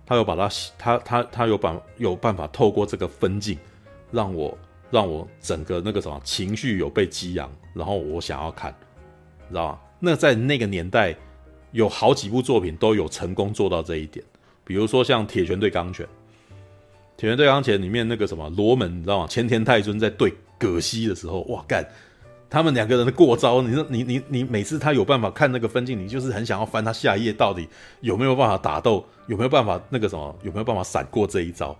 [0.05, 3.57] 他有把它，他他他有把有办法透过这个分镜，
[4.11, 4.55] 让我
[4.89, 8.73] 让我整个那个什么情绪有被激昂，然后我想要看，
[9.47, 9.79] 你知道吗？
[9.99, 11.15] 那在那个年代，
[11.71, 14.23] 有好几部作品都有成功做到这一点，
[14.63, 16.05] 比如说像《铁拳对钢拳》，
[17.17, 19.27] 《铁拳对钢拳》里面那个什么罗门，你知道吗？
[19.27, 21.85] 前田太尊在对葛西的时候，哇干！
[22.49, 27.67] 他们两个人的过招，你说你你你每次他有办法看那个分镜，你就是很想要翻他下一页到底
[27.99, 31.77] 有没有办法打斗，有没有办法那个什么，有没有办法闪过这一招？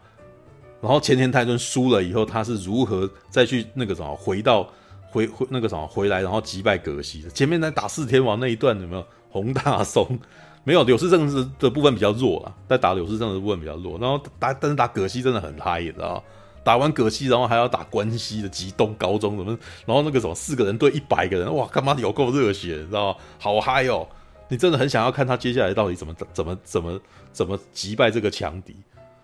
[0.81, 4.67] 然后前田太尊输了以后，他是如何再去那个什么回到
[5.09, 7.29] 回回那个什么回来，然后击败葛西的？
[7.29, 10.19] 前面在打四天王那一段有没有洪大松？
[10.63, 16.21] 没有，柳氏正是的部分比较弱啊，在打柳氏正的部分比较弱，然后打但是打葛西真的很嗨，你知道？
[16.61, 23.17] 打完葛西，然后还要打关西的极东高中什么，然后那个什么四个人对一百个人，哇，干嘛有够热血，你知道？
[23.39, 24.05] 好嗨哦！
[24.49, 26.99] 你真的很想要看他接下来到底怎么怎么怎么
[27.31, 28.75] 怎么击败这个强敌。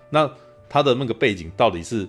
[0.10, 0.30] 那
[0.74, 2.08] 他的那个背景到底是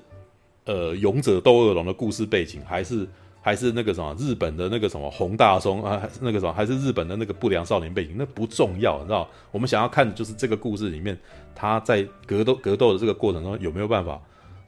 [0.64, 3.06] 呃勇者斗恶龙的故事背景，还是
[3.42, 8.14] 还是那个什么日本的那个什么洪大松啊，那个什么还是日本的那个不良少年背景？
[8.16, 9.28] 那不重要，你知道？
[9.50, 11.18] 我们想要看的就是这个故事里面
[11.54, 14.18] 他在格斗格斗的这个过程中有没有办法。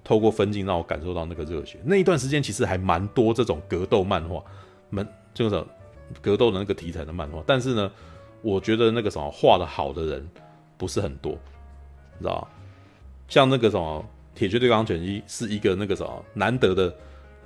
[0.08, 1.80] 透过分镜让我感受到那个热血。
[1.84, 4.40] 那一段时间其实还蛮多这种格斗漫画，
[4.88, 5.04] 蛮
[5.34, 5.64] 就是
[6.22, 7.42] 格斗的那个题材的漫画。
[7.44, 7.90] 但是呢，
[8.40, 10.30] 我觉得那个什么画的好的人
[10.78, 12.48] 不是很多，你知道吗？
[13.28, 14.04] 像那个什么
[14.38, 16.94] 《铁拳对钢拳一》是一个那个什么难得的，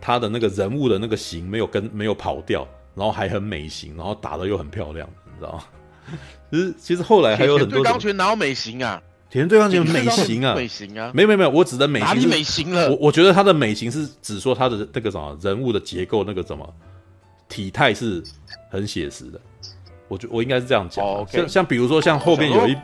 [0.00, 5.64] 他的那个人物的那个型没有跟没有跑掉，然后还很美型，然后打的又很漂亮，你知道吗？
[6.50, 7.78] 其实其实后来还有很多。
[7.78, 9.00] 对钢拳哪有美型啊？
[9.30, 12.90] 铁拳对钢拳美型啊，美型啊，没有没有没有，我指的美型哪里美型了？
[12.90, 16.74] 我我觉得他的美型是指说他的那个什么人物的结构，那个什么
[17.48, 18.20] 体态是
[18.68, 19.40] 很写实的。
[20.10, 21.04] 我觉我应该是这样讲。
[21.04, 21.26] Oh.
[21.30, 22.76] 像像比如说像后面有一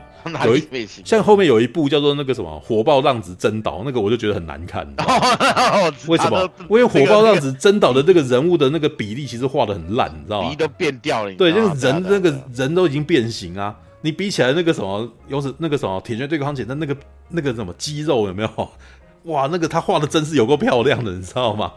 [0.45, 4.87] 有一像后面有一部叫做那个什么火爆浪子真岛，那个我就觉得很难看。
[6.07, 6.49] 为什么？
[6.69, 10.49] 因为火爆浪子真岛的那个人物的那个比例其实画的很烂，你知道吗？
[10.49, 11.33] 鼻都变掉了。
[11.33, 13.75] 对，那个人那个人都已经变形啊。
[14.01, 16.95] 你比起来那个什么，有是那个什么铁拳对钢拳的那个
[17.27, 18.69] 那个什么肌肉有没有？
[19.23, 21.73] 哇，那个他画的真是有够漂亮的，你知道吗？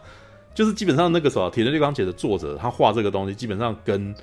[0.55, 4.15] 就是基本上那个什么铁拳对钢拳的作者，他画这个东西基本上跟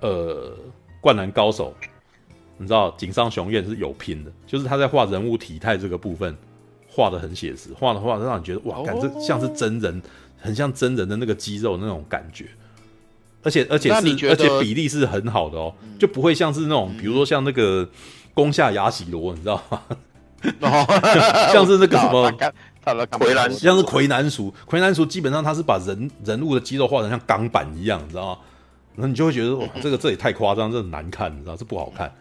[0.00, 0.52] 呃
[1.00, 1.74] 灌篮高手，
[2.56, 6.36] 你知道井上雄彦是有拼的，就是他在画人物体态这个部分
[6.88, 10.02] 画的很写实，画的画让你觉得哇，感觉像是真人，
[10.40, 12.46] 很像真人的那个肌肉那种感觉。
[13.44, 17.88] 而且而且是而且比例是很好的哦，嗯、就不会像是那种，比如说像那个
[18.34, 19.82] 宫下雅喜罗，你知道吗？
[20.60, 20.86] 哦、
[21.52, 22.30] 像是那个什么
[23.10, 28.38] 魁南，像是魁南鼠，魁南鼠基本上他是把人人物的肌肉画成像钢板一样，你知道吗？
[28.98, 32.12] 然后你就会觉得哇，这个这也太夸张，这很难看，你知道这不好看，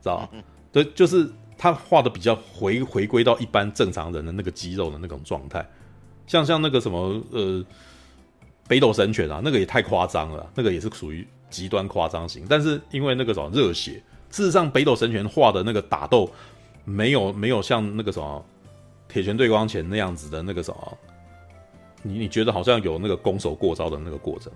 [0.00, 0.28] 知道吗？
[0.72, 5.64] 对，就是他画的比较回回归到一般正常人的那个肌肉的那种状态，
[6.26, 7.64] 像像那个什么呃。
[8.68, 12.46] 北斗神拳啊，那个也太夸张了，那个也是属于极端夸张型。
[12.48, 16.30] 但是因为那个什么热血，事实上北斗神拳画的那个打斗，
[16.84, 18.42] 没有没有像那个什么
[19.08, 20.98] 铁拳对光拳那样子的那个什么，
[22.02, 24.50] 你你觉得好像有那个攻守过招的那个过程，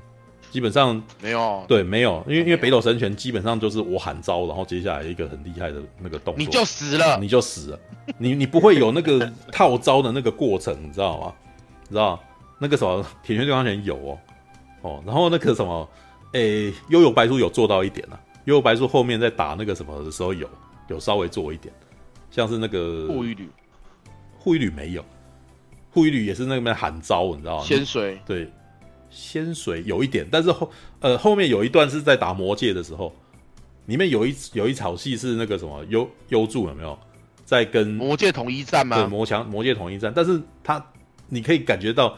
[0.57, 1.63] 基本上没有。
[1.69, 7.81] 对，没有，因为因为北斗神拳基本上就是我喊招，然后接下来一个很厉害的那个动作，你就死了，你就死了，
[8.17, 11.35] 你你不会有那个 套招的那个过程，你知道吗？
[11.83, 12.19] 你知道？
[12.59, 14.19] 那个什么铁拳对抗拳有哦，
[14.81, 15.87] 哦，然后那个什么，
[16.33, 18.19] 诶，悠悠白书有做到一点啊。
[18.47, 20.49] 悠悠白书后面在打那个什么的时候有
[20.89, 21.71] 有稍微做一点，
[22.31, 23.47] 像是那个护羽旅，
[24.39, 25.05] 护羽旅没有，
[25.91, 27.63] 护羽旅也是那边喊招，你知道吗？
[27.63, 28.51] 仙水对，
[29.11, 30.71] 仙水有一点，但是后
[31.01, 33.15] 呃后面有一段是在打魔界的时候，
[33.87, 36.99] 里面有一有一场戏是那个什么幽幽助有没有
[37.45, 38.97] 在跟魔界统一战吗？
[38.97, 40.85] 对，魔强魔界统一战，但是他
[41.29, 42.17] 你可以感觉到。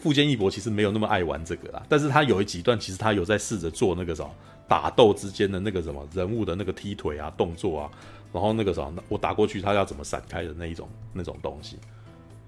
[0.00, 4.30] 富坚义博其实没有那么爱玩这个啦，但是他有一几段其实他有在试着做那个什么
[4.68, 7.90] 打斗之间的那个什么人物的那个踢腿啊动作啊，
[8.32, 11.78] 然后那个什么我打过去他要怎么闪开的那一种那种东西，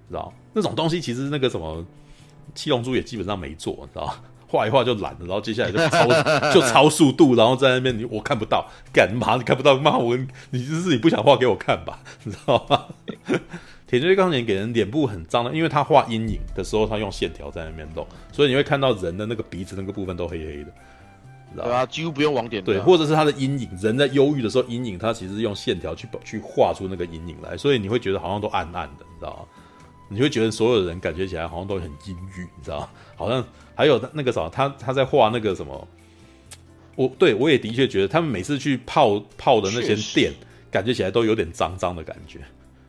[0.07, 0.33] 知道？
[0.53, 1.85] 那种东西其实那个什么
[2.55, 4.13] 七龙珠也基本上没做，你知道？
[4.47, 10.17] 画一画就懒了，然后接下来就 超就超速度，然后在那边你我看不到，干嘛你看不到骂我？
[10.49, 12.85] 你就是你不想画给我看吧， 你知道吗？
[13.87, 20.71] 铁拳对钢拳给人脸部很脏的，因为他画阴影的时候，他用线条在那边弄，所以你会看到人的那个鼻子那个部分都黑黑的？
[21.55, 22.63] 对啊，几乎不用网点。
[22.63, 29.60] 对，或者是他的阴影，人在忧郁的时候，阴影他其实用线条去去画出那个阴影来，所以你会觉得好像都暗暗的，你知道吗？
[30.11, 32.87] 你会觉得所有的人感觉起来好像都很阴郁，你知道？
[33.15, 33.43] 好像
[33.73, 35.87] 还有那个什么，他他在画那个什么，
[36.95, 40.33] 我对我也的确觉得他们每次去泡泡的那些店。
[40.71, 42.39] 感觉起来都有点脏脏的感觉，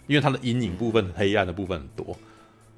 [0.06, 2.16] 因为他的阴影部分、黑暗的部分很多。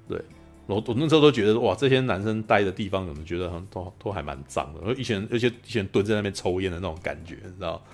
[0.09, 0.19] 对，
[0.65, 7.85] 我我那时候都觉得哇，这些男生待的地方，怎么觉得都都还蛮脏的，而一群人，而且一群人蹲在那边抽烟的那种感觉，你知道，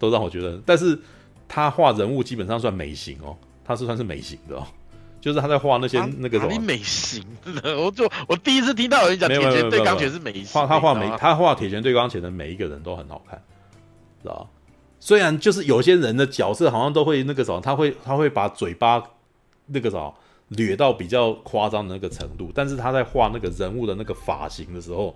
[0.00, 0.60] 都让我觉得。
[0.66, 0.98] 但是
[1.46, 4.66] 他画人物基本上算美型哦，他是算是美型的哦。
[5.20, 6.58] 就是他在画那些那个什么。
[6.60, 7.24] 美型
[7.62, 13.42] 的，我就我第一次听到有人讲铁拳对钢拳是美型，画他画美他画铁拳对钢拳的每一个人都很好看，
[14.22, 14.48] 知道？
[15.00, 19.02] 虽然就是有些人的角色好像都会那个什么，他会他会把嘴巴
[19.66, 20.12] 那个什么
[20.48, 25.14] 掠到比较夸张的那个程度，但是他在画那个人物的那个发型的时候，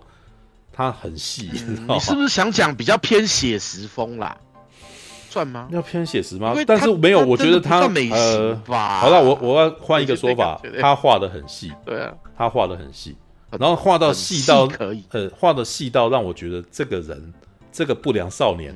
[0.72, 4.36] 他很细，嗯，你是不是想讲比较偏写实风啦？
[5.32, 5.66] 算吗？
[5.72, 6.54] 要偏写实吗？
[6.66, 7.80] 但是没有，我觉得他
[8.10, 13.16] 呃，好了，我我要换一个说法，他画的很细，对啊，他画的很细，
[13.59, 17.32] 然后画到细到可以，呃，画的细到让我觉得这个人
[17.72, 18.74] 这个不良少年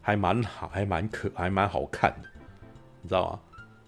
[0.00, 2.28] 还蛮好，还蛮可，还蛮好看的，
[3.02, 3.38] 你知道吗？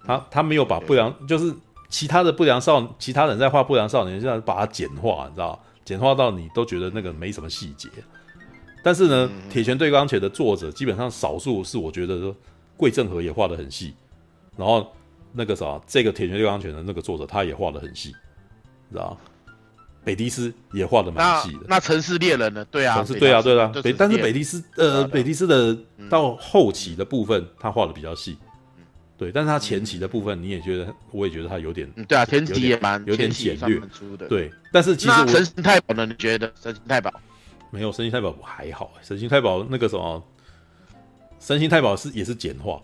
[0.07, 1.51] 他他没有把不良，就是
[1.89, 7.89] 其他的不良少，其他人在画不良少年，现在把它简化，你知道，简化到你都觉得那个没什么细节。
[8.85, 12.37] 但是呢，《铁拳对钢拳》的作者基本上少数是我觉得说，
[12.77, 13.95] 桂正和也画的很细，
[14.59, 14.95] 然后
[15.33, 18.11] 那个啥，这个《铁拳对钢拳》的那个作者他也画的很细，
[18.91, 19.19] 知道
[20.05, 21.61] 北迪斯也画的蛮细的。
[21.67, 22.63] 那《城市猎人》呢？
[22.67, 23.73] 对啊，城市对啊，对啊。
[23.83, 25.75] 北但是北迪斯呃，北迪斯的
[26.11, 28.37] 到后期的部分他画的比较细，
[29.17, 29.33] 对。
[29.33, 33.81] 但是他前期的部分你也觉得，我也觉得他有点，对啊，前期也蛮有点简略，
[34.29, 34.53] 对。
[34.71, 36.05] 但是其实我神太保呢？
[36.05, 37.11] 你觉得神太保？
[37.75, 40.23] 没有神行太保还好，神行太保那个什么，
[41.41, 42.81] 神行太保是也是简化，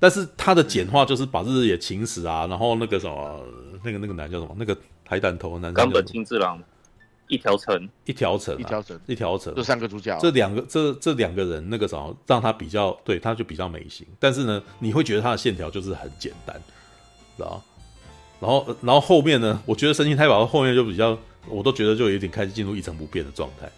[0.00, 3.44] 但是他的简化就是把日日野晴史啊，然后那个什么
[3.84, 4.74] 那个那个男叫什么那个
[5.06, 6.58] 海胆头的男生，冈本清治郎，
[7.28, 16.56] 一条城一条城一条城一条城，这三个主角，这两个这这两个人那个什么让他比较对他就比较美型，但是呢你会觉得他的线条就是很简单，
[17.36, 17.62] 知道？
[18.40, 21.16] 然后然后后面呢，我觉得神行太保后面就比较，
[21.46, 23.70] 我都觉得就有点开始进入一成不变的状态。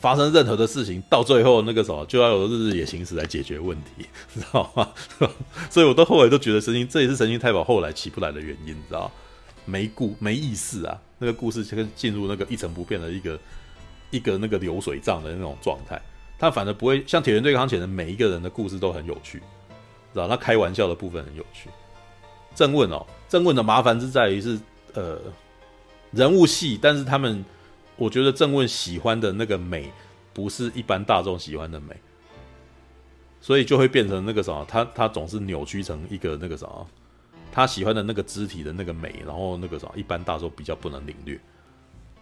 [0.00, 4.88] 发生任何的事情，到最后那个什么，就要有日日野行史来解决问题， 知道吗？
[5.68, 9.12] 所以我到后来都觉得神经，这也是神经太保后来起不来的原因，你知道
[9.66, 13.38] 没故没意思啊，那个故事就跟进入那个一成不变的一个
[14.10, 16.00] 一个那个流水账的那种状态。
[16.38, 19.38] 他反而不会像铁拳对钢拳的每一个人的故事都很有趣，
[20.14, 20.26] 知道？
[20.26, 21.68] 他开玩笑的部分很有趣。
[22.54, 24.58] 正问哦，正问的麻烦是在于是
[24.94, 25.18] 呃
[26.10, 27.44] 人物戏，但是他们。
[28.00, 29.92] 我觉得郑问喜欢的那个美，
[30.32, 31.94] 不是一般大众喜欢的美，
[33.42, 36.86] 所以就会变成那个什么，他他总是扭曲成一个那个什么，
[37.52, 41.38] 他喜欢的那个肢体的那个美，然后那个什么，一般大众比较不能领略，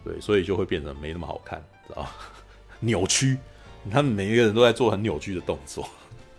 [0.03, 2.05] 对，所以就会变成没那么好看，知道？
[2.81, 3.37] 扭曲，
[3.89, 5.87] 他们每一个人都在做很扭曲的动作，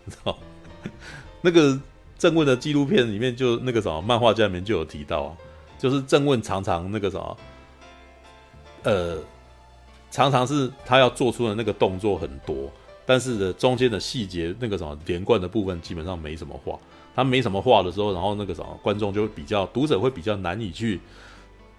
[0.07, 0.37] 知道？
[1.41, 1.79] 那个
[2.15, 5.37] 郑问的纪录片里面就那个什么，漫画家里面就有提到啊，
[5.79, 7.35] 就是郑问常常那个什么。
[8.83, 9.17] 呃，
[10.09, 12.71] 常常是他要做出的那个动作很多，
[13.05, 16.79] 但是呢，中间的细节那个什么连贯的部分基本上没什么画。
[17.13, 20.97] 他没什么画的时候，然后那个什么观众就会比较读者会比较难以去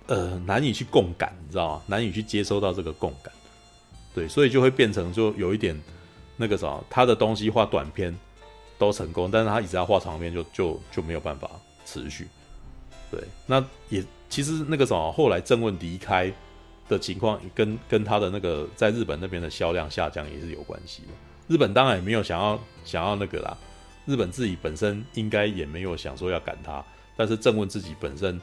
[0.07, 1.83] 呃难以去共感，你知道吗？
[1.87, 3.33] 难以去接收到这个共感。
[4.15, 5.75] 对，所以就会变成就有一点
[6.37, 8.15] 那个什么，他的东西画短篇
[8.79, 11.51] 都成功，但是他一直要画长篇就就就没有办法
[11.87, 12.29] 持续。
[13.11, 16.31] 对，那也其实那个什么后来郑问离开。
[16.89, 21.09] 的情况跟跟他的那个在日本那边的销量下降也是有关系的。
[21.49, 23.57] 日本当然也没有想要想要那个啦，
[24.07, 26.85] 日本自己本身应该也没有想说要赶他，
[27.17, 28.41] 但是郑问自己本身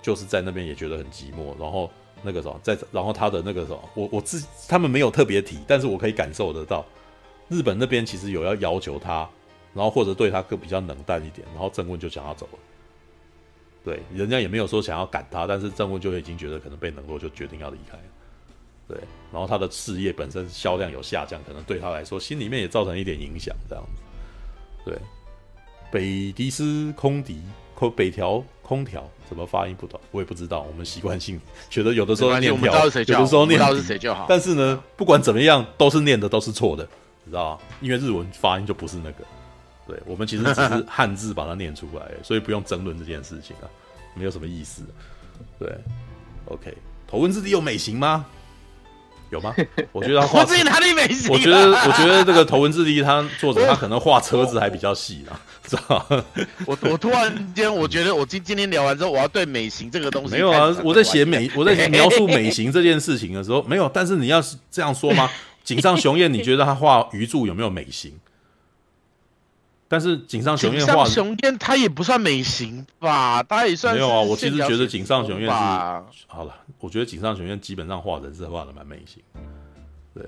[0.00, 1.58] 就是在那边也觉得很寂寞。
[1.58, 1.90] 然后
[2.22, 6.84] 那个什么，在然后他的那个什么，我我自他们没有特别提，但是我可以感受得到，
[7.48, 9.28] 日本那边其实有要要求他，
[9.74, 12.58] 然后或者对他更比较冷淡一点，然后郑问就想要走了。
[13.88, 17.98] 对，人家也没有说想要赶他，但是郑问就已经觉得可能被冷落，就决定要离开。
[18.86, 18.98] 对，
[19.32, 24.02] 然后他的事业本身销量有下降，可能对他来说心里面也造成一点影响，这样子。
[24.84, 24.98] 对，
[25.90, 27.40] 北迪斯空迪
[27.74, 30.66] 空北条空调怎么发音不懂，我也不知道。
[30.68, 31.40] 我们习惯性
[31.70, 34.26] 觉得有的时候念条，有的时候念到是谁就好。
[34.28, 36.86] 但是呢，不管怎么样，都是念的都是错的，
[37.24, 37.60] 你知道吗？
[37.80, 39.24] 因为日文发音就不是那个。
[39.88, 43.66] 对，我们其实只是汉字把它念出来，所以不用争论这件事情啊，
[44.14, 44.82] 没有什么意思。
[45.58, 45.74] 对
[46.44, 48.26] ，OK，头文字 D 有美型吗？
[49.30, 49.54] 有吗？
[49.92, 51.30] 我觉得他画 自己哪里美型？
[51.30, 56.24] 我觉得，我觉得这个头文字 D 他作者他可能画车子还比较细啊，知道吗？
[56.66, 60.74] 我我突然间我觉得我今今天聊完之后，我要对美型这个东西没有啊。
[60.82, 63.90] 我在写美，我在描述美型这件事情的时候，没有。
[63.92, 65.30] 但是你要是这样说吗？
[65.62, 68.12] 井上雄彦，你觉得他画鱼柱有没有美型？
[69.90, 74.20] 但是井上雄彦画，雄彦他也不算美型吧，他也算没有啊。
[74.20, 75.50] 我其实觉得井上雄彦是
[76.26, 79.22] 好了，我觉得井上雄彦基本上画人是画的蛮美型，
[80.12, 80.24] 对，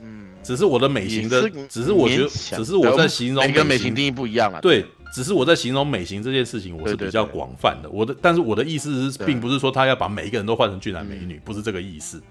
[0.00, 4.60] 嗯，只是我的美型的，只是我觉得，只是我在形容每个美型定义不一样啊。
[4.62, 7.90] 对，只是我在形容美型这件事情，我是比较广泛的。
[7.90, 12.22] 我的，但是我的意思是，并不是说他要把每一个人都换成俊男美女，不是这个意思，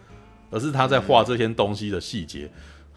[0.49, 2.49] 而是他在画这些东西的细节。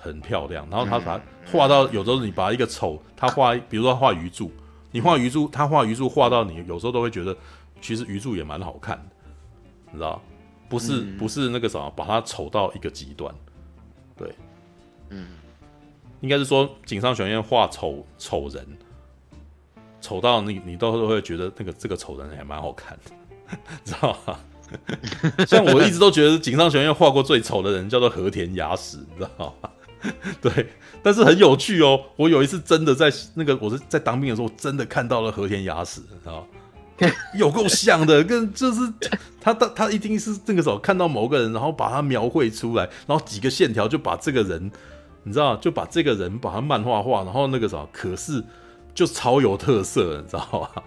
[0.02, 1.20] 很漂亮，然后他把
[1.52, 4.50] 画到有时候你把一个丑，他画，比如说画鱼柱，
[4.90, 7.36] 你画鱼柱，他画鱼柱画到你有时候都会觉得，
[7.82, 9.04] 其实鱼柱也蛮好看的，
[9.92, 10.20] 你知道？
[10.70, 13.34] 不是不是那个什么，把它丑到一个极端，
[14.16, 14.32] 对，
[15.08, 15.26] 嗯，
[16.20, 18.64] 应该是说井上雄彦画丑丑人，
[20.00, 24.38] 丑到你你都会觉得那个这个丑人还蛮好看的， 知道吗？
[25.44, 29.70] 像我一直都觉得井上雄彦画过最丑的人叫做和田雅史，你知道吗？
[30.40, 30.68] 对，
[31.02, 32.00] 但是很有趣哦。
[32.16, 36.46] 我有一次真的在那个，我是在当兵的时候，我真的看到了和田雅史，知道吗？
[37.34, 38.80] 有够像的，跟就是
[39.40, 44.70] 他他他一定是那个时候看到某个人，然后把他描绘出来，然后几个线条就把这个人，
[45.22, 48.44] 你知道，就把这个人把他漫画化，然后那个什么，可是
[48.94, 50.82] 就超有特色，你知道吗？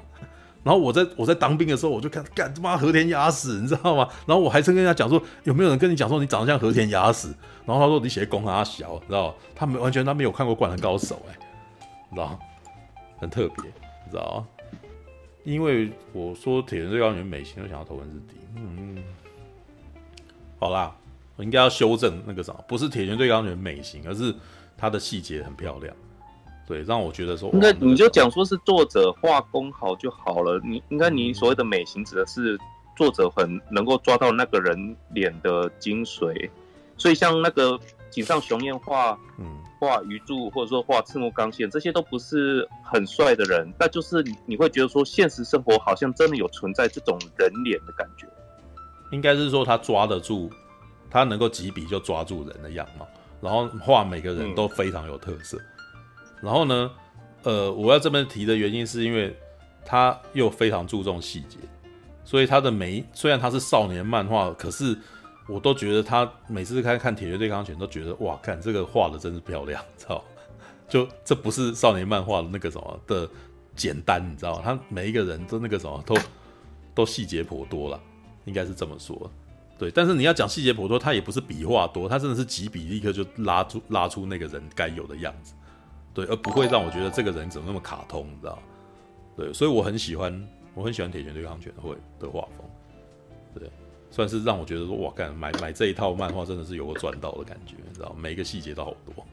[0.64, 4.08] 然后我在我在当兵的时候，我就看干他妈和田雅史，你知道吗？
[4.26, 7.28] 然后我还曾跟人家讲说，有没有人跟你讲说你长得像和田雅史？
[7.66, 11.38] 然后他说你写公阿小，知道他没完全他没有看过《灌篮高手》哎，
[12.12, 12.40] 知道
[13.18, 13.66] 很特别，
[14.06, 14.46] 你知道
[15.44, 18.36] 因为我说铁人最高远美型，我想要头文字 D。
[18.56, 18.98] 嗯，
[20.60, 20.96] 好啦，
[21.36, 24.34] 我应该要修正那个啥，不是铁人最高远美型，而是
[24.78, 25.94] 它的细节很漂亮。
[26.66, 30.62] 对，让我觉得说，那你就讲说是作者画工好就好了。
[30.64, 32.58] 你应该你所谓的美型指的是
[32.96, 36.50] 作者很能够抓到那个人脸的精髓。
[36.98, 37.78] 所以像那个
[38.10, 48.26] 井上雄彦画，嗯，画鱼柱或者说画赤木刚宪，这些都不是很帅的人，但就是你你会觉得说现实生活好像真的有存在这种人脸的感觉。
[49.12, 50.50] 应该是说他抓得住，
[51.10, 53.06] 他能够几笔就抓住人的样貌，
[53.42, 55.58] 然后画每个人都非常有特色。
[55.58, 55.66] 嗯
[56.44, 56.92] 然后呢，
[57.44, 59.34] 呃，我要这么提的原因是因为
[59.86, 61.58] 他又非常注重细节，
[62.26, 64.98] 所以他的每虽然他是少年漫画，可是
[65.48, 70.22] 我都觉得他每次看看《铁血对钢拳》都觉得哇，看这个画的真是漂亮， 知道？
[70.90, 73.28] 就这不是少年漫画的那个什么的
[73.74, 74.62] 简单，你知道吗？
[74.66, 76.16] 他每一个人都那个什么都
[76.94, 78.00] 都细节颇多了，
[78.44, 79.32] 应该是这么说。
[79.80, 85.54] 对，但是你要讲细节颇多，他也不是笔画多，他真的是几笔立刻就拉出拉出那个人该有的样子。
[86.14, 88.60] 对，而不会让我觉得这个人怎么那么卡通，你知道？
[89.36, 92.70] 对，所以我很喜欢，我很喜欢铁拳对抗拳会的画风，
[93.56, 93.70] 对，
[94.12, 98.14] 算是让我觉得说，哇，干买买这一套漫画真的是有个赚到的感觉，你知道？
[98.14, 99.26] 每一个细节都好多，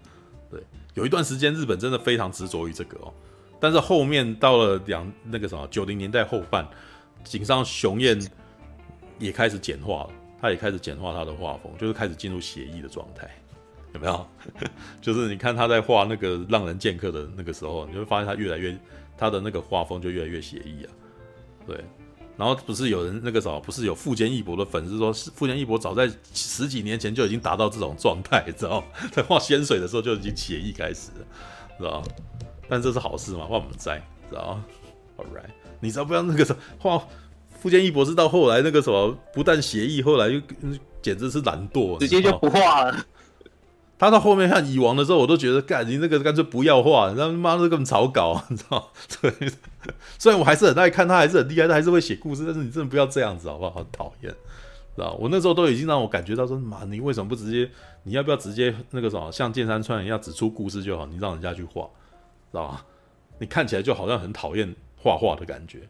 [0.51, 0.63] 对，
[0.95, 3.13] 有一段时间日本真的非常执着于这个哦，
[3.61, 6.67] 但是后面到了两那个什么九零年代后半，
[7.25, 8.19] 井上雄彦
[9.19, 13.31] 也开始简化了，他也开始简化他的画风，就是开始进入写意的状态。
[13.93, 14.27] 有没有？
[15.01, 18.77] 就是你看他在画那个浪人剑客的那个时候，你会发现他越来越
[19.17, 20.91] 他的那个画风就越来越写意啊。
[21.67, 21.77] 对，
[22.37, 31.27] 然后不是有人那个什么，不是有富坚义博的粉丝说，富坚义博早在十几年前就已经达到这种状态，知道 在画仙水的时候就已经写意开始了，
[31.79, 32.03] 知道
[32.69, 33.45] 但这是好事嘛？
[33.45, 33.99] 画我们在，
[34.29, 34.61] 知道
[35.19, 35.51] Alright，
[35.81, 37.05] 你知道不要那个什么画
[37.51, 40.41] 富坚义博是到后来那个什么，不但写意，后来又
[41.03, 43.07] 简直是懒惰，直接就不画了。
[44.01, 48.91] 他到后面看蚁王的时候，我都觉得，干你那个干脆不要画，他妈的根本草稿，你知道？
[49.21, 49.31] 对，
[50.19, 53.71] 虽然我还是很爱看，他还是很厉害，他还是会写故事，但是你真的不要这样子，好不好？
[53.73, 54.33] 好讨厌，
[54.97, 55.13] 知道？
[55.21, 57.71] 我那时候都已经让我感觉到说，妈，你为什么不直接？
[58.05, 61.05] 你要不要直接那个什么，像剑山川一样只出故事就好？
[61.05, 61.83] 你让人家去画，
[62.51, 62.81] 知道吗？
[63.39, 65.81] 你看起来就好像很讨厌画画的感觉，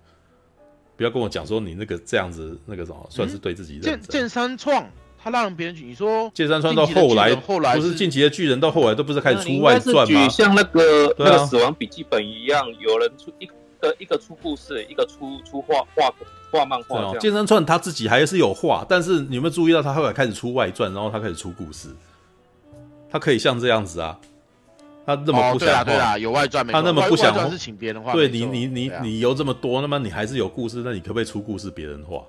[0.96, 4.00] 不要跟我讲说你那个这样子那个什么，算是对自己认真。
[4.00, 4.84] 剑剑山创。
[5.22, 10.28] 他让别人去，你说剑山川到后来，后来不是进击的巨人到后来都不是开始出外传吗？
[10.28, 13.46] 像那个、啊、那个死亡笔记本一样，有人出一
[13.78, 16.10] 个一个出故事，一个出出画画
[16.50, 17.14] 画漫画。
[17.18, 21.88] 剑山川他自己还是有画，但是你有没有注意到他后来开始出外传，然后他开始出故事？
[23.10, 24.18] 他可以像这样子啊，
[25.04, 26.72] 他那么不想画、哦，对啊，有外传没？
[26.72, 28.12] 他那么不想画，是请别人画。
[28.14, 32.22] 对你你你你油这么多，那么你还是有故事，那你可不可以出故事别人画？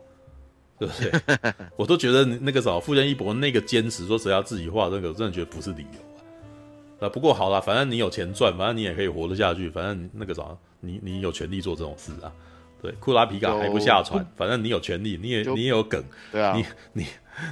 [0.81, 1.53] 对不对？
[1.77, 7.09] 我都觉得那个啥，富坚义博那个坚持说只要自己画这个，我真的觉得不是理由啊。
[7.09, 10.43] 不过好了，反正你有钱赚，反正你也可以活得下去，反正那个啥，
[10.79, 12.33] 你你有权利做这种事啊，
[12.81, 17.05] 对，库拉皮卡还不下船，反正你有权利，你也你也有梗，对啊，你你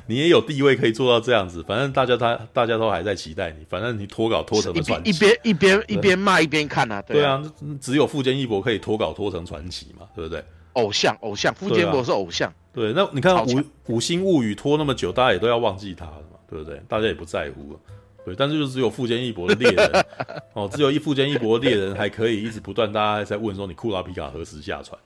[0.07, 7.39] 你也有地位可以做到这样子，反正大家他大家都还在期待你，反正你脱稿脱成了传奇，一边一边一边骂一边看啊，对啊，
[7.79, 10.43] 只有富坚义博可以脱稿脱成传奇嘛，对不对？
[10.79, 16.81] 偶像偶像，富坚博是偶像，对，那你看五五星物语拖那么久，大家也都要忘记他了嘛，对不对？
[16.87, 17.79] 大家也不在乎了。
[18.25, 20.05] 对，但是就只有富坚义博的猎人。
[20.53, 24.99] 哦，只有一富坚义博的猎人还可以一直不断，大家在问说你库拉皮卡何时下船，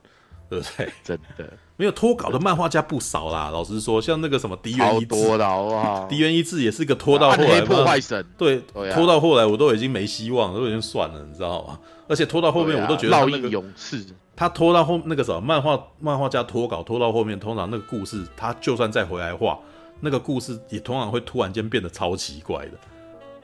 [0.50, 0.90] 对不对？
[1.04, 1.54] 真的。
[1.76, 8.62] 没有脱稿的漫画家不少啦，老实说，像那个什么梶原一志，梶原 一志也是个拖到后来破坏神，对，
[8.94, 11.80] 拖到后来我都已经没希望了，都已经算了，你知道吗？
[12.08, 19.60] 而且拖到后面我都觉得那个勇士，他拖到后那个什么漫画漫画家拖稿拖到后面，通常那个故事他就算再回来画，
[20.00, 22.72] 那个故事也通常会突然间变得超奇怪的。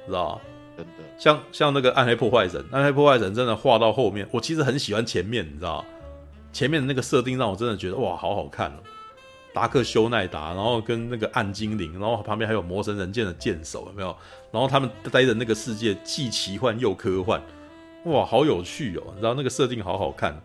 [0.05, 0.39] 知道
[0.75, 5.85] 真的，像像那个暗黑破坏神，暗黑破坏神真的画到后面，我其实很喜欢前面，你知道
[6.51, 8.79] 前面的那个设定让我真的觉得哇，好好看哦。
[9.51, 14.15] 达克修奈达，然后跟那个暗精灵，然后旁边还有魔神人剑的剑手，有没有？
[14.51, 17.41] 然后他们待的那个世界既奇幻又科幻，
[18.05, 19.03] 哇，好有趣哦！
[19.15, 20.39] 你知道那个设定好好看，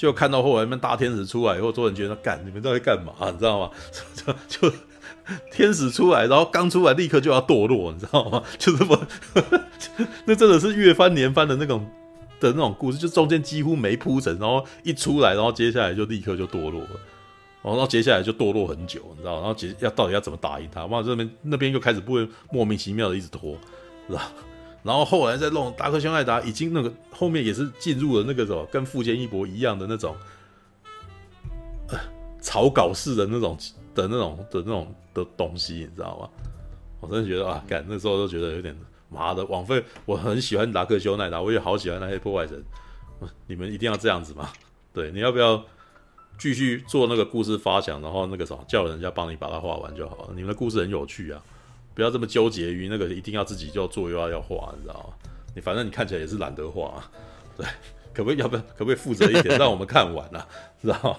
[0.00, 3.12] 就看到后来那大天使出来以后，所有人觉得干，你们在干嘛？
[3.30, 3.70] 你知道吗？
[4.48, 4.72] 就。
[5.52, 8.42] 天使出来，然后刚出来立刻就要堕落，你知道吗？
[8.58, 8.98] 就这么，
[10.26, 11.86] 那真的是月番年番的那种
[12.40, 16.88] 的那种故事，就中间几乎没铺陈，然后一出来，然后接下来就立刻就堕落了，
[17.62, 19.34] 然后接下来就堕落很久，你知道？
[19.34, 20.84] 然后接要到底要怎么打赢他？
[20.86, 23.56] 哇，这边那边又开始不会莫名其妙的一直拖，
[24.08, 24.32] 是吧？
[24.82, 30.16] 然后后来再弄达克修奈达，已经那个后面也是进入了那个什么跟富坚义博一样的那种，
[31.88, 31.98] 呃，
[32.40, 33.56] 草稿式的那种。
[33.92, 36.28] 的那种的那种的东西，你知道吗？
[37.00, 38.74] 我真的觉得啊，干那时候都觉得有点
[39.08, 39.84] 妈的枉费。
[40.06, 42.64] 我很喜欢达克修奈达，我也好喜欢那些破坏神。
[43.48, 44.48] 你们一定要这样子吗？
[44.94, 45.60] 对，你要不要
[46.38, 50.28] 继续做那个故事发想，然后那个什么叫人家帮你把它画完就好了？
[50.36, 51.42] 你们的故事很有趣啊，
[51.94, 55.30] 不要这么纠结于那个一定要自己就要做又要要画，你知道吗？
[55.54, 57.10] 你反正你看起来也是懒得画啊，
[57.56, 57.66] 对，
[58.14, 60.46] 可不可以要不要可不可以负责一点，让我们看完啊，
[60.80, 61.16] 知道吗？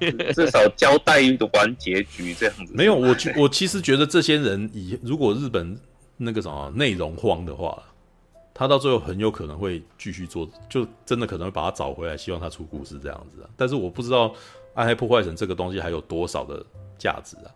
[0.34, 1.20] 至少交代
[1.52, 2.72] 完结局这样子。
[2.74, 5.78] 没有，我我其实觉得这些人以如果日本
[6.16, 7.80] 那个什么内容荒的话，
[8.52, 13.48] 他到最后很有可能会继续做，就真的可能会把他找回来，希望他出故事这样子啊。
[13.56, 14.28] 但是我不知道
[14.74, 16.64] 《暗黑破坏神》这个东西还有多少的
[16.98, 17.48] 价值啊，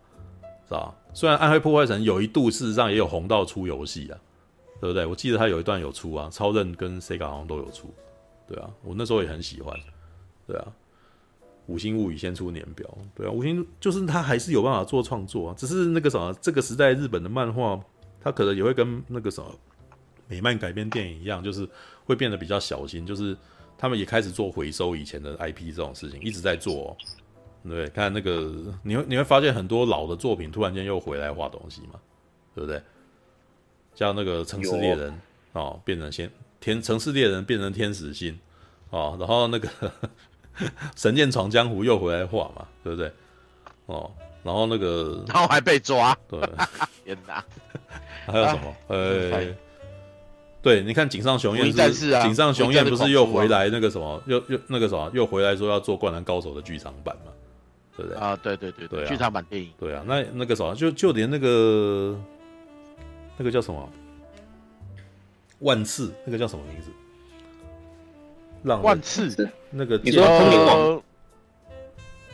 [0.69, 0.95] 是吧？
[1.13, 4.19] 虽然《暗黑破坏神》有一度事实上也有红到出游戏啊，
[4.81, 5.07] 对不对？
[5.07, 7.93] 我记得他有一段有出啊，超任跟 Sega 好像都有出，
[8.49, 9.79] 对啊，我那时候也很喜欢，
[10.47, 10.67] 对啊。
[11.67, 17.81] 五星物语先出年表，对啊，五星就是他还是有办法做创作啊，只是那个什么，这个时代日本的漫画，
[18.21, 19.51] 他可能也会跟那个什么
[20.29, 21.67] 美漫改编电影一样，就是
[22.05, 23.35] 会变得比较小心，就是
[23.79, 26.97] 他们也开始做回收以前的 IP 这种事情，一直在做哦。
[27.69, 31.99] 对，看那个你会你会发现很多老的作品突然间又回来画东西嘛，
[32.55, 32.81] 对不对？
[33.95, 35.21] 像那个城市猎人
[35.53, 36.31] 哦，变成先
[36.61, 38.39] 天城市猎人变成天使心
[38.91, 39.69] 哦，然后那个。
[40.95, 43.11] 神剑闯江湖又回来画嘛，对不对？
[43.87, 44.09] 哦，
[44.45, 46.41] 然后那个， 然后还被抓，对，
[47.05, 47.45] 天哪！
[48.25, 48.77] 还有什么？
[48.87, 49.53] 呃，
[50.63, 57.33] 对，你看井上雄彦是井上雄彦不是又回来那个什么，又又那个什么，又回来说要做《灌篮高手》的剧场版嘛，
[57.97, 58.17] 对不对？
[58.19, 62.19] 啊，对对对对，剧场版电影，对啊，那那个什么，就就连那个
[63.37, 63.89] 那个叫什么
[65.61, 66.91] 万次，那个叫什么名字？
[68.83, 71.03] 万次那个，你说通灵王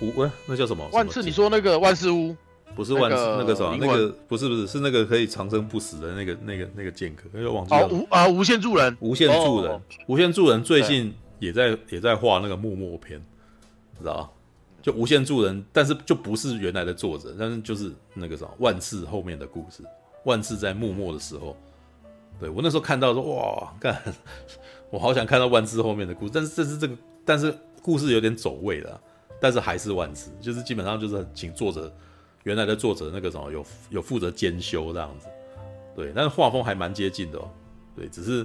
[0.01, 0.23] 无？
[0.23, 0.89] 哎，那叫什么？
[0.93, 1.23] 万次？
[1.23, 2.37] 你说那个万事屋？
[2.77, 3.77] 不是万次，那个什么？
[3.81, 7.89] 那个不是不是，是那个可以长生不死的那个那个那个剑客，那个忘记了。
[7.89, 13.21] 无啊，无限助人，无限助人，无限助人最近也在也在画那个幕末篇，
[13.99, 14.31] 知道吧？
[14.83, 19.83] 就无限助人，但是就不是原来的作者，但是就是那个什么万次后面的故事。
[20.25, 21.57] 万次在幕末的时候，
[22.39, 24.03] 对我那时候看到说哇，干。
[24.91, 29.01] 我好想看到万次后面的故事，但是这是这个，但是故事有点走位了，
[29.41, 31.91] 但是还是万次，就是基本上就是请作者
[32.43, 35.29] 原来的作者那个什么有有负责兼修这样子，
[35.95, 37.49] 对，但是画风还蛮接近的哦，
[37.95, 38.45] 对，只是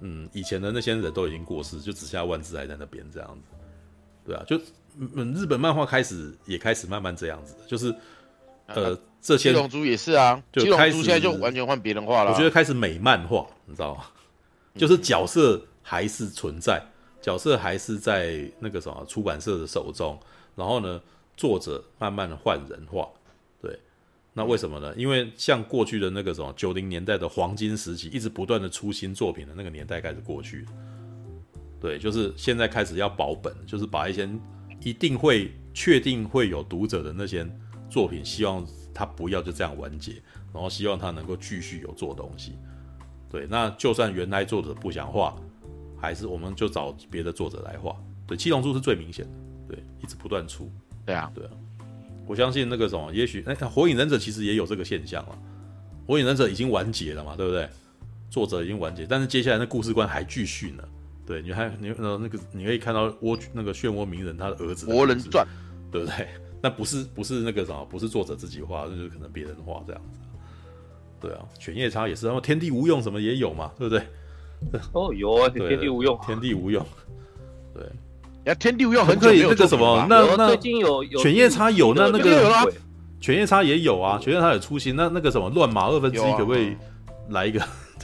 [0.00, 3.56] 嗯以前的那些人都已经过世，就只剩下万次还在那边这样子，
[4.26, 4.60] 对啊，就
[4.98, 7.94] 嗯日本漫画开始也开始慢慢这样子，就是
[8.66, 14.04] 呃这些七龙珠也是啊，就七龙珠现在就完全换别人画了，我觉得开始美漫画，你知道吗？
[14.76, 16.80] 就是角色还是存在，
[17.20, 20.18] 角色还是在那个什么出版社的手中，
[20.54, 21.00] 然后呢，
[21.36, 23.08] 作者慢慢的换人画，
[23.60, 23.76] 对，
[24.32, 24.94] 那为什么呢？
[24.96, 30.64] 因为像过去的那个什么九零年代的黄金时期，一直不断的出新作品的那个年代开始过去，
[31.80, 34.28] 对，就是现在开始要保本，就是把一些
[34.82, 37.46] 一定会确定会有读者的那些
[37.88, 40.12] 作品，希望他不要就这样完结，
[40.52, 42.54] 然后希望他能够继续有做东西。
[43.30, 45.36] 对，那就算原来作者不想画，
[45.96, 47.96] 还是我们就找别的作者来画。
[48.26, 50.70] 对，七龙珠是最明显的，对，一直不断出。
[51.06, 51.50] 对啊，对啊，
[52.26, 55.38] 我相信那个什么，也许那火影忍者其实也有这个现象了。
[56.06, 57.68] 火影忍者已经完结了嘛，对不对？
[58.30, 60.84] 作者已经完结，但是接下来那故事观还继续呢。
[61.30, 65.46] 对，你还你呃那个你可以看到涡那个漩涡鸣人他的儿子的《博人传》，
[65.92, 66.26] 对不对？
[66.60, 70.18] 那不是不是那个什么，不是作者自己画，那就是可能别人画这样子。
[71.20, 74.04] 对啊，犬夜叉也是，然后天地无用什么也有嘛，对不对？
[74.92, 76.84] 哦，有啊，天地无用，天地无用。
[77.72, 77.84] 对，
[78.46, 82.72] 呀，天地无用很可以那个什么，那那最近有有犬夜叉有，那那个
[83.20, 86.74] 犬夜叉也有啊，犬夜叉有出新，那那个什么乱马二分之一可不可以
[87.28, 87.60] 来一个？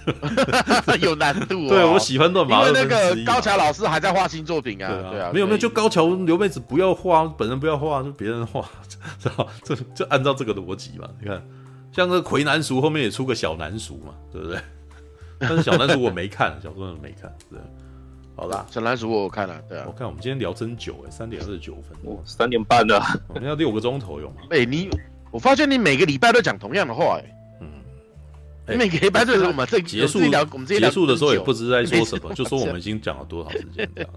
[1.00, 8.64] 有难度，对我喜欢乱马，因为那个高桥老师还在画新作品啊，对啊，没有没有，就高桥留妹子不要画，本人不要画，就别人画，
[9.18, 9.48] 知道？
[9.62, 11.42] 这就按照这个逻辑嘛，你看，
[11.92, 14.58] 像那个魁南叔后面也出个小南叔嘛，对不对？
[15.38, 17.58] 但是小南叔我没看，小说没看，对，
[18.36, 24.36] 好啦，小南塾我看了，对啊，我看我们今天聊真久哎，三点二十九分，三点半了，我们要六个钟头有吗？
[24.50, 24.88] 哎，你，
[25.30, 27.24] 我发现你每个礼拜都讲同样的话哎。
[27.24, 27.35] 你
[28.66, 34.10] 每个礼拜最后嘛，这结束我们结束的时候也不知道在说什么，就说我们已经讲了多长时间这样，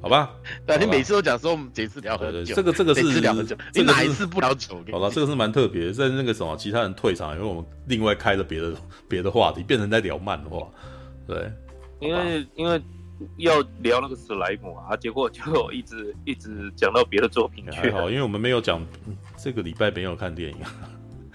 [0.00, 0.30] 好吧？
[0.64, 4.80] 对，你每次都讲说我们这次聊很久，这个这个是聊很久，你哪一次不聊久？
[4.92, 8.72] 好了，这个是蛮特别，在那个什么，其他人退场，因为我们另外开了别的
[9.08, 10.68] 别的话题，变成在聊漫画，
[11.26, 11.50] 对，
[12.00, 12.80] 因为因为
[13.38, 17.90] 要聊那个史莱姆啊，结果就一直一直讲到别的作品去。
[17.90, 18.80] 好，因为我们没有讲
[19.36, 20.56] 这个礼拜没有看电影。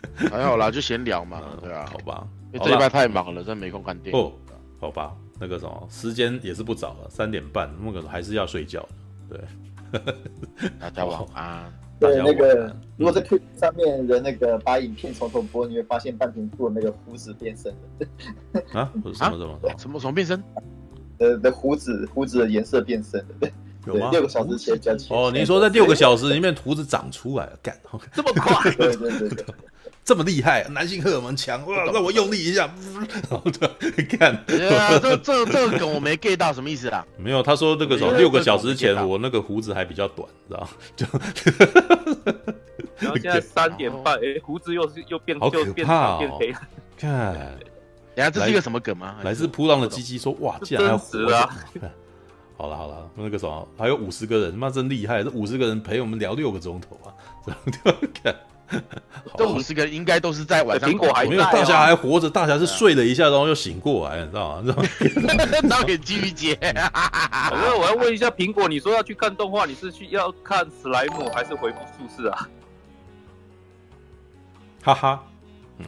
[0.29, 4.21] 还好啦，就闲聊嘛，对啊，好吧，因为这礼拜太忙了，真没空看电影。
[4.21, 4.31] 哦，
[4.79, 8.87] 好吧，那个什么，时间也是不早了，三点半，那个还是要睡觉。
[9.29, 11.71] 对，大家晚安。
[11.99, 18.61] 对，那个如果在 Q 上面的那个把影片从头播，你会发现半瓶醋的那个胡子变深了。
[18.79, 18.89] 啊？
[18.93, 20.41] 什么什么什么什么什么变深？
[21.17, 23.49] 呃，的胡子胡子的颜色变深了。
[23.85, 24.09] 有吗？
[24.11, 27.77] 六个小时前加起哦，你说在六个小时里面胡子长出来了，干，
[28.13, 28.71] 这么快？
[28.75, 29.45] 对对对对。
[30.09, 31.83] 这么厉害，男性荷尔蒙强哇！
[31.85, 32.67] 让我用力一下，
[33.29, 33.43] 然后
[33.95, 37.05] 你看，这这这个梗我没 get 到，什么意思啊？
[37.15, 41.05] 没有，他说那个时候六个小时前我那个胡子还比较短，知道就，
[42.97, 46.39] 然后现在三点半，哎，胡子又是又变，好可怕哦！
[46.97, 47.55] 看，
[48.15, 49.17] 等下这是一个什么梗吗？
[49.21, 51.55] 来自扑浪的鸡鸡说：“哇，竟然还要活啊！”
[52.57, 55.21] 好了好了，那个什么，还有五十个人，妈真厉害！
[55.23, 57.13] 这五十个人陪我们聊六个钟头啊，
[57.45, 58.35] 这样 看。
[59.37, 64.75] 这五十个应该都是在晚上，苹果还没有，大侠还活着，大侠是睡了一下，然后又醒过来，你知道吗？
[65.69, 66.51] 然后给继续接。
[66.61, 72.49] 因 为我要问一下苹果，你说要去看动画，你是去要看史莱姆还是回复术士啊？
[74.81, 75.23] 哈哈，
[75.79, 75.85] 嗯，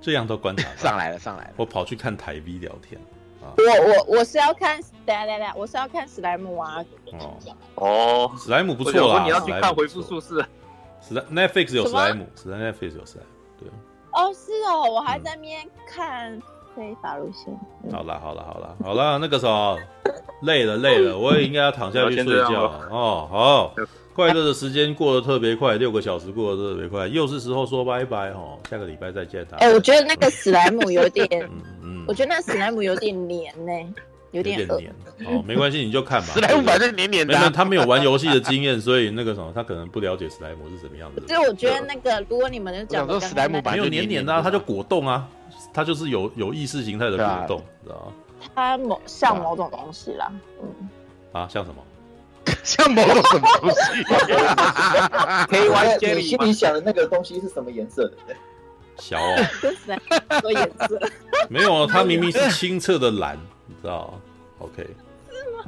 [0.00, 1.50] 这样都观察上来了，上来了。
[1.56, 3.00] 我跑去看台 V 聊天
[3.42, 3.54] 啊。
[3.56, 6.84] 我我我是要看，等下等下，我是要看史莱姆啊。
[7.12, 7.38] 哦
[7.76, 9.22] 哦，史莱姆不错啦。
[9.24, 10.44] 你要去看回复术士。
[11.00, 13.68] 史莱 Netflix 有史莱姆，史莱 Netflix 有史莱姆，对。
[14.12, 16.40] 哦，是哦，我还在那边看
[16.74, 17.56] 非法路线。
[17.92, 19.78] 好啦，好啦，好啦，好啦，那个时候
[20.42, 22.88] 累了，累了， 我也应该要躺下去睡觉了。
[22.90, 23.74] 哦，好，
[24.14, 29.46] 快乐的时间过得特别快，六个小时过得特别快，又是时候说拜拜哦，下个礼拜再见。
[29.52, 33.72] 哎，我觉得那个史莱姆有点， 嗯嗯，我觉得那史莱姆有点黏呢。
[34.32, 34.94] 有点黏，
[35.26, 36.28] 哦，没关系，你就看吧。
[36.34, 37.36] 史莱姆反正黏黏的。
[37.36, 41.22] 没有，他没有玩游戏的经验，所以那个什么，他可能不了解史莱姆是什么样子。
[41.26, 45.28] 就我觉得那个，如果你们能讲说史莱姆没有黏黏的，它就果冻啊，
[45.74, 48.12] 它就是有有意识形态的果冻，知道吗？
[48.54, 50.30] 它某像某种东西啦，
[50.62, 50.88] 嗯。
[51.32, 51.82] 啊，像什么？
[52.64, 53.76] 像某种什么东西
[55.50, 58.34] ？K Y J，你心里想的那个东西是什么颜色的？
[58.98, 59.36] 小哦，
[60.40, 61.00] 多颜色？
[61.48, 63.38] 没有，它明明是清澈的蓝。
[63.80, 64.20] 知道
[64.58, 64.86] ，OK，
[65.30, 65.64] 是吗？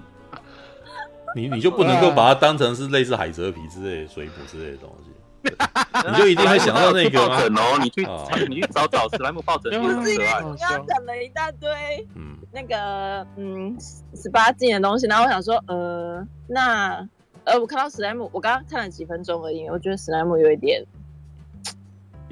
[1.34, 5.10] 你你就不能够把它当成是类似海蜇皮之类的水母之类的东西，
[6.12, 7.40] 你就一定会想到那个吗？
[7.58, 8.06] 哦，你去
[8.48, 11.70] 你去找找史莱姆抱枕，不是因为你刚刚讲了一大堆，
[12.14, 13.74] 嗯，那个嗯
[14.14, 17.08] 十八禁的东西，然后我想说，呃，那
[17.44, 20.84] 呃我看到史莱姆，我刚刚看了几分钟而已，我觉得史莱姆有一点。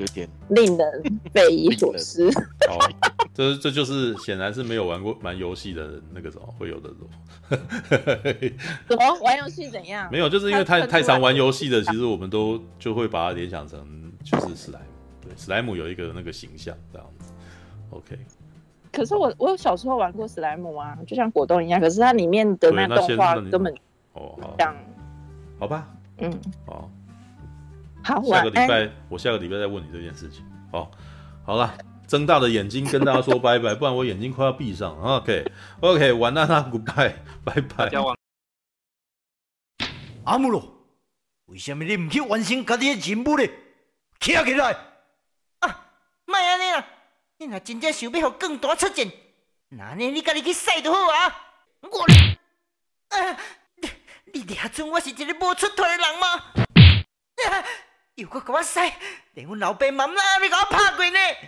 [0.00, 1.02] 有点令人
[1.32, 2.28] 匪夷 所思。
[2.68, 2.78] 哦，
[3.34, 7.08] 这这就是显然是没有玩过玩游戏的那个什么会有的什么？
[8.88, 10.08] 怎么玩游戏怎样？
[10.10, 14.84] 没有，就是因为太太常玩游戏的，其实我们都就会把它联想成就是史莱姆。
[15.22, 17.30] 对，史莱姆有一个那个形象这样子。
[17.90, 18.16] OK，
[18.92, 23.74] 可是我我有小时候玩过史莱姆啊，就像果冻一样，可是它里面的那动画根本
[24.14, 24.74] 哦，像，
[25.58, 26.32] 好吧，嗯，
[26.66, 26.90] 好，
[28.10, 30.44] 好，下个礼拜我下个礼拜再问你这件事情。
[30.72, 30.90] 好，
[31.46, 31.78] 好了，
[32.08, 35.00] 睁大的眼睛跟大家说拜拜，不然我眼睛快要闭上。
[35.00, 37.14] OK，OK， 晚安啦，Goodbye，
[37.44, 37.88] 拜拜。
[40.24, 40.62] 阿姆罗，
[41.46, 43.46] 为什么你唔去完成家己的任务呢？
[44.18, 44.76] 起来起来！
[45.60, 45.86] 啊，
[46.26, 46.84] 莫安尼啦，
[47.38, 49.08] 你若真正想要让更大出战，
[49.68, 51.46] 那呢你家己去赛就好啊。
[51.82, 52.02] 我，
[53.16, 53.36] 啊，
[53.76, 53.88] 你
[54.32, 56.26] 你俩准我是一个无出头的人吗？
[57.48, 57.64] 啊，
[58.20, 58.98] 又搁给我赛，
[59.32, 61.18] 连阮老爸妈妈你给我拍过呢。